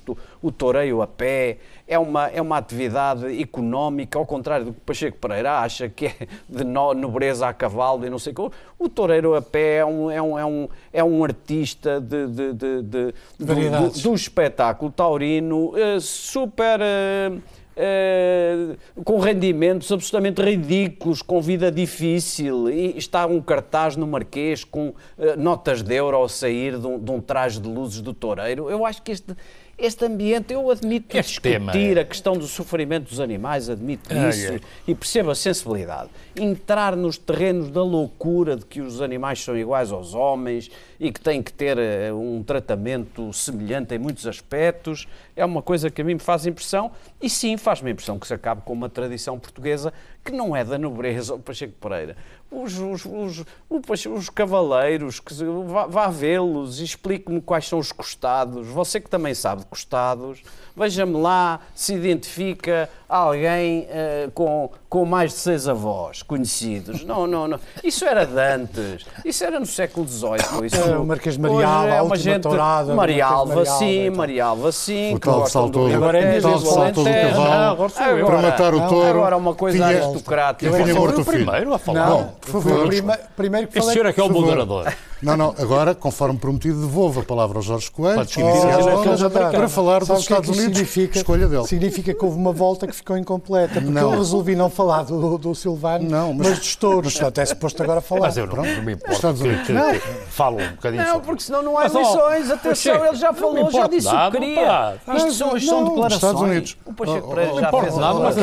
o 0.41 0.51
toureio 0.51 1.01
a 1.01 1.07
pé 1.07 1.57
é 1.87 1.97
uma, 1.97 2.27
é 2.27 2.41
uma 2.41 2.57
atividade 2.57 3.41
económica, 3.41 4.17
ao 4.17 4.25
contrário 4.25 4.67
do 4.67 4.73
que 4.73 4.79
Pacheco 4.81 5.17
Pereira 5.17 5.59
acha 5.59 5.89
que 5.89 6.07
é 6.07 6.15
de 6.47 6.63
no, 6.63 6.93
nobreza 6.93 7.47
a 7.47 7.53
cavalo 7.53 8.05
e 8.05 8.09
não 8.09 8.19
sei 8.19 8.33
o 8.33 8.35
que. 8.49 8.55
O 8.79 8.89
toureiro 8.89 9.35
a 9.35 9.41
pé 9.41 9.77
é 9.77 9.85
um, 9.85 10.11
é 10.11 10.21
um, 10.21 10.39
é 10.39 10.45
um, 10.45 10.69
é 10.93 11.03
um 11.03 11.23
artista 11.23 11.99
de, 11.99 12.27
de, 12.27 12.53
de, 12.53 12.81
de 12.81 13.13
do, 13.39 13.55
do, 13.89 14.01
do, 14.01 14.13
espetáculo 14.13 14.91
taurino 14.91 15.71
uh, 15.71 15.99
super... 15.99 16.79
Uh, 16.79 17.60
Uh, 17.81 19.03
com 19.03 19.17
rendimentos 19.17 19.91
absolutamente 19.91 20.39
ridículos, 20.39 21.23
com 21.23 21.41
vida 21.41 21.71
difícil, 21.71 22.69
e 22.69 22.95
está 22.95 23.25
um 23.25 23.41
cartaz 23.41 23.95
no 23.95 24.05
Marquês 24.05 24.63
com 24.63 24.89
uh, 24.89 24.95
notas 25.35 25.81
de 25.81 25.95
euro 25.95 26.23
a 26.23 26.29
sair 26.29 26.77
de 26.77 26.85
um, 26.85 26.99
de 26.99 27.09
um, 27.09 27.19
traje 27.19 27.59
de 27.59 27.67
luzes 27.67 27.99
do 27.99 28.13
toureiro. 28.13 28.69
Eu 28.69 28.85
acho 28.85 29.01
que 29.01 29.11
este, 29.11 29.35
este 29.79 30.05
ambiente, 30.05 30.53
eu 30.53 30.69
admito 30.69 31.17
este 31.17 31.41
discutir 31.41 31.97
é... 31.97 32.01
a 32.01 32.05
questão 32.05 32.33
do 32.33 32.45
sofrimento 32.45 33.09
dos 33.09 33.19
animais, 33.19 33.67
admito 33.67 34.13
isso, 34.29 34.59
e 34.87 34.93
percebo 34.93 35.31
a 35.31 35.35
sensibilidade. 35.35 36.11
Entrar 36.35 36.95
nos 36.95 37.17
terrenos 37.17 37.71
da 37.71 37.81
loucura 37.81 38.55
de 38.55 38.63
que 38.63 38.79
os 38.79 39.01
animais 39.01 39.43
são 39.43 39.57
iguais 39.57 39.91
aos 39.91 40.13
homens 40.13 40.69
e 41.01 41.11
que 41.11 41.19
têm 41.19 41.41
que 41.41 41.51
ter 41.51 41.79
uh, 41.79 42.15
um 42.15 42.43
tratamento 42.43 43.33
semelhante 43.33 43.95
em 43.95 43.97
muitos 43.97 44.27
aspectos, 44.27 45.07
é 45.35 45.43
uma 45.43 45.63
coisa 45.63 45.89
que 45.89 45.99
a 45.99 46.05
mim 46.05 46.13
me 46.13 46.19
faz 46.19 46.45
impressão, 46.45 46.91
e 47.19 47.27
sim, 47.27 47.57
faz-me 47.57 47.89
impressão 47.89 48.19
que 48.19 48.27
se 48.27 48.33
acabe 48.35 48.61
com 48.61 48.71
uma 48.71 48.87
tradição 48.87 49.39
portuguesa 49.39 49.91
que 50.23 50.31
não 50.31 50.55
é 50.55 50.63
da 50.63 50.77
nobreza, 50.77 51.33
o 51.35 51.39
Pacheco 51.39 51.73
Pereira. 51.81 52.15
Os, 52.51 52.77
os, 52.77 53.05
os, 53.05 53.45
os, 53.69 54.05
os 54.05 54.29
cavaleiros, 54.29 55.21
que, 55.21 55.33
vá, 55.65 55.87
vá 55.87 56.07
vê-los 56.09 56.81
e 56.81 56.83
explique-me 56.83 57.41
quais 57.41 57.65
são 57.65 57.79
os 57.79 57.93
costados. 57.93 58.67
Você 58.67 58.99
que 58.99 59.09
também 59.09 59.33
sabe 59.33 59.61
de 59.61 59.67
costados, 59.67 60.43
veja-me 60.75 61.13
lá 61.13 61.61
se 61.73 61.93
identifica 61.93 62.89
alguém 63.07 63.87
uh, 63.87 64.31
com, 64.31 64.69
com 64.89 65.05
mais 65.05 65.31
de 65.31 65.37
seis 65.37 65.65
avós 65.65 66.21
conhecidos. 66.23 67.05
Não, 67.05 67.25
não, 67.25 67.47
não. 67.47 67.59
Isso 67.81 68.03
era 68.03 68.25
de 68.25 68.37
antes. 68.37 69.05
Isso 69.23 69.45
era 69.45 69.57
no 69.57 69.65
século 69.65 70.05
XVIII. 70.05 70.65
Isso, 70.65 70.75
é, 70.91 70.97
o 70.97 71.05
Marquês 71.05 71.35
de 71.35 71.41
Marialva, 71.41 71.89
é 71.89 72.01
uma 72.01 72.15
gente, 72.15 72.43
tourada, 72.43 72.93
Marialva, 72.93 73.65
sim, 73.65 74.09
Marialva, 74.09 74.71
sim. 74.71 75.15
O 75.15 75.19
tal 75.19 75.45
saltou 75.47 75.89
do, 75.89 75.95
agora 75.95 76.41
tal 76.41 76.59
saltou 76.59 77.03
do 77.03 77.09
cavalo 77.09 77.89
para 78.25 78.41
matar 78.41 78.73
o 78.73 78.87
touro. 78.87 79.19
Agora 79.19 79.37
uma 79.37 79.55
coisa 79.55 79.85
aristocrática. 79.85 80.83
Tinha 80.83 80.95
morto 80.95 81.21
o 81.21 81.23
filho. 81.23 81.45
primeiro 81.45 81.73
a 81.73 81.79
falar. 81.79 82.09
Não, 82.09 82.27
por 82.39 82.61
favor. 82.61 82.89
Primeiro 83.35 83.67
que 83.67 83.73
falei... 83.73 83.87
Esse 83.87 83.93
senhor 83.93 84.05
é 84.05 84.13
que 84.13 84.19
é 84.19 84.23
o 84.23 84.29
moderador. 84.29 84.91
Não, 85.21 85.37
não, 85.37 85.55
agora, 85.57 85.93
conforme 85.93 86.37
prometido, 86.37 86.81
devolvo 86.81 87.19
a 87.19 87.23
palavra 87.23 87.59
ao 87.59 87.61
Jorge 87.61 87.91
Coelho 87.91 88.21
oh, 88.21 89.51
para 89.51 89.69
falar 89.69 89.99
dos 89.99 90.19
Estados 90.19 90.49
é 90.49 90.53
Unidos. 90.53 90.77
Significa, 90.77 91.17
escolha 91.19 91.47
dele. 91.47 91.67
Significa 91.67 92.13
que 92.13 92.25
houve 92.25 92.37
uma 92.37 92.51
volta 92.51 92.87
que 92.87 92.95
ficou 92.95 93.15
incompleta, 93.17 93.75
porque 93.75 93.89
não. 93.89 94.13
eu 94.13 94.17
resolvi 94.17 94.55
não 94.55 94.69
falar 94.69 95.03
do, 95.03 95.37
do 95.37 95.53
Silvano, 95.53 96.09
não, 96.09 96.33
mas, 96.33 96.49
mas 96.49 96.59
dos 96.59 96.75
touros. 96.75 97.13
Só 97.13 97.27
até 97.27 97.45
suposto 97.45 97.83
agora 97.83 98.01
falar. 98.01 98.21
Mas 98.21 98.37
eu 98.37 98.47
não, 98.47 98.55
não 98.55 98.83
me 98.83 98.93
importo 98.93 99.13
Estados 99.13 99.41
Unidos. 99.41 99.67
que, 99.67 99.73
que, 99.73 99.99
falo 100.29 100.57
um 100.59 100.71
bocadinho 100.71 101.03
Não, 101.03 101.19
porque 101.19 101.43
senão 101.43 101.61
não 101.61 101.77
há 101.77 101.85
eleições. 101.85 102.49
Atenção, 102.49 103.05
ele 103.05 103.15
já 103.15 103.33
falou, 103.33 103.71
já 103.71 103.87
disse 103.87 104.07
o 104.07 104.31
que 104.31 104.39
queria. 104.39 104.95
Isto 105.15 105.33
são, 105.33 105.59
são 105.59 105.83
declarações. 105.83 106.13
Estados 106.13 106.41
Unidos. 106.41 106.77
O 106.85 106.93
Pacheco 106.93 107.29
Pereira 107.29 107.61
já 107.61 107.71
fez 107.71 107.97
nada, 107.97 108.19
mas, 108.19 108.35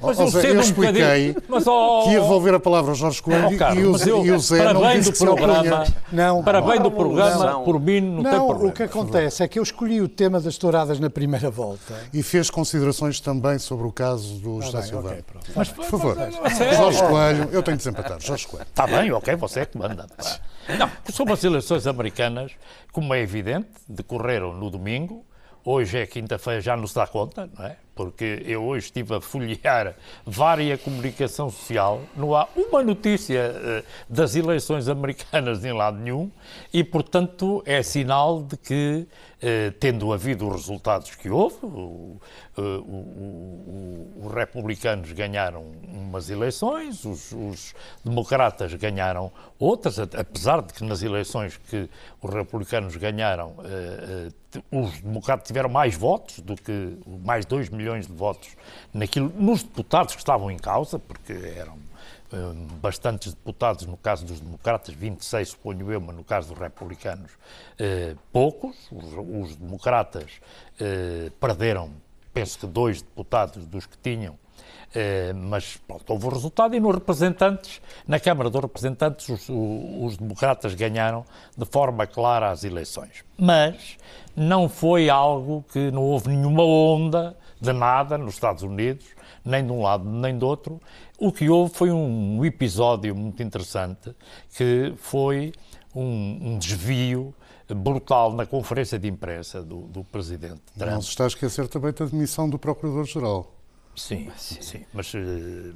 mas 0.00 0.20
eu 0.20 0.28
sei 0.28 0.50
eu 0.50 0.60
expliquei 0.60 1.34
que 1.34 2.10
ia 2.10 2.20
devolver 2.20 2.54
a 2.54 2.60
palavra 2.60 2.90
ao 2.90 2.94
Jorge 2.94 3.22
Coelho 3.22 3.48
e 3.74 4.30
o 4.32 4.38
Zé 4.38 4.72
não 4.72 4.92
disse 4.92 5.12
que 5.12 5.18
se 5.18 5.26
opunha. 5.26 5.84
Não, 6.18 6.42
para 6.42 6.60
bem 6.60 6.80
do 6.80 6.90
programa, 6.90 7.52
não. 7.52 7.64
por 7.64 7.80
mim, 7.80 8.00
não, 8.00 8.22
não 8.22 8.30
tem 8.30 8.40
problema. 8.40 8.68
o 8.70 8.72
que 8.72 8.82
acontece 8.82 9.42
é 9.42 9.48
que 9.48 9.58
eu 9.58 9.62
escolhi 9.62 10.00
o 10.00 10.08
tema 10.08 10.40
das 10.40 10.58
touradas 10.58 10.98
na 10.98 11.08
primeira 11.08 11.48
volta. 11.48 11.94
E 12.12 12.24
fez 12.24 12.50
considerações 12.50 13.20
também 13.20 13.58
sobre 13.58 13.86
o 13.86 13.92
caso 13.92 14.34
do 14.40 14.58
ah, 14.58 14.62
José 14.62 14.82
Silva. 14.82 15.10
Okay, 15.10 15.24
mas, 15.54 15.68
por 15.68 15.84
favor, 15.84 16.16
Jorge 16.76 17.02
Coelho, 17.04 17.48
eu 17.52 17.62
tenho 17.62 17.76
de 17.76 17.84
desempatar. 17.84 18.20
Jorge 18.20 18.48
Coelho. 18.48 18.66
Está 18.68 18.86
bem, 18.86 19.12
ok, 19.12 19.36
você 19.36 19.60
é 19.60 19.66
que 19.66 19.78
manda. 19.78 20.06
Não, 20.76 20.90
sobre 21.12 21.34
as 21.34 21.44
eleições 21.44 21.86
americanas, 21.86 22.52
como 22.92 23.14
é 23.14 23.20
evidente, 23.20 23.68
decorreram 23.88 24.52
no 24.52 24.70
domingo, 24.70 25.24
hoje 25.64 25.98
é 25.98 26.06
quinta-feira, 26.06 26.60
já 26.60 26.76
não 26.76 26.86
se 26.86 26.96
dá 26.96 27.06
conta, 27.06 27.48
não 27.56 27.64
é? 27.64 27.76
Porque 27.98 28.44
eu 28.46 28.62
hoje 28.62 28.86
estive 28.86 29.16
a 29.16 29.20
folhear 29.20 29.96
várias 30.24 30.80
comunicação 30.80 31.50
social, 31.50 32.00
não 32.16 32.32
há 32.32 32.46
uma 32.54 32.80
notícia 32.80 33.50
uh, 33.50 33.84
das 34.08 34.36
eleições 34.36 34.88
americanas 34.88 35.64
em 35.64 35.72
lado 35.72 35.98
nenhum 35.98 36.30
e, 36.72 36.84
portanto, 36.84 37.60
é 37.66 37.82
sinal 37.82 38.40
de 38.40 38.56
que, 38.56 39.04
uh, 39.42 39.72
tendo 39.80 40.12
havido 40.12 40.46
os 40.46 40.54
resultados 40.54 41.16
que 41.16 41.28
houve, 41.28 41.56
os 44.16 44.32
republicanos 44.32 45.10
ganharam 45.10 45.72
umas 46.08 46.30
eleições, 46.30 47.04
os, 47.04 47.32
os, 47.32 47.74
democratas 48.04 48.72
ganharam 48.74 49.30
outras, 49.58 49.98
apesar 49.98 50.62
de 50.62 50.72
que 50.72 50.84
nas 50.84 51.02
eleições 51.02 51.56
que 51.56 51.88
os 52.20 52.34
republicanos 52.34 52.96
ganharam, 52.96 53.56
os 54.70 55.00
democratas 55.00 55.46
tiveram 55.46 55.68
mais 55.68 55.94
votos 55.94 56.40
do 56.40 56.56
que 56.56 56.98
mais 57.24 57.44
2 57.44 57.68
milhões 57.68 58.06
de 58.06 58.12
votos 58.12 58.56
naquilo, 58.92 59.32
nos 59.36 59.62
deputados 59.62 60.14
que 60.14 60.20
estavam 60.20 60.50
em 60.50 60.56
causa, 60.56 60.98
porque 60.98 61.32
eram 61.32 61.78
um, 62.32 62.66
bastantes 62.80 63.32
deputados 63.32 63.86
no 63.86 63.96
caso 63.96 64.24
dos 64.26 64.40
democratas, 64.40 64.94
26 64.94 65.50
suponho 65.50 65.90
eu, 65.90 66.00
mas 66.00 66.16
no 66.16 66.24
caso 66.24 66.48
dos 66.48 66.58
republicanos, 66.58 67.32
uh, 67.32 68.18
poucos. 68.32 68.76
Os, 68.92 69.04
os 69.14 69.56
democratas 69.56 70.40
uh, 70.80 71.30
perderam, 71.32 71.92
penso 72.32 72.58
que 72.58 72.66
dois 72.66 73.02
deputados 73.02 73.66
dos 73.66 73.86
que 73.86 73.96
tinham, 73.98 74.38
mas 75.34 75.76
pronto, 75.86 76.10
houve 76.10 76.26
o 76.26 76.28
resultado 76.30 76.74
e 76.74 76.80
nos 76.80 76.94
representantes, 76.94 77.80
na 78.06 78.18
Câmara 78.18 78.48
dos 78.48 78.60
Representantes, 78.60 79.28
os, 79.28 79.48
os, 79.48 80.16
democratas 80.16 80.74
ganharam 80.74 81.24
de 81.56 81.64
forma 81.66 82.06
clara 82.06 82.50
as 82.50 82.64
eleições. 82.64 83.24
Mas 83.36 83.96
não 84.34 84.68
foi 84.68 85.10
algo 85.10 85.64
que 85.72 85.90
não 85.90 86.02
houve 86.02 86.28
nenhuma 86.28 86.62
onda 86.64 87.36
de 87.60 87.72
nada 87.72 88.16
nos 88.16 88.34
Estados 88.34 88.62
Unidos, 88.62 89.04
nem 89.44 89.64
de 89.64 89.72
um 89.72 89.82
lado 89.82 90.08
nem 90.08 90.36
do 90.38 90.46
outro. 90.46 90.80
O 91.18 91.32
que 91.32 91.48
houve 91.50 91.74
foi 91.74 91.90
um 91.90 92.44
episódio 92.44 93.14
muito 93.14 93.42
interessante, 93.42 94.14
que 94.56 94.94
foi 94.96 95.52
um, 95.94 96.52
um 96.52 96.58
desvio 96.58 97.34
brutal 97.74 98.32
na 98.32 98.46
conferência 98.46 98.98
de 98.98 99.08
imprensa 99.08 99.62
do, 99.62 99.82
do 99.82 100.04
Presidente 100.04 100.62
Trump. 100.76 100.92
Não 100.92 101.02
se 101.02 101.10
está 101.10 101.24
a 101.24 101.26
esquecer 101.26 101.68
também 101.68 101.92
da 101.92 102.06
demissão 102.06 102.48
do 102.48 102.58
Procurador-Geral. 102.58 103.57
Sim, 103.98 104.30
sim, 104.36 104.58
sim. 104.60 104.80
Mas, 104.94 105.12
eh, 105.14 105.18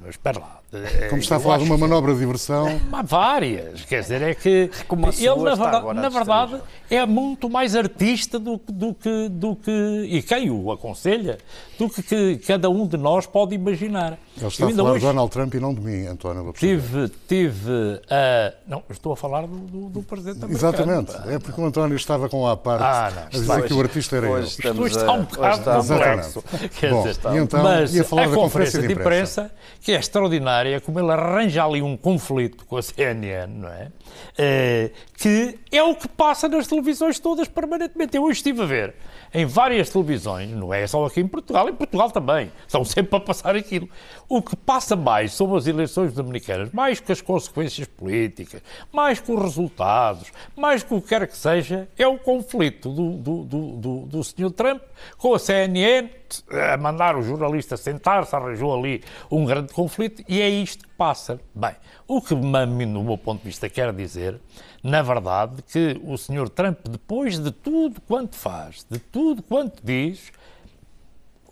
mas 0.01 0.11
espera 0.11 0.39
lá. 0.39 0.59
É, 0.71 1.09
Como 1.09 1.21
está 1.21 1.35
a 1.35 1.39
falar 1.39 1.57
de 1.57 1.65
uma 1.65 1.77
manobra 1.77 2.13
de 2.13 2.19
diversão. 2.19 2.67
Há 2.91 3.01
várias. 3.01 3.83
Quer 3.83 4.01
dizer, 4.01 4.21
é 4.21 4.33
que 4.33 4.71
Como 4.87 5.07
ele, 5.09 5.43
na 5.43 5.55
verdade, 5.55 5.93
na 5.93 6.09
verdade 6.09 6.61
é 6.89 7.05
muito 7.05 7.49
mais 7.49 7.75
artista 7.75 8.39
do, 8.39 8.59
do, 8.67 8.93
que, 8.93 9.29
do 9.29 9.55
que. 9.55 9.71
E 10.09 10.23
quem 10.23 10.49
o 10.49 10.71
aconselha, 10.71 11.37
do 11.77 11.89
que, 11.89 12.01
que 12.01 12.37
cada 12.37 12.69
um 12.69 12.87
de 12.87 12.97
nós 12.97 13.27
pode 13.27 13.53
imaginar. 13.53 14.17
Ele 14.37 14.47
está 14.47 14.65
a 14.65 14.69
falar 14.69 14.91
hoje, 14.91 14.99
de 14.99 15.05
Donald 15.05 15.31
Trump 15.31 15.53
e 15.53 15.59
não 15.59 15.73
de 15.73 15.81
mim, 15.81 16.07
António 16.07 16.53
Tive, 16.53 17.09
tive 17.27 18.01
a. 18.09 18.53
Não, 18.65 18.83
estou 18.89 19.13
a 19.13 19.17
falar 19.17 19.45
do, 19.45 19.57
do, 19.57 19.89
do 19.89 20.01
Presidente 20.01 20.45
americano. 20.45 20.73
Exatamente. 20.73 21.11
É 21.27 21.39
porque 21.39 21.59
o 21.59 21.65
António 21.65 21.95
estava 21.95 22.29
com 22.29 22.47
a 22.47 22.55
parte 22.55 22.83
ah, 22.83 23.11
não, 23.15 23.23
a 23.23 23.29
dizer 23.29 23.51
hoje, 23.51 23.67
que 23.67 23.73
o 23.73 23.81
artista 23.81 24.15
era 24.15 24.29
ele. 24.29 24.45
Isto 24.45 24.85
está 24.85 25.11
um 25.11 25.23
bocado 25.23 25.63
complexo. 25.81 26.43
Quer 26.79 26.91
Bom, 26.91 27.03
dizer, 27.03 27.19
e 27.33 27.37
então, 27.37 27.63
mas 27.63 27.93
ia 27.93 28.03
falar 28.15 28.27
a 28.27 28.29
da 28.29 28.35
conferência, 28.35 28.79
conferência 28.79 28.81
de 28.81 28.93
imprensa, 28.93 29.51
que 29.81 29.91
é 29.91 29.95
extraordinária, 29.95 30.79
como 30.81 30.99
ele 30.99 31.11
arranja 31.11 31.65
ali 31.65 31.81
um 31.81 31.97
conflito 31.97 32.65
com 32.65 32.77
a 32.77 32.81
CNN, 32.81 33.47
não 33.47 33.69
é? 33.69 33.91
é 34.37 34.91
que 35.17 35.59
é 35.71 35.81
o 35.81 35.95
que 35.95 36.07
passa 36.07 36.47
nas 36.47 36.67
televisões 36.67 37.19
todas 37.19 37.47
permanentemente. 37.47 38.15
Eu 38.15 38.23
hoje 38.23 38.37
estive 38.37 38.61
a 38.61 38.65
ver 38.65 38.95
em 39.33 39.45
várias 39.45 39.89
televisões, 39.89 40.49
não 40.51 40.73
é 40.73 40.85
só 40.85 41.05
aqui 41.05 41.19
em 41.19 41.27
Portugal, 41.27 41.67
em 41.67 41.73
Portugal 41.73 42.11
também, 42.11 42.51
estão 42.67 42.85
sempre 42.85 43.15
a 43.15 43.19
passar 43.19 43.55
aquilo. 43.55 43.89
O 44.29 44.41
que 44.41 44.55
passa 44.55 44.95
mais 44.95 45.33
sobre 45.33 45.57
as 45.57 45.65
eleições 45.65 46.13
dominicanas, 46.13 46.71
mais 46.71 46.99
que 46.99 47.11
as 47.11 47.21
consequências 47.21 47.87
políticas, 47.87 48.61
mais 48.91 49.19
que 49.19 49.31
os 49.31 49.41
resultados, 49.41 50.31
mais 50.55 50.83
que 50.83 50.93
o 50.93 51.01
que 51.01 51.07
quer 51.07 51.27
que 51.27 51.37
seja, 51.37 51.87
é 51.97 52.07
o 52.07 52.17
conflito 52.19 52.89
do, 52.89 53.11
do, 53.17 53.43
do, 53.43 53.61
do, 53.77 53.99
do 54.05 54.23
Sr. 54.23 54.51
Trump 54.51 54.81
com 55.17 55.33
a 55.33 55.39
CNN, 55.39 56.09
a 56.49 56.77
mandar 56.77 57.15
o 57.15 57.21
jornalista 57.21 57.77
sentar-se, 57.77 58.35
arranjou 58.35 58.77
ali 58.77 59.03
um 59.29 59.45
grande 59.45 59.73
conflito 59.73 60.23
e 60.27 60.41
é 60.41 60.49
isto 60.49 60.83
que 60.85 60.93
passa. 60.95 61.39
Bem, 61.53 61.75
o 62.07 62.21
que, 62.21 62.33
no 62.33 63.03
meu 63.03 63.17
ponto 63.17 63.39
de 63.39 63.45
vista, 63.45 63.69
quer 63.69 63.93
dizer 63.93 64.39
na 64.83 65.01
verdade, 65.01 65.61
que 65.63 65.99
o 66.03 66.17
Sr. 66.17 66.49
Trump, 66.49 66.79
depois 66.89 67.39
de 67.39 67.51
tudo 67.51 68.01
quanto 68.01 68.35
faz, 68.35 68.85
de 68.89 68.99
tudo 68.99 69.41
quanto 69.41 69.81
diz, 69.81 70.29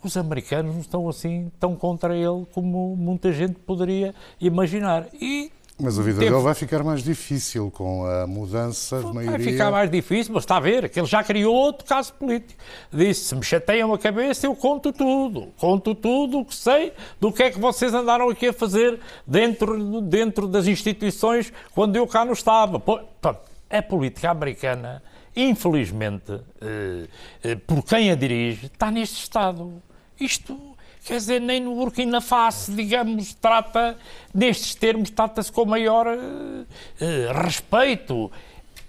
os 0.02 0.16
americanos 0.18 0.74
não 0.74 0.80
estão 0.82 1.08
assim 1.08 1.50
tão 1.58 1.74
contra 1.74 2.14
ele 2.14 2.46
como 2.52 2.94
muita 2.94 3.32
gente 3.32 3.54
poderia 3.54 4.14
imaginar. 4.38 5.06
E 5.14 5.50
Mas 5.82 5.98
a 5.98 6.02
vida 6.02 6.20
teve... 6.20 6.30
dele 6.30 6.42
vai 6.42 6.54
ficar 6.54 6.84
mais 6.84 7.02
difícil 7.02 7.68
com 7.72 8.06
a 8.06 8.24
mudança 8.24 8.98
de 8.98 9.12
maioria. 9.12 9.30
Vai 9.30 9.40
ficar 9.40 9.70
mais 9.72 9.90
difícil, 9.90 10.32
mas 10.32 10.44
está 10.44 10.56
a 10.56 10.60
ver, 10.60 10.88
que 10.88 11.00
ele 11.00 11.08
já 11.08 11.24
criou 11.24 11.52
outro 11.52 11.84
caso 11.84 12.14
político. 12.14 12.62
Disse: 12.92 13.24
se 13.24 13.34
me 13.34 13.42
chateiam 13.42 13.92
a 13.92 13.98
cabeça, 13.98 14.46
eu 14.46 14.54
conto 14.54 14.92
tudo. 14.92 15.48
Conto 15.56 15.92
tudo 15.92 16.38
o 16.38 16.44
que 16.44 16.54
sei 16.54 16.92
do 17.20 17.32
que 17.32 17.42
é 17.42 17.50
que 17.50 17.58
vocês 17.58 17.92
andaram 17.92 18.28
aqui 18.28 18.46
a 18.46 18.52
fazer 18.52 19.00
dentro, 19.26 20.00
dentro 20.00 20.46
das 20.46 20.68
instituições 20.68 21.52
quando 21.74 21.96
eu 21.96 22.06
cá 22.06 22.24
não 22.24 22.32
estava. 22.32 22.78
Pronto, 22.78 23.40
a 23.68 23.82
política 23.82 24.30
americana, 24.30 25.02
infelizmente, 25.34 26.32
eh, 26.60 27.08
eh, 27.42 27.54
por 27.56 27.82
quem 27.82 28.10
a 28.12 28.14
dirige, 28.14 28.66
está 28.66 28.90
neste 28.90 29.20
estado. 29.20 29.82
Isto 30.20 30.71
Quer 31.04 31.16
dizer, 31.16 31.40
nem 31.40 31.60
no 31.60 31.74
Burkina 31.74 32.20
Faso, 32.20 32.72
digamos, 32.72 33.34
trata, 33.34 33.98
nestes 34.32 34.74
termos, 34.76 35.10
trata-se 35.10 35.50
com 35.50 35.64
maior 35.64 36.06
uh, 36.06 37.42
respeito. 37.42 38.30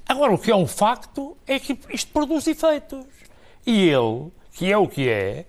Agora, 0.07 0.33
o 0.33 0.37
que 0.37 0.51
é 0.51 0.55
um 0.55 0.67
facto 0.67 1.35
é 1.47 1.57
que 1.57 1.77
isto 1.89 2.11
produz 2.11 2.45
efeitos. 2.45 3.05
E 3.65 3.89
ele, 3.89 4.31
que 4.51 4.71
é 4.71 4.77
o 4.77 4.87
que 4.87 5.09
é, 5.09 5.45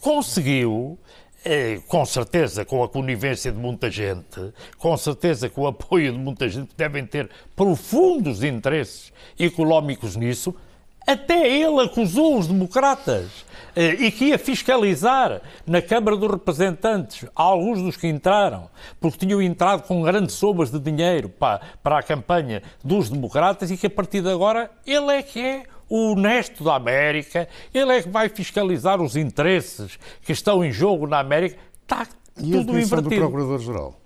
conseguiu, 0.00 0.98
eh, 1.44 1.80
com 1.88 2.04
certeza 2.06 2.64
com 2.64 2.82
a 2.82 2.88
conivência 2.88 3.52
de 3.52 3.58
muita 3.58 3.90
gente, 3.90 4.52
com 4.78 4.96
certeza 4.96 5.50
com 5.50 5.62
o 5.62 5.66
apoio 5.66 6.12
de 6.12 6.18
muita 6.18 6.48
gente 6.48 6.68
que 6.68 6.76
devem 6.76 7.04
ter 7.04 7.28
profundos 7.54 8.42
interesses 8.42 9.12
económicos 9.38 10.16
nisso, 10.16 10.54
até 11.06 11.48
ele 11.50 11.80
acusou 11.80 12.38
os 12.38 12.46
democratas 12.46 13.44
eh, 13.76 13.94
e 13.94 14.10
que 14.10 14.26
ia 14.26 14.38
fiscalizar 14.38 15.40
na 15.66 15.82
Câmara 15.82 16.16
dos 16.16 16.30
Representantes 16.30 17.26
alguns 17.34 17.82
dos 17.82 17.96
que 17.96 18.06
entraram, 18.06 18.68
porque 19.00 19.26
tinham 19.26 19.42
entrado 19.42 19.82
com 19.82 20.02
grandes 20.02 20.34
somas 20.34 20.70
de 20.70 20.78
dinheiro 20.78 21.28
para, 21.28 21.60
para 21.82 21.98
a 21.98 22.02
campanha 22.02 22.62
dos 22.82 23.10
democratas 23.10 23.70
e 23.70 23.76
que 23.76 23.86
a 23.86 23.90
partir 23.90 24.20
de 24.20 24.30
agora 24.30 24.70
ele 24.86 25.12
é 25.12 25.22
que 25.22 25.40
é 25.40 25.62
o 25.88 26.12
honesto 26.12 26.64
da 26.64 26.76
América, 26.76 27.48
ele 27.72 27.92
é 27.92 28.02
que 28.02 28.08
vai 28.08 28.28
fiscalizar 28.28 29.00
os 29.00 29.16
interesses 29.16 29.98
que 30.22 30.32
estão 30.32 30.64
em 30.64 30.72
jogo 30.72 31.06
na 31.06 31.18
América. 31.18 31.58
Está 31.82 32.06
e 32.40 32.50
tudo 32.50 32.78
invertido. 32.78 33.02
do 33.02 33.16
Procurador-Geral? 33.16 34.03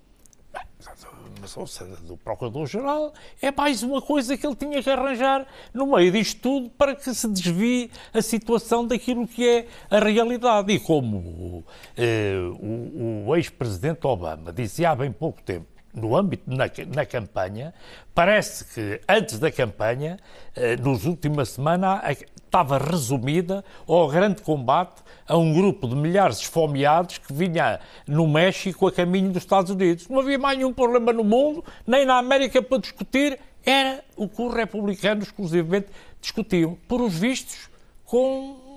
Do 2.02 2.16
Procurador-Geral, 2.16 3.12
é 3.40 3.50
mais 3.50 3.82
uma 3.82 4.02
coisa 4.02 4.36
que 4.36 4.46
ele 4.46 4.56
tinha 4.56 4.82
que 4.82 4.90
arranjar 4.90 5.46
no 5.72 5.86
meio 5.86 6.10
disto 6.10 6.40
tudo 6.40 6.70
para 6.70 6.94
que 6.94 7.14
se 7.14 7.28
desvie 7.28 7.90
a 8.12 8.20
situação 8.22 8.86
daquilo 8.86 9.26
que 9.26 9.48
é 9.48 9.66
a 9.90 9.98
realidade. 9.98 10.72
E 10.72 10.80
como 10.80 11.64
eh, 11.96 12.34
o, 12.60 13.28
o 13.28 13.36
ex-presidente 13.36 14.06
Obama 14.06 14.52
dizia 14.52 14.90
há 14.90 14.96
bem 14.96 15.12
pouco 15.12 15.42
tempo, 15.42 15.66
no 15.94 16.16
âmbito, 16.16 16.44
na, 16.46 16.64
na 16.94 17.06
campanha, 17.06 17.74
parece 18.14 18.64
que 18.66 19.00
antes 19.08 19.38
da 19.38 19.50
campanha, 19.50 20.18
eh, 20.54 20.76
nos 20.76 21.04
últimas 21.04 21.50
semanas, 21.50 22.00
estava 22.48 22.78
resumida 22.78 23.64
ao 23.86 24.08
grande 24.08 24.42
combate 24.42 25.02
a 25.28 25.36
um 25.36 25.52
grupo 25.52 25.86
de 25.86 25.94
milhares 25.94 26.38
de 26.38 26.44
esfomeados 26.44 27.18
que 27.18 27.32
vinha 27.32 27.78
no 28.06 28.26
México 28.26 28.86
a 28.86 28.92
caminho 28.92 29.30
dos 29.30 29.42
Estados 29.42 29.70
Unidos. 29.70 30.08
Não 30.08 30.20
havia 30.20 30.38
mais 30.38 30.56
nenhum 30.56 30.72
problema 30.72 31.12
no 31.12 31.22
mundo, 31.22 31.62
nem 31.86 32.06
na 32.06 32.18
América 32.18 32.62
para 32.62 32.78
discutir, 32.78 33.38
era 33.64 34.02
o 34.16 34.26
que 34.26 34.40
os 34.40 34.54
republicanos 34.54 35.26
exclusivamente 35.26 35.88
discutiam. 36.20 36.78
Por 36.88 37.02
os 37.02 37.14
vistos, 37.14 37.68
com 38.06 38.68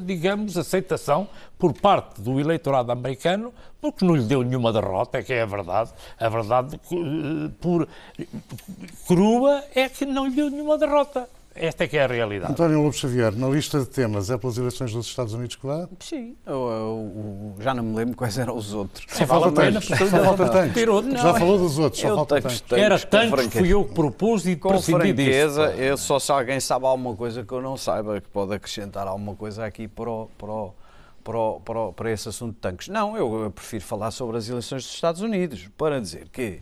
digamos, 0.00 0.56
aceitação 0.56 1.28
por 1.58 1.72
parte 1.74 2.20
do 2.20 2.40
eleitorado 2.40 2.90
americano, 2.90 3.52
porque 3.80 4.04
não 4.04 4.14
lhe 4.14 4.24
deu 4.24 4.42
nenhuma 4.42 4.72
derrota, 4.72 5.18
é 5.18 5.22
que 5.22 5.32
é 5.32 5.42
a 5.42 5.46
verdade. 5.46 5.92
A 6.18 6.28
verdade 6.28 6.76
eh, 6.76 7.50
por 7.60 7.88
crua 9.06 9.62
é 9.74 9.88
que 9.88 10.06
não 10.06 10.26
lhe 10.26 10.34
deu 10.34 10.50
nenhuma 10.50 10.78
derrota. 10.78 11.28
Esta 11.54 11.84
é 11.84 11.88
que 11.88 11.96
é 11.96 12.04
a 12.04 12.06
realidade. 12.06 12.52
António 12.52 12.82
Lobo 12.82 12.92
Xavier, 12.94 13.34
na 13.36 13.48
lista 13.48 13.78
de 13.80 13.86
temas, 13.86 14.30
é 14.30 14.38
pelas 14.38 14.56
eleições 14.56 14.92
dos 14.92 15.06
Estados 15.06 15.34
Unidos 15.34 15.56
que 15.56 15.66
vai? 15.66 15.86
Sim, 16.00 16.34
eu, 16.46 16.54
eu, 16.54 17.54
já 17.60 17.74
não 17.74 17.82
me 17.82 17.96
lembro 17.96 18.16
quais 18.16 18.38
eram 18.38 18.56
os 18.56 18.72
outros. 18.72 19.04
Só 19.08 19.26
falta 19.26 19.52
tanques. 19.52 19.88
Só 19.88 20.24
falta 20.24 20.48
tanques. 20.48 20.82
Já 21.20 21.34
falou 21.34 21.58
dos 21.58 21.78
outros, 21.78 22.00
só 22.00 22.14
falta 22.14 22.40
tanques. 22.40 22.64
Era 22.72 22.98
tanques 22.98 23.46
que 23.48 23.58
fui 23.58 23.68
eu 23.68 23.84
que 23.84 23.94
propus 23.94 24.46
e 24.46 24.56
Com 24.56 24.80
franqueza, 24.80 25.74
eu 25.74 25.96
só 25.96 26.18
se 26.18 26.32
alguém 26.32 26.58
sabe 26.60 26.86
alguma 26.86 27.14
coisa 27.14 27.44
que 27.44 27.52
eu 27.52 27.60
não 27.60 27.76
saiba, 27.76 28.20
que 28.20 28.28
pode 28.28 28.54
acrescentar 28.54 29.06
alguma 29.06 29.34
coisa 29.34 29.64
aqui 29.64 29.86
para 29.86 30.10
o, 30.10 30.30
para 30.38 30.50
o, 30.50 30.74
para, 31.22 31.38
o, 31.38 31.60
para, 31.60 31.80
o, 31.80 31.92
para 31.92 32.10
esse 32.10 32.28
assunto 32.28 32.54
de 32.54 32.60
tanques. 32.60 32.88
Não, 32.88 33.16
eu, 33.16 33.44
eu 33.44 33.50
prefiro 33.50 33.84
falar 33.84 34.10
sobre 34.10 34.38
as 34.38 34.48
eleições 34.48 34.84
dos 34.84 34.94
Estados 34.94 35.20
Unidos, 35.20 35.68
para 35.76 36.00
dizer 36.00 36.28
que 36.30 36.60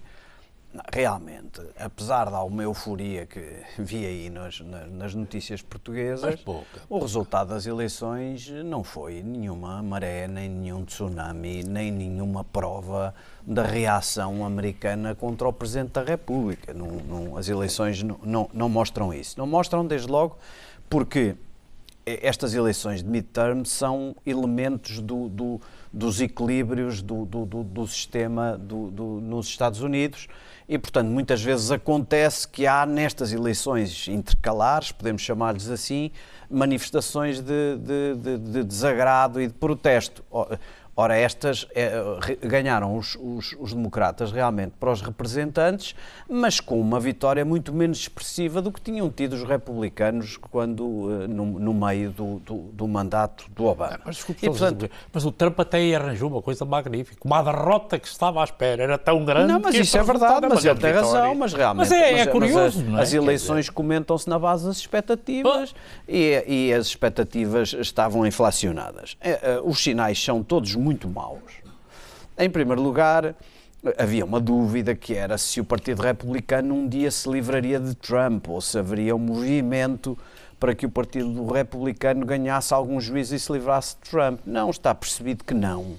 realmente, 0.93 1.61
apesar 1.79 2.31
da 2.31 2.43
uma 2.43 2.63
euforia 2.63 3.27
que 3.27 3.41
vi 3.79 4.07
aí 4.07 4.31
nas, 4.31 4.61
nas 4.93 5.15
notícias 5.15 5.63
portuguesas, 5.63 6.45
o 6.89 6.99
resultado 6.99 7.49
das 7.49 7.67
eleições 7.67 8.49
não 8.65 8.85
foi 8.85 9.23
nenhuma 9.23 9.83
maré, 9.83 10.29
nem 10.29 10.49
nenhum 10.49 10.85
tsunami, 10.85 11.65
nem 11.65 11.91
nenhuma 11.91 12.45
prova 12.45 13.15
da 13.43 13.65
reação 13.65 14.45
americana 14.45 15.15
contra 15.15 15.49
o 15.49 15.53
Presidente 15.53 15.93
da 15.93 16.05
República. 16.05 16.73
Não, 16.73 16.87
não, 16.87 17.37
as 17.37 17.49
eleições 17.49 18.03
não, 18.03 18.19
não, 18.23 18.51
não 18.53 18.69
mostram 18.69 19.13
isso. 19.13 19.39
Não 19.39 19.47
mostram, 19.47 19.87
desde 19.87 20.09
logo, 20.09 20.39
porque 20.89 21.35
estas 22.05 22.55
eleições 22.55 23.03
de 23.03 23.09
midterm 23.09 23.65
são 23.65 24.15
elementos 24.25 25.01
do, 25.01 25.29
do, 25.29 25.61
dos 25.93 26.21
equilíbrios 26.21 27.03
do, 27.03 27.25
do, 27.25 27.45
do 27.45 27.87
sistema 27.87 28.57
nos 28.59 29.49
Estados 29.49 29.81
Unidos 29.81 30.29
e, 30.69 30.79
portanto, 30.79 31.09
muitas 31.09 31.43
vezes 31.43 31.73
acontece 31.73 32.47
que 32.47 32.65
há 32.65 32.87
nestas 32.87 33.33
eleições 33.33 34.07
intercalares, 34.07 34.93
podemos 34.93 35.21
chamar-lhes 35.21 35.69
assim, 35.69 36.13
manifestações 36.49 37.41
de, 37.41 37.77
de, 37.77 38.15
de, 38.15 38.39
de 38.39 38.63
desagrado 38.63 39.41
e 39.41 39.49
de 39.49 39.53
protesto. 39.53 40.25
Ora, 41.01 41.17
estas 41.17 41.67
é, 41.75 41.91
ganharam 42.43 42.95
os, 42.95 43.17
os, 43.19 43.57
os, 43.59 43.73
democratas 43.73 44.31
realmente 44.31 44.73
para 44.79 44.93
os 44.93 45.01
representantes, 45.01 45.95
mas 46.29 46.61
com 46.61 46.79
uma 46.79 47.01
vitória 47.01 47.43
muito 47.43 47.73
menos 47.73 48.01
expressiva 48.01 48.61
do 48.61 48.71
que 48.71 48.83
tinham 48.83 49.09
tido 49.09 49.33
os 49.33 49.43
republicanos 49.43 50.37
quando 50.37 51.23
eh, 51.23 51.27
no, 51.27 51.59
no 51.59 51.73
meio 51.73 52.11
do, 52.11 52.39
do, 52.41 52.55
do, 52.75 52.87
mandato 52.87 53.47
do 53.57 53.65
Obama. 53.65 53.99
Mas, 54.05 54.17
desculpe, 54.17 54.45
e, 54.45 54.51
portanto, 54.51 54.91
mas 55.11 55.25
o 55.25 55.33
Trump 55.33 55.59
até 55.61 55.95
arranjou 55.95 56.29
uma 56.29 56.43
coisa 56.43 56.67
magnífica, 56.67 57.19
uma 57.25 57.43
derrota 57.43 57.99
que 57.99 58.07
estava 58.07 58.43
à 58.43 58.45
espera, 58.45 58.83
era 58.83 58.99
tão 58.99 59.25
grande. 59.25 59.51
Não, 59.51 59.59
mas 59.59 59.75
isso 59.75 59.97
é 59.97 60.03
verdade, 60.03 60.47
mas 60.51 60.63
ele 60.63 60.79
tem 60.79 60.93
razão, 60.93 61.35
mas 61.35 61.55
realmente. 61.55 61.89
Mas 61.89 61.93
é, 61.93 62.21
é 62.21 62.27
curioso, 62.27 62.85
mas, 62.87 62.99
é? 62.99 63.03
As 63.05 63.15
eleições 63.15 63.71
comentam-se 63.71 64.29
na 64.29 64.39
base 64.39 64.67
das 64.67 64.77
expectativas 64.77 65.75
e, 66.07 66.45
e, 66.47 66.75
as 66.75 66.89
expectativas 66.89 67.73
estavam 67.73 68.27
inflacionadas. 68.27 69.17
É, 69.19 69.31
eh, 69.31 69.61
os 69.65 69.83
sinais 69.83 70.23
são 70.23 70.43
todos 70.43 70.75
muito 70.75 70.90
muito 70.91 71.09
maus. 71.09 71.63
Em 72.37 72.51
primeiro 72.51 72.83
lugar, 72.83 73.37
havia 73.97 74.25
uma 74.25 74.41
dúvida 74.41 74.93
que 74.93 75.15
era 75.15 75.39
se 75.39 75.61
o 75.61 75.65
Partido 75.65 76.03
Republicano 76.03 76.75
um 76.75 76.89
dia 76.89 77.13
se 77.13 77.31
livraria 77.31 77.79
de 77.79 77.95
Trump 77.95 78.49
ou 78.49 78.61
se 78.61 78.77
haveria 78.77 79.15
um 79.15 79.19
movimento 79.21 80.19
para 80.59 80.75
que 80.75 80.85
o 80.85 80.91
Partido 80.91 81.47
Republicano 81.47 82.27
ganhasse 82.27 82.75
algum 82.75 83.01
juízo 83.01 83.37
e 83.37 83.39
se 83.39 83.53
livrasse 83.53 83.95
de 84.03 84.11
Trump. 84.11 84.41
Não, 84.45 84.69
está 84.69 84.93
percebido 84.93 85.45
que 85.45 85.55
não. 85.55 85.95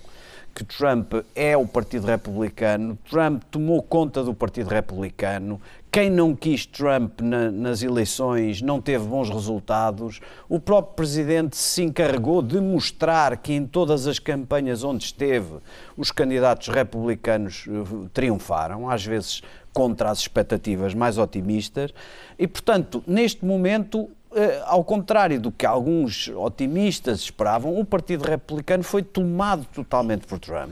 Que 0.53 0.65
Trump 0.65 1.13
é 1.33 1.55
o 1.55 1.65
Partido 1.65 2.05
Republicano, 2.05 2.99
Trump 3.09 3.41
tomou 3.49 3.81
conta 3.81 4.21
do 4.21 4.33
Partido 4.33 4.67
Republicano, 4.67 5.61
quem 5.91 6.09
não 6.09 6.33
quis 6.33 6.65
Trump 6.65 7.19
na, 7.19 7.51
nas 7.51 7.83
eleições 7.83 8.61
não 8.61 8.79
teve 8.79 9.03
bons 9.03 9.29
resultados. 9.29 10.21
O 10.47 10.57
próprio 10.57 10.95
presidente 10.95 11.57
se 11.57 11.83
encarregou 11.83 12.41
de 12.41 12.61
mostrar 12.61 13.35
que 13.35 13.51
em 13.51 13.67
todas 13.67 14.07
as 14.07 14.17
campanhas 14.17 14.85
onde 14.85 15.03
esteve, 15.03 15.57
os 15.97 16.09
candidatos 16.09 16.69
republicanos 16.69 17.65
eh, 17.67 18.07
triunfaram, 18.13 18.89
às 18.89 19.05
vezes 19.05 19.41
contra 19.73 20.09
as 20.09 20.19
expectativas 20.19 20.93
mais 20.93 21.17
otimistas. 21.17 21.93
E, 22.39 22.47
portanto, 22.47 23.03
neste 23.05 23.43
momento, 23.43 24.09
eh, 24.33 24.63
ao 24.65 24.85
contrário 24.85 25.41
do 25.41 25.51
que 25.51 25.65
alguns 25.65 26.29
otimistas 26.29 27.19
esperavam, 27.19 27.77
o 27.77 27.83
Partido 27.83 28.23
Republicano 28.23 28.83
foi 28.83 29.03
tomado 29.03 29.65
totalmente 29.73 30.25
por 30.25 30.39
Trump. 30.39 30.71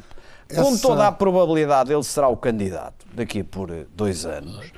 Essa... 0.50 0.64
Com 0.64 0.78
toda 0.78 1.08
a 1.08 1.12
probabilidade, 1.12 1.94
ele 1.94 2.04
será 2.04 2.28
o 2.28 2.36
candidato 2.36 3.06
daqui 3.14 3.44
por 3.44 3.70
eh, 3.70 3.86
dois 3.96 4.26
anos. 4.26 4.72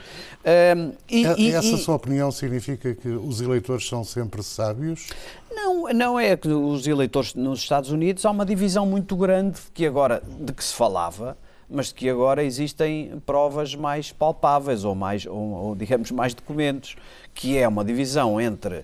Um, 0.44 0.92
e, 1.08 1.24
e, 1.38 1.52
essa 1.52 1.68
e, 1.68 1.78
sua 1.78 1.96
opinião 1.96 2.32
significa 2.32 2.94
que 2.94 3.08
os 3.08 3.40
eleitores 3.40 3.88
são 3.88 4.04
sempre 4.04 4.44
sábios? 4.44 5.08
Não, 5.50 5.88
não 5.94 6.20
é 6.20 6.36
que 6.36 6.50
os 6.50 6.86
eleitores 6.88 7.36
nos 7.36 7.60
Estados 7.60 7.92
Unidos 7.92 8.26
há 8.26 8.32
uma 8.32 8.46
divisão 8.46 8.86
muito 8.86 9.16
grande 9.16 9.60
que 9.74 9.86
agora 9.86 10.22
de 10.26 10.52
que 10.52 10.64
se 10.64 10.74
falava 10.74 11.38
mas 11.72 11.88
de 11.88 11.94
que 11.94 12.10
agora 12.10 12.44
existem 12.44 13.22
provas 13.26 13.74
mais 13.74 14.12
palpáveis 14.12 14.84
ou 14.84 14.94
mais, 14.94 15.26
ou, 15.26 15.38
ou 15.38 15.76
digamos, 15.76 16.12
mais 16.12 16.34
documentos, 16.34 16.98
que 17.34 17.58
é 17.58 17.66
uma 17.66 17.86
divisão 17.86 18.42
entre 18.42 18.84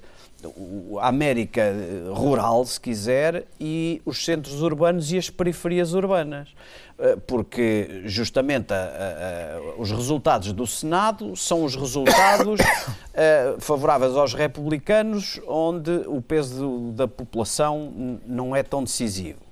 a 1.00 1.08
América 1.08 1.74
rural, 2.14 2.66
se 2.66 2.80
quiser, 2.80 3.46
e 3.60 4.02
os 4.06 4.24
centros 4.24 4.62
urbanos 4.62 5.12
e 5.12 5.18
as 5.18 5.30
periferias 5.30 5.94
urbanas. 5.94 6.50
Eh, 7.00 7.16
porque, 7.28 8.02
justamente, 8.06 8.74
a, 8.74 8.78
a, 8.78 9.58
a, 9.58 9.82
os 9.82 9.92
resultados 9.92 10.52
do 10.52 10.66
Senado 10.66 11.36
são 11.36 11.64
os 11.64 11.76
resultados 11.76 12.60
eh, 13.14 13.56
favoráveis 13.60 14.16
aos 14.16 14.34
republicanos, 14.34 15.40
onde 15.48 15.92
o 16.08 16.22
peso 16.22 16.92
da 16.96 17.08
população 17.08 18.20
não 18.26 18.56
é 18.56 18.64
tão 18.64 18.84
decisivo 18.84 19.47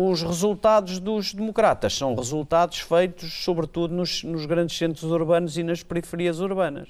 os 0.00 0.22
resultados 0.22 1.00
dos 1.00 1.34
democratas 1.34 1.92
são 1.92 2.14
resultados 2.14 2.78
feitos, 2.78 3.32
sobretudo, 3.42 3.92
nos, 3.92 4.22
nos 4.22 4.46
grandes 4.46 4.78
centros 4.78 5.10
urbanos 5.10 5.58
e 5.58 5.64
nas 5.64 5.82
periferias 5.82 6.38
urbanas. 6.38 6.88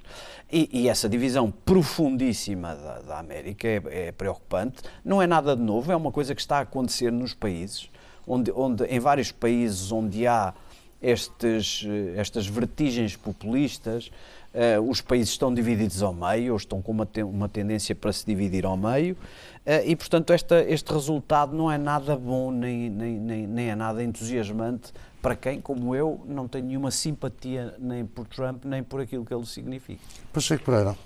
E, 0.52 0.68
e 0.70 0.88
essa 0.88 1.09
divisão 1.09 1.50
profundíssima 1.50 2.74
da, 2.74 2.98
da 3.00 3.18
América 3.18 3.66
é, 3.66 3.82
é, 3.86 4.12
preocupante. 4.12 4.82
Não 5.02 5.22
é 5.22 5.26
nada 5.26 5.56
de 5.56 5.62
novo, 5.62 5.90
é 5.90 5.96
uma 5.96 6.12
coisa 6.12 6.34
que 6.34 6.40
está 6.42 6.59
a 6.59 6.61
acontecer 6.61 7.11
nos 7.11 7.32
países, 7.32 7.88
onde, 8.26 8.52
onde 8.52 8.84
em 8.84 9.00
vários 9.00 9.32
países 9.32 9.90
onde 9.90 10.26
há 10.26 10.52
estes, 11.01 11.86
estas 12.16 12.46
vertigens 12.46 13.16
populistas, 13.16 14.11
uh, 14.55 14.80
os 14.88 15.01
países 15.01 15.30
estão 15.30 15.53
divididos 15.53 16.03
ao 16.03 16.12
meio, 16.12 16.53
ou 16.53 16.57
estão 16.57 16.82
com 16.82 16.92
uma, 16.92 17.07
te 17.07 17.22
uma 17.22 17.49
tendência 17.49 17.94
para 17.94 18.12
se 18.12 18.26
dividir 18.26 18.66
ao 18.66 18.76
meio, 18.76 19.14
uh, 19.14 19.84
e 19.84 19.94
portanto 19.94 20.32
esta, 20.32 20.61
este 20.62 20.92
resultado 20.92 21.57
não 21.57 21.70
é 21.70 21.78
nada 21.78 22.16
bom, 22.16 22.51
nem, 22.51 22.90
nem, 22.90 23.14
nem, 23.14 23.46
nem 23.46 23.70
é 23.70 23.74
nada 23.74 24.03
entusiasmante 24.03 24.92
para 25.22 25.34
quem, 25.34 25.61
como 25.61 25.94
eu, 25.94 26.20
não 26.26 26.46
tem 26.46 26.62
nenhuma 26.62 26.90
simpatia 26.90 27.74
nem 27.78 28.05
por 28.05 28.26
Trump, 28.26 28.64
nem 28.64 28.82
por 28.82 29.01
aquilo 29.01 29.24
que 29.24 29.34
ele 29.34 29.46
significa. 29.46 30.01
Pacheco 30.32 30.64
Pereira. 30.64 30.96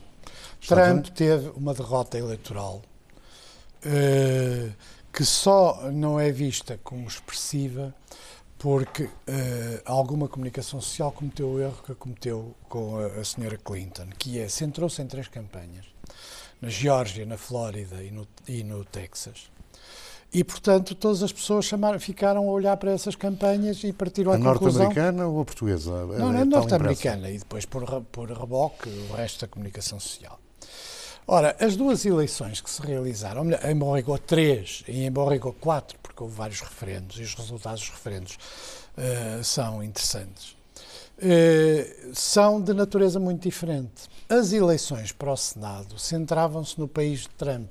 Trump 0.67 1.09
teve 1.09 1.51
uma 1.57 1.75
derrota 1.75 2.17
eleitoral 2.19 2.83
uh, 3.85 4.73
que 5.13 5.25
só 5.25 5.91
não 5.91 6.19
é 6.19 6.31
vista 6.31 6.79
como 6.83 7.07
expressiva 7.07 7.95
porque 8.63 9.03
uh, 9.03 9.11
alguma 9.85 10.29
comunicação 10.29 10.81
social 10.81 11.11
cometeu 11.11 11.49
o 11.49 11.61
erro 11.61 11.83
que 11.85 11.95
cometeu 11.97 12.55
com 12.69 12.97
a, 12.97 13.07
a 13.07 13.25
senhora 13.25 13.59
Clinton, 13.59 14.07
que 14.17 14.39
é, 14.39 14.49
centrou-se 14.49 15.03
em 15.03 15.07
três 15.09 15.27
campanhas, 15.27 15.85
na 16.61 16.69
Geórgia, 16.69 17.27
na 17.27 17.37
Flórida 17.37 18.01
e 18.05 18.13
no, 18.13 18.25
e 18.47 18.63
no 18.63 18.85
Texas. 18.85 19.51
E, 20.33 20.45
portanto, 20.45 20.95
todas 20.95 21.25
as 21.25 21.33
pessoas 21.33 21.65
chamaram, 21.65 21.99
ficaram 21.99 22.49
a 22.49 22.53
olhar 22.53 22.77
para 22.77 22.93
essas 22.93 23.17
campanhas 23.17 23.83
e 23.83 23.93
partiram 23.93 24.31
a 24.31 24.37
à 24.37 24.39
conclusão... 24.39 24.83
A 24.83 24.85
norte-americana 24.85 25.27
ou 25.27 25.41
a 25.41 25.45
portuguesa? 25.45 26.07
Não, 26.07 26.33
é, 26.33 26.43
é 26.43 26.45
norte-americana 26.45 27.31
e 27.31 27.39
depois, 27.39 27.67
por, 27.67 27.85
por 28.13 28.31
reboque, 28.31 28.89
o 29.11 29.15
resto 29.15 29.41
da 29.41 29.49
comunicação 29.49 29.99
social. 29.99 30.39
Ora, 31.27 31.57
as 31.61 31.77
duas 31.77 32.05
eleições 32.05 32.61
que 32.61 32.69
se 32.69 32.83
realizaram, 32.83 33.45
em 33.45 33.97
rigor 33.97 34.19
três 34.19 34.83
e 34.89 35.05
em 35.05 35.13
rigor 35.29 35.55
quatro, 35.55 35.97
porque 36.03 36.21
houve 36.21 36.35
vários 36.35 36.61
referendos 36.61 37.17
e 37.17 37.23
os 37.23 37.35
resultados 37.35 37.81
dos 37.81 37.91
referendos 37.91 38.37
uh, 38.99 39.45
são 39.45 39.85
interessantes, 39.85 40.57
uh, 41.19 42.11
são 42.13 42.61
de 42.61 42.75
natureza 42.75 43.21
muito 43.21 43.43
diferente. 43.43 44.11
As 44.29 44.53
eleições 44.53 45.13
para 45.13 45.33
o 45.33 45.37
Senado 45.37 45.97
centravam-se 45.97 46.79
no 46.81 46.89
país 46.89 47.21
de 47.21 47.29
Trump, 47.29 47.71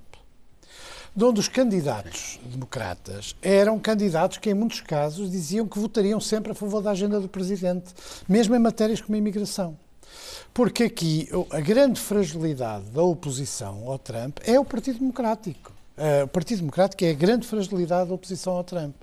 de 1.14 1.26
onde 1.26 1.42
os 1.42 1.50
candidatos 1.50 2.40
democratas 2.46 3.36
eram 3.42 3.78
candidatos 3.78 4.38
que, 4.38 4.50
em 4.50 4.54
muitos 4.54 4.80
casos, 4.80 5.30
diziam 5.30 5.68
que 5.68 5.78
votariam 5.78 6.22
sempre 6.22 6.54
a 6.54 6.56
favor 6.56 6.82
da 6.82 6.92
agenda 6.92 7.20
do 7.20 7.28
presidente, 7.28 7.94
mesmo 8.30 8.56
em 8.56 8.60
matérias 8.60 9.02
como 9.02 9.16
a 9.16 9.18
imigração. 9.18 9.78
Porque 10.54 10.84
aqui 10.84 11.30
a 11.50 11.60
grande 11.60 12.00
fragilidade 12.00 12.86
da 12.86 13.04
oposição 13.04 13.88
ao 13.88 13.98
Trump 14.00 14.40
é 14.44 14.60
o 14.60 14.66
Partido 14.66 15.00
Democrático. 15.00 15.72
Uh, 15.98 16.26
o 16.26 16.28
Partido 16.28 16.60
Democrático 16.60 17.04
é 17.04 17.12
a 17.12 17.14
grande 17.14 17.48
fragilidade 17.48 18.10
da 18.10 18.16
oposição 18.16 18.54
ao 18.54 18.64
Trump. 18.64 18.96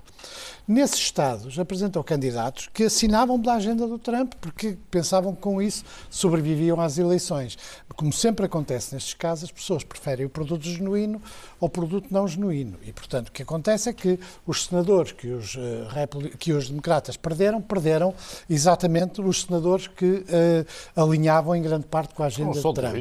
Nesses 0.67 0.99
estados 0.99 1.57
apresentou 1.57 2.03
candidatos 2.03 2.69
que 2.71 2.83
assinavam 2.83 3.41
pela 3.41 3.55
agenda 3.55 3.87
do 3.87 3.97
Trump 3.97 4.33
porque 4.39 4.77
pensavam 4.91 5.33
que 5.33 5.41
com 5.41 5.59
isso 5.59 5.83
sobreviviam 6.11 6.79
às 6.79 6.99
eleições. 6.99 7.57
Como 7.95 8.13
sempre 8.13 8.45
acontece 8.45 8.93
nestes 8.93 9.15
casos, 9.15 9.45
as 9.45 9.51
pessoas 9.51 9.83
preferem 9.83 10.27
o 10.27 10.29
produto 10.29 10.63
genuíno 10.63 11.19
ao 11.59 11.67
produto 11.67 12.07
não 12.11 12.27
genuíno. 12.27 12.77
E, 12.85 12.93
portanto, 12.93 13.29
o 13.29 13.31
que 13.31 13.41
acontece 13.41 13.89
é 13.89 13.93
que 13.93 14.19
os 14.45 14.65
senadores 14.65 15.11
que 15.11 15.29
os, 15.29 15.55
uh, 15.55 16.37
que 16.37 16.53
os 16.53 16.69
democratas 16.69 17.17
perderam, 17.17 17.59
perderam 17.61 18.13
exatamente 18.47 19.21
os 19.21 19.41
senadores 19.41 19.87
que 19.87 20.05
uh, 20.05 20.65
alinhavam 20.95 21.55
em 21.55 21.63
grande 21.63 21.87
parte 21.87 22.13
com 22.13 22.21
a 22.21 22.27
agenda 22.27 22.51
de 22.53 22.61
Trump. 22.61 22.93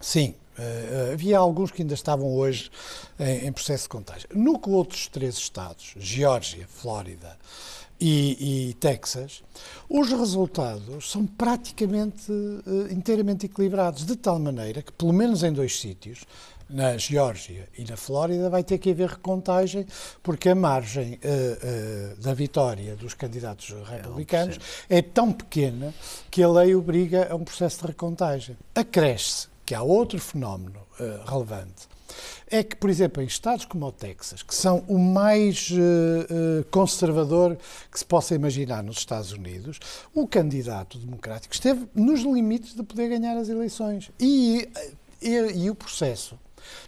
Sim, 0.00 0.34
Uh, 0.58 1.12
havia 1.12 1.38
alguns 1.38 1.70
que 1.70 1.82
ainda 1.82 1.94
estavam 1.94 2.34
hoje 2.34 2.70
em, 3.18 3.46
em, 3.46 3.52
processo 3.52 3.84
de 3.84 3.88
contágio. 3.90 4.28
No 4.34 4.58
que 4.58 4.68
outros 4.68 5.06
três 5.06 5.36
estados, 5.36 5.94
Geórgia, 5.96 6.66
Flórida 6.68 7.38
e, 8.00 8.70
e, 8.70 8.74
Texas, 8.74 9.42
os 9.88 10.10
resultados 10.10 11.10
são 11.10 11.26
praticamente 11.26 12.30
uh, 12.30 12.92
inteiramente 12.92 13.46
equilibrados, 13.46 14.04
de 14.04 14.16
tal 14.16 14.38
maneira 14.38 14.82
que, 14.82 14.92
pelo 14.92 15.12
menos 15.12 15.42
em 15.44 15.52
dois 15.52 15.78
sítios, 15.78 16.24
na 16.68 16.98
Geórgia 16.98 17.66
e 17.76 17.84
na 17.84 17.96
Flórida, 17.96 18.50
vai 18.50 18.62
ter 18.62 18.78
que 18.78 18.90
haver 18.90 19.08
recontagem, 19.08 19.86
porque 20.22 20.50
a 20.50 20.54
margem 20.54 21.14
uh, 21.14 22.16
uh, 22.16 22.22
da 22.22 22.34
vitória 22.34 22.94
dos 22.94 23.14
candidatos 23.14 23.74
republicanos 23.88 24.58
é, 24.88 24.98
é 24.98 25.02
tão 25.02 25.32
pequena 25.32 25.94
que 26.30 26.42
a 26.42 26.48
lei 26.48 26.74
obriga 26.74 27.28
a 27.30 27.34
um 27.34 27.44
processo 27.44 27.80
de 27.80 27.86
recontagem. 27.86 28.56
Acresce 28.74 29.47
que 29.68 29.74
há 29.74 29.82
outro 29.82 30.18
fenómeno 30.18 30.80
uh, 30.98 31.30
relevante, 31.30 31.86
é 32.50 32.62
que, 32.62 32.74
por 32.74 32.88
exemplo, 32.88 33.22
em 33.22 33.26
estados 33.26 33.66
como 33.66 33.84
o 33.84 33.92
Texas, 33.92 34.42
que 34.42 34.54
são 34.54 34.82
o 34.88 34.98
mais 34.98 35.70
uh, 35.72 36.64
conservador 36.70 37.58
que 37.92 37.98
se 37.98 38.04
possa 38.06 38.34
imaginar 38.34 38.82
nos 38.82 38.96
Estados 38.96 39.30
Unidos, 39.30 39.78
o 40.14 40.26
candidato 40.26 40.96
democrático 40.96 41.52
esteve 41.52 41.86
nos 41.94 42.20
limites 42.22 42.74
de 42.74 42.82
poder 42.82 43.10
ganhar 43.10 43.36
as 43.36 43.50
eleições. 43.50 44.10
E, 44.18 44.70
e, 45.20 45.34
e 45.64 45.68
o 45.68 45.74
processo 45.74 46.38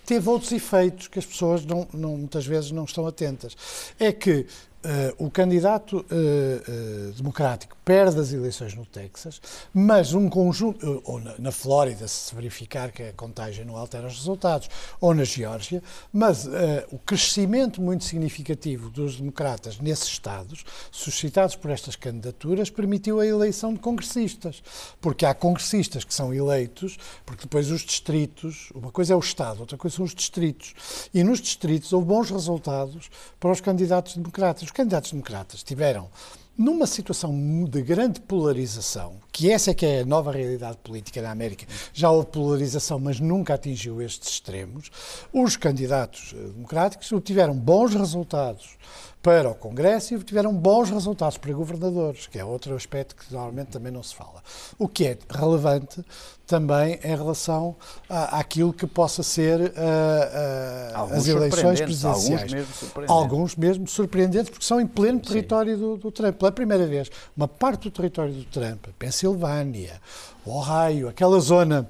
teve 0.06 0.26
outros 0.26 0.50
efeitos 0.50 1.06
que 1.06 1.18
as 1.18 1.26
pessoas 1.26 1.66
não, 1.66 1.86
não, 1.92 2.16
muitas 2.16 2.46
vezes 2.46 2.70
não 2.70 2.84
estão 2.84 3.06
atentas. 3.06 3.54
É 3.98 4.10
que 4.10 4.46
Uh, 4.82 5.26
o 5.26 5.30
candidato 5.30 5.98
uh, 5.98 7.12
democrático 7.12 7.76
perde 7.84 8.20
as 8.20 8.32
eleições 8.32 8.74
no 8.74 8.84
Texas, 8.86 9.40
mas 9.72 10.12
um 10.12 10.28
conjunto, 10.28 11.02
ou 11.04 11.20
na, 11.20 11.38
na, 11.38 11.52
Flórida, 11.52 12.06
se 12.06 12.34
verificar 12.34 12.92
que 12.92 13.02
a 13.02 13.12
contagem 13.12 13.64
não 13.64 13.76
altera 13.76 14.06
os 14.06 14.16
resultados, 14.16 14.68
ou 15.00 15.14
na 15.14 15.24
Geórgia, 15.24 15.82
mas 16.12 16.48
o 16.90 16.98
crescimento 16.98 17.80
muito 17.80 18.04
significativo 18.04 18.90
dos 18.90 19.16
democratas 19.16 19.78
nesses 19.78 20.08
estados, 20.08 20.64
suscitados 20.90 21.56
por 21.56 21.70
estas 21.70 21.96
candidaturas, 21.96 22.70
permitiu 22.70 23.20
a 23.20 23.26
eleição 23.26 23.72
de 23.72 23.80
congressistas. 23.80 24.62
Porque 25.00 25.26
há 25.26 25.34
congressistas 25.34 26.04
que 26.04 26.14
são 26.14 26.32
eleitos, 26.32 26.98
porque 27.24 27.42
depois 27.42 27.70
os 27.70 27.82
distritos, 27.82 28.70
uma 28.74 28.90
coisa 28.90 29.12
é 29.12 29.16
o 29.16 29.20
Estado, 29.20 29.60
outra 29.60 29.76
coisa 29.76 29.96
são 29.96 30.04
os 30.04 30.14
distritos. 30.14 30.74
E 31.12 31.22
nos 31.22 31.40
distritos 31.40 31.92
houve 31.92 32.06
bons 32.06 32.30
resultados 32.30 33.10
para 33.38 33.50
os 33.50 33.60
candidatos 33.60 34.16
democratas 34.16 34.62
os 34.62 34.70
candidatos 34.70 35.10
democratas 35.10 35.62
tiveram 35.62 36.08
numa 36.56 36.86
situação 36.86 37.64
de 37.64 37.82
grande 37.82 38.20
polarização, 38.20 39.16
que 39.32 39.50
essa 39.50 39.70
é 39.70 39.74
que 39.74 39.86
é 39.86 40.00
a 40.00 40.04
nova 40.04 40.30
realidade 40.30 40.76
política 40.84 41.22
na 41.22 41.30
América, 41.30 41.66
já 41.92 42.10
houve 42.10 42.26
polarização, 42.28 42.98
mas 42.98 43.18
nunca 43.18 43.54
atingiu 43.54 44.02
estes 44.02 44.28
extremos, 44.30 44.90
os 45.32 45.56
candidatos 45.56 46.34
eh, 46.36 46.48
democráticos 46.48 47.10
obtiveram 47.12 47.54
bons 47.54 47.94
resultados 47.94 48.76
para 49.22 49.50
o 49.50 49.54
Congresso 49.54 50.14
e 50.14 50.18
tiveram 50.22 50.54
bons 50.54 50.88
resultados 50.90 51.36
para 51.36 51.52
governadores, 51.52 52.26
que 52.26 52.38
é 52.38 52.44
outro 52.44 52.74
aspecto 52.74 53.14
que 53.14 53.32
normalmente 53.32 53.68
também 53.68 53.92
não 53.92 54.02
se 54.02 54.14
fala. 54.14 54.42
O 54.78 54.88
que 54.88 55.06
é 55.06 55.18
relevante 55.28 56.02
também 56.46 56.98
em 57.04 57.16
relação 57.16 57.76
à, 58.08 58.40
àquilo 58.40 58.72
que 58.72 58.86
possa 58.86 59.22
ser 59.22 59.60
uh, 59.60 59.64
uh, 59.64 61.14
as 61.14 61.28
eleições 61.28 61.80
presidenciais. 61.80 62.50
Alguns 62.50 62.52
mesmo 62.52 62.74
surpreendentes. 62.74 63.10
Alguns 63.10 63.56
mesmo 63.56 63.86
surpreendentes, 63.86 64.50
porque 64.50 64.64
são 64.64 64.80
em 64.80 64.86
pleno 64.86 65.20
território 65.20 65.76
do, 65.76 65.96
do, 65.96 66.10
Trump. 66.10 66.36
Pela 66.36 66.50
primeira 66.50 66.86
vez, 66.86 67.10
uma 67.36 67.46
parte 67.46 67.84
do 67.84 67.90
território 67.90 68.32
do 68.32 68.44
Trump, 68.44 68.86
Pensilvânia, 68.98 70.00
Ohio, 70.46 71.08
aquela 71.08 71.38
zona 71.40 71.88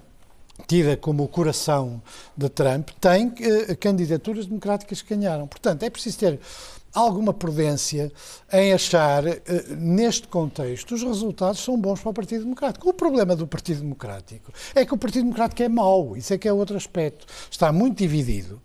tida 0.66 0.95
como 0.95 1.24
o 1.24 1.28
coração 1.28 2.03
de 2.37 2.49
Trump, 2.51 2.91
tem 3.01 3.28
uh, 3.28 3.76
candidaturas 3.78 4.47
democráticas 4.47 5.01
que 5.01 5.14
ganharam. 5.14 5.47
Portanto, 5.47 5.85
é 5.85 5.91
preciso 5.91 6.18
ter 6.18 6.41
alguma 6.95 7.32
prudência 7.32 8.12
em 8.53 8.72
achar, 8.72 9.26
eh, 9.26 9.43
neste 9.76 10.28
contexto, 10.28 10.95
os 10.95 11.03
resultados 11.03 11.61
são 11.61 11.78
bons 11.78 12.01
para 12.01 12.11
o 12.11 12.14
Partido 12.14 12.45
Democrático. 12.45 12.88
O 12.88 12.93
problema 12.93 13.36
do 13.36 13.47
Partido 13.47 13.80
Democrático 13.80 14.53
é 14.74 14.84
que 14.84 14.95
o 14.95 14.99
Partido 14.99 15.24
Democrático 15.24 15.62
é 15.62 15.68
mau, 15.68 16.16
isso 16.16 16.34
é 16.34 16.38
que 16.38 16.49
é 16.49 16.53
outro 16.53 16.76
aspecto. 16.76 17.26
Está 17.51 17.72
muito 17.72 17.99
dividido 17.99 18.61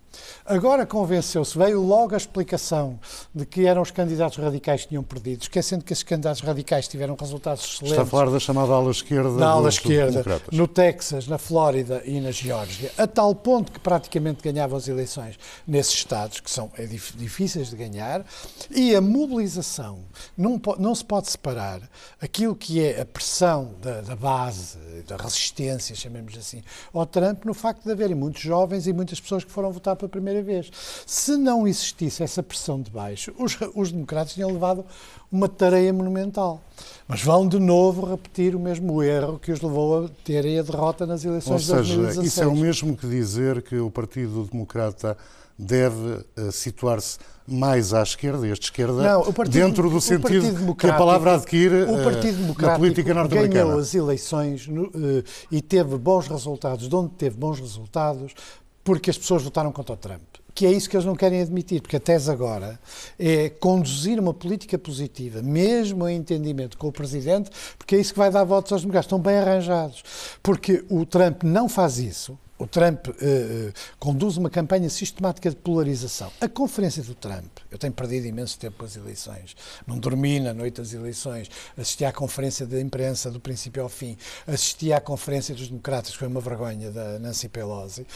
Agora 0.46 0.86
convenceu-se, 0.86 1.58
veio 1.58 1.82
logo 1.82 2.14
a 2.14 2.18
explicação 2.18 3.00
de 3.34 3.46
que 3.46 3.66
eram 3.66 3.82
os 3.82 3.92
candidatos 3.92 4.38
radicais 4.38 4.84
que 4.84 4.90
tinham 4.90 5.04
perdido, 5.04 5.42
esquecendo 5.42 5.84
que 5.84 5.94
esses 5.94 6.04
candidatos 6.04 6.42
radicais 6.42 6.88
tiveram 6.88 7.16
resultados 7.20 7.64
excelentes. 7.64 7.92
Está 7.92 8.04
a 8.04 8.06
falar 8.06 8.32
da 8.32 8.40
chamada 8.40 8.74
ala 8.74 8.92
esquerda. 8.92 9.32
Na 9.32 9.50
ala 9.50 9.70
esquerda, 9.70 10.42
no 10.52 10.68
Texas, 10.68 11.28
na 11.28 11.38
Flórida 11.38 12.02
e 12.06 12.20
na 12.20 12.32
Geórgia, 12.32 12.92
a 12.98 13.08
tal 13.08 13.34
ponto 13.34 13.72
que 13.72 13.80
praticamente 13.80 14.44
ganhavam 14.44 14.78
as 14.78 14.88
eleições 14.88 15.38
nesses 15.68 15.94
estados, 15.94 16.40
que 16.40 16.50
são 16.50 16.72
é 16.78 16.86
difíceis 16.86 17.70
de 17.70 17.76
ganhar, 17.76 18.26
e 18.70 18.96
a 18.96 19.02
mobilização. 19.02 20.00
Não, 20.38 20.62
não 20.78 20.94
se 20.94 21.04
pode 21.04 21.30
separar 21.30 21.82
aquilo 22.22 22.56
que 22.56 22.84
é 22.84 23.02
a 23.02 23.06
pressão 23.06 23.74
da, 23.82 24.02
da 24.02 24.16
base, 24.16 24.78
da 25.08 25.16
resistência, 25.18 25.96
chamemos 25.96 26.38
assim, 26.38 26.64
ao 26.94 27.06
Trump, 27.06 27.46
no 27.46 27.54
facto 27.54 27.84
de 27.84 27.92
haverem 27.92 28.16
muitos 28.16 28.42
jovens 28.42 28.88
e 28.88 28.94
muitas 28.94 29.20
pessoas 29.20 29.44
que 29.44 29.52
foram 29.52 29.72
votar 29.72 29.96
pela 30.08 30.10
primeira 30.10 30.42
vez. 30.42 30.72
Se 31.06 31.36
não 31.36 31.68
existisse 31.68 32.24
essa 32.24 32.42
pressão 32.42 32.82
de 32.82 32.92
baixo, 32.92 33.34
os, 33.38 33.58
os 33.74 33.92
democratas 33.92 34.34
tinham 34.34 34.52
levado 34.52 34.86
uma 35.32 35.50
tarefa 35.50 35.94
monumental. 35.94 36.62
Mas 37.08 37.22
vão 37.22 37.48
de 37.48 37.60
novo 37.60 38.06
repetir 38.06 38.56
o 38.56 38.60
mesmo 38.60 39.02
erro 39.04 39.40
que 39.40 39.52
os 39.52 39.62
levou 39.62 40.06
a 40.06 40.10
terem 40.24 40.60
a 40.60 40.64
derrota 40.64 41.06
nas 41.06 41.26
eleições 41.26 41.70
Ou 41.70 41.78
seja, 41.78 41.96
de 41.96 42.02
2016. 42.02 42.28
Isso 42.28 42.44
é 42.44 42.48
o 42.48 42.56
mesmo 42.56 42.96
que 42.96 43.08
dizer 43.08 43.62
que 43.62 43.78
o 43.78 43.92
Partido 43.92 44.48
Democrata 44.52 45.18
deve 45.58 46.24
uh, 46.38 46.52
situar-se 46.52 47.18
mais 47.48 47.94
à 47.94 48.02
esquerda, 48.02 48.48
este 48.48 48.64
esquerda, 48.64 49.04
não, 49.04 49.32
partido, 49.32 49.54
dentro 49.54 49.90
do 49.90 50.02
sentido 50.02 50.74
que 50.76 50.88
a 50.88 50.98
palavra 50.98 51.36
adquire 51.36 51.84
o 51.84 52.04
Partido 52.04 52.52
uh, 52.52 52.62
na 52.62 52.76
política 52.76 53.14
norte-americana. 53.14 53.66
ganhou 53.66 53.80
as 53.80 53.94
eleições 53.94 54.68
no, 54.68 54.86
uh, 54.88 55.24
e 55.52 55.62
teve 55.62 55.98
bons 55.98 56.28
resultados, 56.28 56.90
de 56.90 56.96
onde 56.96 57.12
teve 57.12 57.38
bons 57.38 57.60
resultados, 57.60 58.34
porque 58.86 59.10
as 59.10 59.18
pessoas 59.18 59.44
votaram 59.44 59.74
contra 59.74 59.94
o 59.94 59.98
Trump 59.98 60.24
que 60.56 60.66
é 60.66 60.72
isso 60.72 60.90
que 60.90 60.96
eles 60.96 61.06
não 61.06 61.18
querem 61.18 61.42
admitir, 61.42 61.82
porque 61.82 61.98
a 61.98 62.00
tese 62.00 62.32
agora 62.32 62.80
é 63.20 63.50
conduzir 63.50 64.18
uma 64.18 64.34
política 64.34 64.80
positiva, 64.80 65.42
mesmo 65.42 66.08
em 66.08 66.16
entendimento 66.16 66.78
com 66.78 66.88
o 66.88 66.94
Presidente, 66.94 67.52
porque 67.78 67.98
é 67.98 68.00
isso 68.00 68.14
que 68.14 68.20
vai 68.20 68.32
dar 68.32 68.46
votos 68.46 68.72
aos 68.72 68.82
democratas. 68.82 69.08
Estão 69.08 69.20
bem 69.20 69.38
arranjados. 69.38 70.02
Porque 70.42 70.86
o 70.90 71.06
Trump 71.06 71.44
não 71.44 71.68
faz 71.68 71.98
isso, 71.98 72.40
o 72.58 72.66
Trump 72.66 73.08
uh, 73.08 73.12
uh, 73.12 73.74
conduz 74.00 74.38
uma 74.38 74.50
campanha 74.50 74.90
sistemática 74.90 75.50
de 75.50 75.56
polarização. 75.56 76.32
A 76.40 76.48
conferência 76.48 77.04
do 77.04 77.14
Trump, 77.14 77.58
eu 77.70 77.78
tenho 77.78 77.94
perdido 77.94 78.28
imenso 78.28 78.58
tempo 78.58 78.78
com 78.78 78.86
as 78.86 78.96
eleições, 78.96 79.56
não 79.86 79.98
dormi 80.00 80.40
na 80.40 80.54
noite 80.54 80.78
das 80.78 80.94
eleições, 80.94 81.50
assisti 81.78 82.06
à 82.06 82.14
conferência 82.14 82.66
da 82.66 82.80
imprensa 82.80 83.30
do 83.30 83.40
princípio 83.40 83.84
ao 83.84 83.90
fim, 83.90 84.18
assisti 84.48 84.94
à 84.94 85.02
conferência 85.02 85.54
dos 85.54 85.68
democratas, 85.68 86.12
que 86.12 86.18
foi 86.18 86.28
uma 86.28 86.40
vergonha, 86.40 86.92
da 86.92 87.20
Nancy 87.20 87.50
Pelosi. 87.50 88.08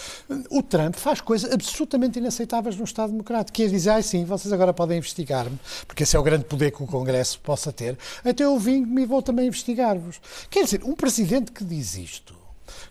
O 0.49 0.63
Trump 0.63 0.95
faz 0.95 1.19
coisas 1.21 1.51
absolutamente 1.51 2.19
inaceitáveis 2.19 2.77
no 2.77 2.83
Estado 2.83 3.11
Democrático, 3.11 3.55
que 3.55 3.63
é 3.63 3.67
dizer, 3.67 3.89
ah, 3.89 4.01
sim, 4.01 4.23
vocês 4.23 4.53
agora 4.53 4.73
podem 4.73 4.97
investigar-me, 4.97 5.59
porque 5.85 6.03
esse 6.03 6.15
é 6.15 6.19
o 6.19 6.23
grande 6.23 6.45
poder 6.45 6.71
que 6.71 6.81
o 6.81 6.87
Congresso 6.87 7.39
possa 7.41 7.73
ter, 7.73 7.97
até 8.23 8.43
eu 8.45 8.57
vim 8.57 8.85
e 8.99 9.05
vou 9.05 9.21
também 9.21 9.47
investigar-vos. 9.47 10.21
Quer 10.49 10.63
dizer, 10.63 10.83
um 10.83 10.95
presidente 10.95 11.51
que 11.51 11.63
diz 11.63 11.95
isto, 11.95 12.38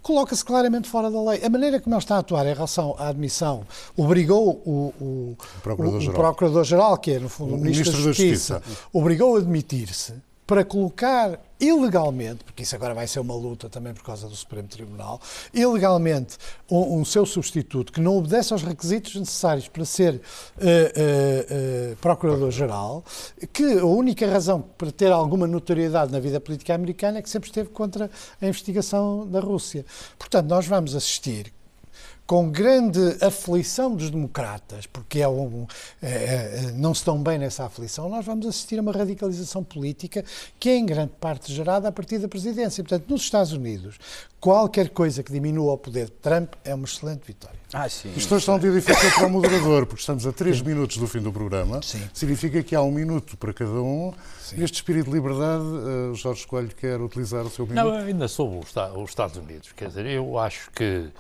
coloca-se 0.03 0.45
claramente 0.45 0.89
fora 0.89 1.11
da 1.11 1.23
lei. 1.23 1.45
A 1.45 1.49
maneira 1.49 1.81
como 1.81 1.95
ele 1.95 2.03
está 2.03 2.17
a 2.17 2.19
atuar 2.19 2.47
em 2.47 2.55
relação 2.55 2.95
à 2.99 3.09
admissão 3.09 3.67
obrigou 3.97 4.63
o, 4.65 4.93
o, 5.01 5.37
Procurador-Geral, 5.63 6.35
Procurador 6.35 6.99
que 6.99 7.13
é, 7.13 7.19
no 7.19 7.29
fundo, 7.29 7.53
o, 7.53 7.57
o 7.57 7.59
Ministro, 7.59 7.93
Ministro 7.93 8.03
da 8.03 8.09
Justiça, 8.09 8.55
da 8.55 8.61
Justiça. 8.61 8.89
obrigou 8.93 9.37
a 9.37 9.39
admitir-se 9.39 10.28
para 10.49 10.65
colocar 10.65 11.39
ilegalmente, 11.61 12.43
porque 12.43 12.63
isso 12.63 12.75
agora 12.75 12.95
vai 12.95 13.07
ser 13.07 13.21
uma 13.21 13.35
luta 13.35 13.69
também 13.69 13.93
por 13.93 14.03
causa 14.03 14.27
do 14.27 14.35
Supremo 14.35 14.67
Tribunal, 14.67 15.21
ilegalmente 15.53 16.39
um, 16.71 17.01
um 17.01 17.05
seu 17.05 17.27
substituto 17.27 17.93
que 17.93 18.01
não 18.01 18.17
obedece 18.17 18.55
aos 18.55 18.63
requisitos 18.63 19.15
necessários 19.15 19.69
para 19.69 19.85
ser 19.85 20.15
uh, 20.15 20.17
uh, 20.17 21.93
uh, 21.93 21.97
Procurador-Geral, 21.97 23.05
que 23.53 23.79
a 23.79 23.85
única 23.85 24.27
razão 24.27 24.63
para 24.63 24.91
ter 24.91 25.13
alguma 25.13 25.47
notoriedade 25.47 26.11
na 26.11 26.19
vida 26.19 26.41
política 26.41 26.75
americana 26.75 27.19
é 27.19 27.23
que 27.23 27.29
sempre 27.29 27.51
esteve 27.51 27.69
contra 27.69 28.11
a 28.41 28.47
investigação 28.47 29.27
da 29.27 29.41
Rússia. 29.41 29.85
Portanto, 30.19 30.49
nós 30.49 30.67
vamos 30.67 30.97
assistir 30.97 31.53
com 32.29 32.51
grande 32.51 33.01
aflição 33.23 33.97
dos 33.97 34.11
democratas, 34.11 34.87
porque 34.87 35.21
é 35.21 35.29
um, 35.29 35.67
é, 36.03 36.09
é, 36.09 36.73
não 36.73 36.93
estão 36.93 37.23
bem 37.23 37.39
nessa 37.39 37.65
aflição, 37.65 38.07
nós 38.11 38.23
vamos 38.23 38.47
assistir 38.47 38.79
a 38.79 38.83
uma 38.83 38.93
radicalização 38.93 39.65
política 39.65 40.23
que 40.61 40.69
é 40.69 40.77
em 40.77 40.85
grande 40.85 41.13
parte 41.19 41.51
gerada 41.51 41.89
a 41.89 41.93
partir 41.93 42.19
da 42.19 42.29
presidência. 42.29 42.85
Portanto, 42.85 43.09
nos 43.09 43.23
Estados 43.23 43.53
Unidos, 43.53 43.97
qualquer 44.39 44.91
coisa 44.91 45.23
que 45.23 45.33
diminua 45.33 45.73
o 45.73 45.79
poder 45.79 46.05
de 46.05 46.13
Trump 46.13 46.53
é 46.67 46.75
uma 46.75 46.85
excelente 46.85 47.23
vitória. 47.27 47.59
Ah, 47.73 47.89
sim. 47.89 48.13
Isto 48.17 48.35
hoje 48.35 48.43
está 48.43 48.55
um 48.55 48.59
dia 48.59 48.73
difícil 48.73 49.11
para 49.13 49.27
o 49.27 49.31
moderador, 49.31 49.85
porque 49.85 50.01
estamos 50.01 50.27
a 50.27 50.33
três 50.33 50.63
minutos 50.63 50.97
do 50.97 51.07
fim 51.07 51.21
do 51.21 51.31
programa. 51.31 51.83
Sim. 51.83 52.09
Significa 52.15 52.63
que 52.63 52.75
há 52.75 52.81
um 52.81 52.91
minuto 52.91 53.37
para 53.37 53.53
cada 53.53 53.71
um. 53.71 54.13
Sim. 54.41 54.57
Neste 54.57 54.77
espírito 54.77 55.11
de 55.11 55.13
liberdade, 55.13 55.65
uh, 55.65 56.15
Jorge 56.15 56.47
Coelho 56.47 56.75
quer 56.75 56.99
utilizar 57.01 57.45
o 57.45 57.51
seu 57.51 57.67
minuto? 57.67 57.85
Não, 57.85 57.93
ainda 57.95 58.27
sobre 58.27 58.59
os 58.59 59.11
Estados 59.11 59.37
Unidos. 59.37 59.73
Quer 59.73 59.89
dizer, 59.89 60.07
eu 60.07 60.39
acho 60.39 60.71
que 60.71 61.11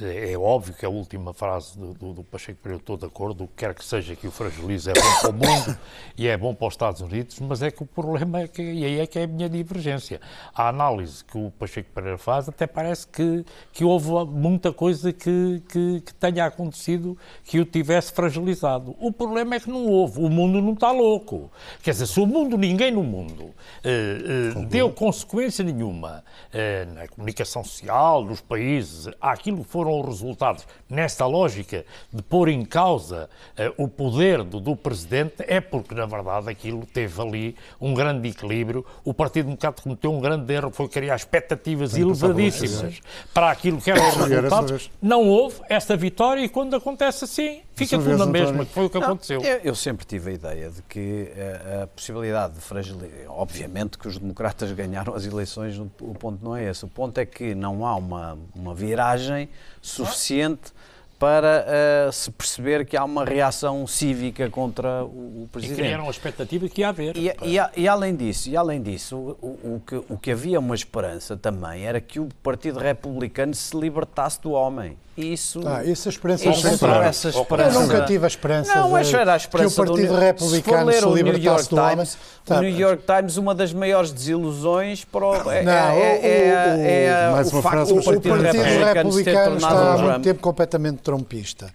é 0.00 0.36
óbvio 0.36 0.74
que 0.74 0.84
a 0.84 0.88
última 0.88 1.32
frase 1.32 1.78
do, 1.78 1.94
do, 1.94 2.12
do 2.12 2.24
Pacheco 2.24 2.58
Pereira, 2.60 2.80
estou 2.80 2.96
de 2.96 3.06
acordo, 3.06 3.44
o 3.44 3.48
que 3.48 3.54
quer 3.56 3.74
que 3.74 3.84
seja 3.84 4.16
que 4.16 4.26
o 4.26 4.30
fragilize 4.32 4.90
é 4.90 4.92
bom 4.92 5.20
para 5.20 5.30
o 5.30 5.32
mundo 5.32 5.78
e 6.18 6.26
é 6.26 6.36
bom 6.36 6.54
para 6.54 6.66
os 6.66 6.74
Estados 6.74 7.00
Unidos, 7.00 7.38
mas 7.38 7.62
é 7.62 7.70
que 7.70 7.82
o 7.82 7.86
problema 7.86 8.40
é 8.40 8.48
que, 8.48 8.60
e 8.60 8.84
aí 8.84 8.98
é 8.98 9.06
que 9.06 9.18
é 9.18 9.22
a 9.22 9.26
minha 9.26 9.48
divergência. 9.48 10.20
A 10.54 10.68
análise 10.68 11.24
que 11.24 11.38
o 11.38 11.52
Pacheco 11.52 11.88
Pereira 11.94 12.18
faz 12.18 12.48
até 12.48 12.66
parece 12.66 13.06
que, 13.06 13.44
que 13.72 13.84
houve 13.84 14.10
muita 14.26 14.72
coisa 14.72 15.12
que, 15.12 15.62
que, 15.68 15.95
que 16.00 16.14
tenha 16.14 16.44
acontecido 16.44 17.16
que 17.44 17.58
o 17.58 17.64
tivesse 17.64 18.12
fragilizado. 18.12 18.94
O 19.00 19.12
problema 19.12 19.54
é 19.56 19.60
que 19.60 19.68
não 19.68 19.86
houve, 19.86 20.20
o 20.20 20.28
mundo 20.28 20.60
não 20.60 20.72
está 20.72 20.90
louco. 20.90 21.50
Quer 21.82 21.92
dizer, 21.92 22.06
se 22.06 22.20
o 22.20 22.26
mundo, 22.26 22.56
ninguém 22.56 22.90
no 22.90 23.02
mundo, 23.02 23.54
eh, 23.84 24.52
eh, 24.54 24.64
deu 24.66 24.90
consequência 24.90 25.64
nenhuma 25.64 26.24
eh, 26.52 26.86
na 26.94 27.08
comunicação 27.08 27.62
social, 27.64 28.24
nos 28.24 28.40
países, 28.40 29.08
àquilo 29.20 29.58
que 29.58 29.70
foram 29.70 30.00
os 30.00 30.06
resultados 30.06 30.66
nesta 30.88 31.26
lógica 31.26 31.84
de 32.12 32.22
pôr 32.22 32.48
em 32.48 32.64
causa 32.64 33.28
uh, 33.58 33.84
o 33.84 33.88
poder 33.88 34.42
do, 34.42 34.60
do, 34.60 34.76
Presidente, 34.76 35.44
é 35.46 35.60
porque, 35.60 35.94
na 35.94 36.06
verdade, 36.06 36.48
aquilo 36.48 36.86
teve 36.86 37.20
ali 37.20 37.56
um 37.80 37.94
grande 37.94 38.28
equilíbrio. 38.28 38.84
O 39.04 39.12
Partido 39.12 39.46
Democrático 39.46 39.82
cometeu 39.82 40.12
um 40.12 40.20
grande 40.20 40.52
erro, 40.52 40.70
foi 40.70 40.88
criar 40.88 41.16
expectativas 41.16 41.96
elevadíssimas 41.96 43.00
para 43.32 43.50
aquilo 43.50 43.80
que 43.80 43.90
eram 43.90 44.08
os 44.08 44.14
resultados. 44.16 44.90
Não 45.00 45.28
houve 45.28 45.60
esta 45.86 45.96
vitória 45.96 46.42
e 46.42 46.48
quando 46.48 46.74
acontece 46.74 47.24
assim, 47.24 47.62
fica 47.74 47.96
tudo 47.96 48.18
na 48.18 48.26
mesma, 48.26 48.66
que 48.66 48.72
foi 48.72 48.86
o 48.86 48.90
que 48.90 48.98
Não, 48.98 49.06
aconteceu. 49.06 49.40
Eu, 49.40 49.58
eu, 49.58 49.74
sempre 49.74 50.04
tive 50.04 50.30
a 50.30 50.34
ideia 50.34 50.70
de 50.70 50.82
que 50.82 51.30
a, 51.32 51.38
eh, 51.38 51.82
a 51.84 51.86
possibilidade 51.86 52.54
de 52.54 52.60
fragilidade, 52.60 53.26
obviamente 53.28 53.96
que 53.96 54.08
os 54.08 54.18
democratas 54.18 54.72
ganharam 54.74 55.14
as 55.14 55.24
eleições, 55.24 55.78
o 55.78 56.14
ponto 56.14 56.44
não 56.44 56.56
é 56.56 56.68
esse. 56.68 56.84
O 56.84 56.88
ponto 56.88 57.18
é 57.18 57.24
que 57.24 57.54
não 57.54 57.86
há 57.86 57.94
uma, 57.94 58.36
uma 58.54 58.74
viragem 58.74 59.48
suficiente 59.80 60.72
para 61.18 61.64
uh, 62.08 62.12
se 62.12 62.30
perceber 62.30 62.84
que 62.84 62.96
há 62.96 63.04
uma 63.04 63.24
reação 63.24 63.86
cívica 63.86 64.50
contra 64.50 65.02
o, 65.04 65.44
o 65.44 65.48
Presidente. 65.50 65.78
E 65.78 65.82
criaram 65.82 66.06
a 66.06 66.10
expectativa 66.10 66.68
que 66.68 66.82
ia 66.82 66.88
haver. 66.90 67.16
E, 67.16 67.28
e, 67.28 67.58
e, 67.76 67.88
além 67.88 68.14
disso, 68.14 68.50
e 68.50 68.56
além 68.56 68.82
disso 68.82 69.16
o, 69.40 69.76
o, 69.76 69.82
que, 69.86 69.96
o 69.96 70.18
que 70.18 70.30
havia 70.30 70.58
uma 70.58 70.74
esperança 70.74 71.36
também 71.36 71.86
era 71.86 72.00
que 72.00 72.20
o 72.20 72.28
Partido 72.42 72.78
Republicano 72.78 73.54
se 73.54 73.76
libertasse 73.76 74.40
do 74.42 74.52
homem. 74.52 74.96
Isso, 75.16 75.62
ah, 75.64 75.82
essa 75.82 76.10
esperança 76.10 76.46
isso, 76.50 76.66
essa 76.66 77.28
esperança. 77.30 77.78
Eu 77.78 77.80
nunca 77.80 78.02
tive 78.02 78.24
a 78.24 78.28
esperança 78.28 78.74
não, 78.74 78.90
mas 78.90 79.12
era 79.14 79.32
a 79.32 79.36
esperança 79.36 79.74
que 79.74 79.80
o 79.80 79.86
Partido 79.86 80.12
do, 80.12 80.20
Republicano 80.20 80.92
se, 80.92 81.00
se 81.00 81.08
libertasse 81.08 81.70
do 81.70 81.76
homem. 81.76 82.06
Tá. 82.44 82.58
O 82.58 82.60
New 82.60 82.78
York 82.78 83.02
Times, 83.06 83.38
uma 83.38 83.54
das 83.54 83.72
maiores 83.72 84.12
desilusões 84.12 85.06
para 85.06 85.26
o, 85.26 85.50
é, 85.50 85.62
não, 85.62 85.72
é, 85.72 86.18
é, 86.18 86.28
é, 86.28 87.04
é 87.06 87.30
mais 87.30 87.50
uma 87.50 87.62
frase, 87.62 87.92
o, 87.94 88.04
Partido, 88.04 88.34
o 88.34 88.38
Partido 88.38 88.62
Republicano, 88.62 88.94
Republicano 88.94 89.56
está 89.56 89.94
há 89.94 89.98
muito 89.98 90.20
tempo 90.20 90.40
completamente 90.42 90.98
trompista. 91.06 91.72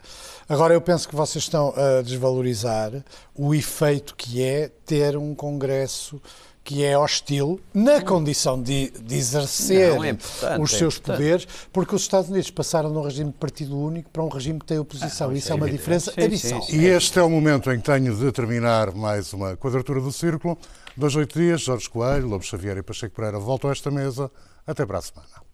Agora, 0.49 0.73
eu 0.73 0.81
penso 0.81 1.07
que 1.07 1.15
vocês 1.15 1.45
estão 1.45 1.73
a 1.73 2.01
desvalorizar 2.01 2.91
o 3.33 3.55
efeito 3.55 4.13
que 4.13 4.43
é 4.43 4.69
ter 4.85 5.15
um 5.15 5.33
Congresso 5.33 6.21
que 6.63 6.83
é 6.83 6.95
hostil 6.97 7.59
na 7.73 8.01
condição 8.01 8.61
de, 8.61 8.91
de 8.91 9.15
exercer 9.15 9.95
não, 9.95 10.03
é 10.03 10.17
os 10.59 10.73
é 10.73 10.77
seus 10.77 10.97
é 10.97 10.99
poderes, 10.99 11.47
porque 11.71 11.95
os 11.95 12.01
Estados 12.01 12.29
Unidos 12.29 12.51
passaram 12.51 12.91
de 12.91 12.97
um 12.97 13.01
regime 13.01 13.31
de 13.31 13.37
partido 13.37 13.75
único 13.79 14.09
para 14.09 14.21
um 14.21 14.27
regime 14.27 14.59
que 14.59 14.65
tem 14.65 14.77
oposição. 14.77 15.29
Ah, 15.29 15.33
Isso 15.33 15.51
é, 15.51 15.55
uma 15.55 15.69
diferença 15.69 16.11
sim, 16.11 16.21
abissal. 16.21 16.61
Sim, 16.61 16.71
sim. 16.73 16.81
E 16.81 16.85
este 16.87 17.17
é 17.17 17.23
o 17.23 17.29
momento 17.29 17.71
em 17.71 17.79
que 17.79 17.85
tenho 17.85 18.13
de 18.15 18.31
terminar 18.33 18.93
mais 18.93 19.31
uma 19.31 19.55
quadratura 19.55 20.01
do 20.01 20.11
círculo. 20.11 20.57
Dois, 20.95 21.15
oito 21.15 21.39
dias, 21.39 21.61
Jorge 21.61 21.89
Coelho, 21.89 22.27
Lobo 22.27 22.43
Xavier 22.43 22.77
e 22.77 22.83
Pacheco 22.83 23.15
Pereira 23.15 23.39
voltam 23.39 23.69
a 23.69 23.73
esta 23.73 23.89
mesa. 23.89 24.29
Até 24.67 24.85
para 24.85 24.99
a 24.99 25.01
semana. 25.01 25.50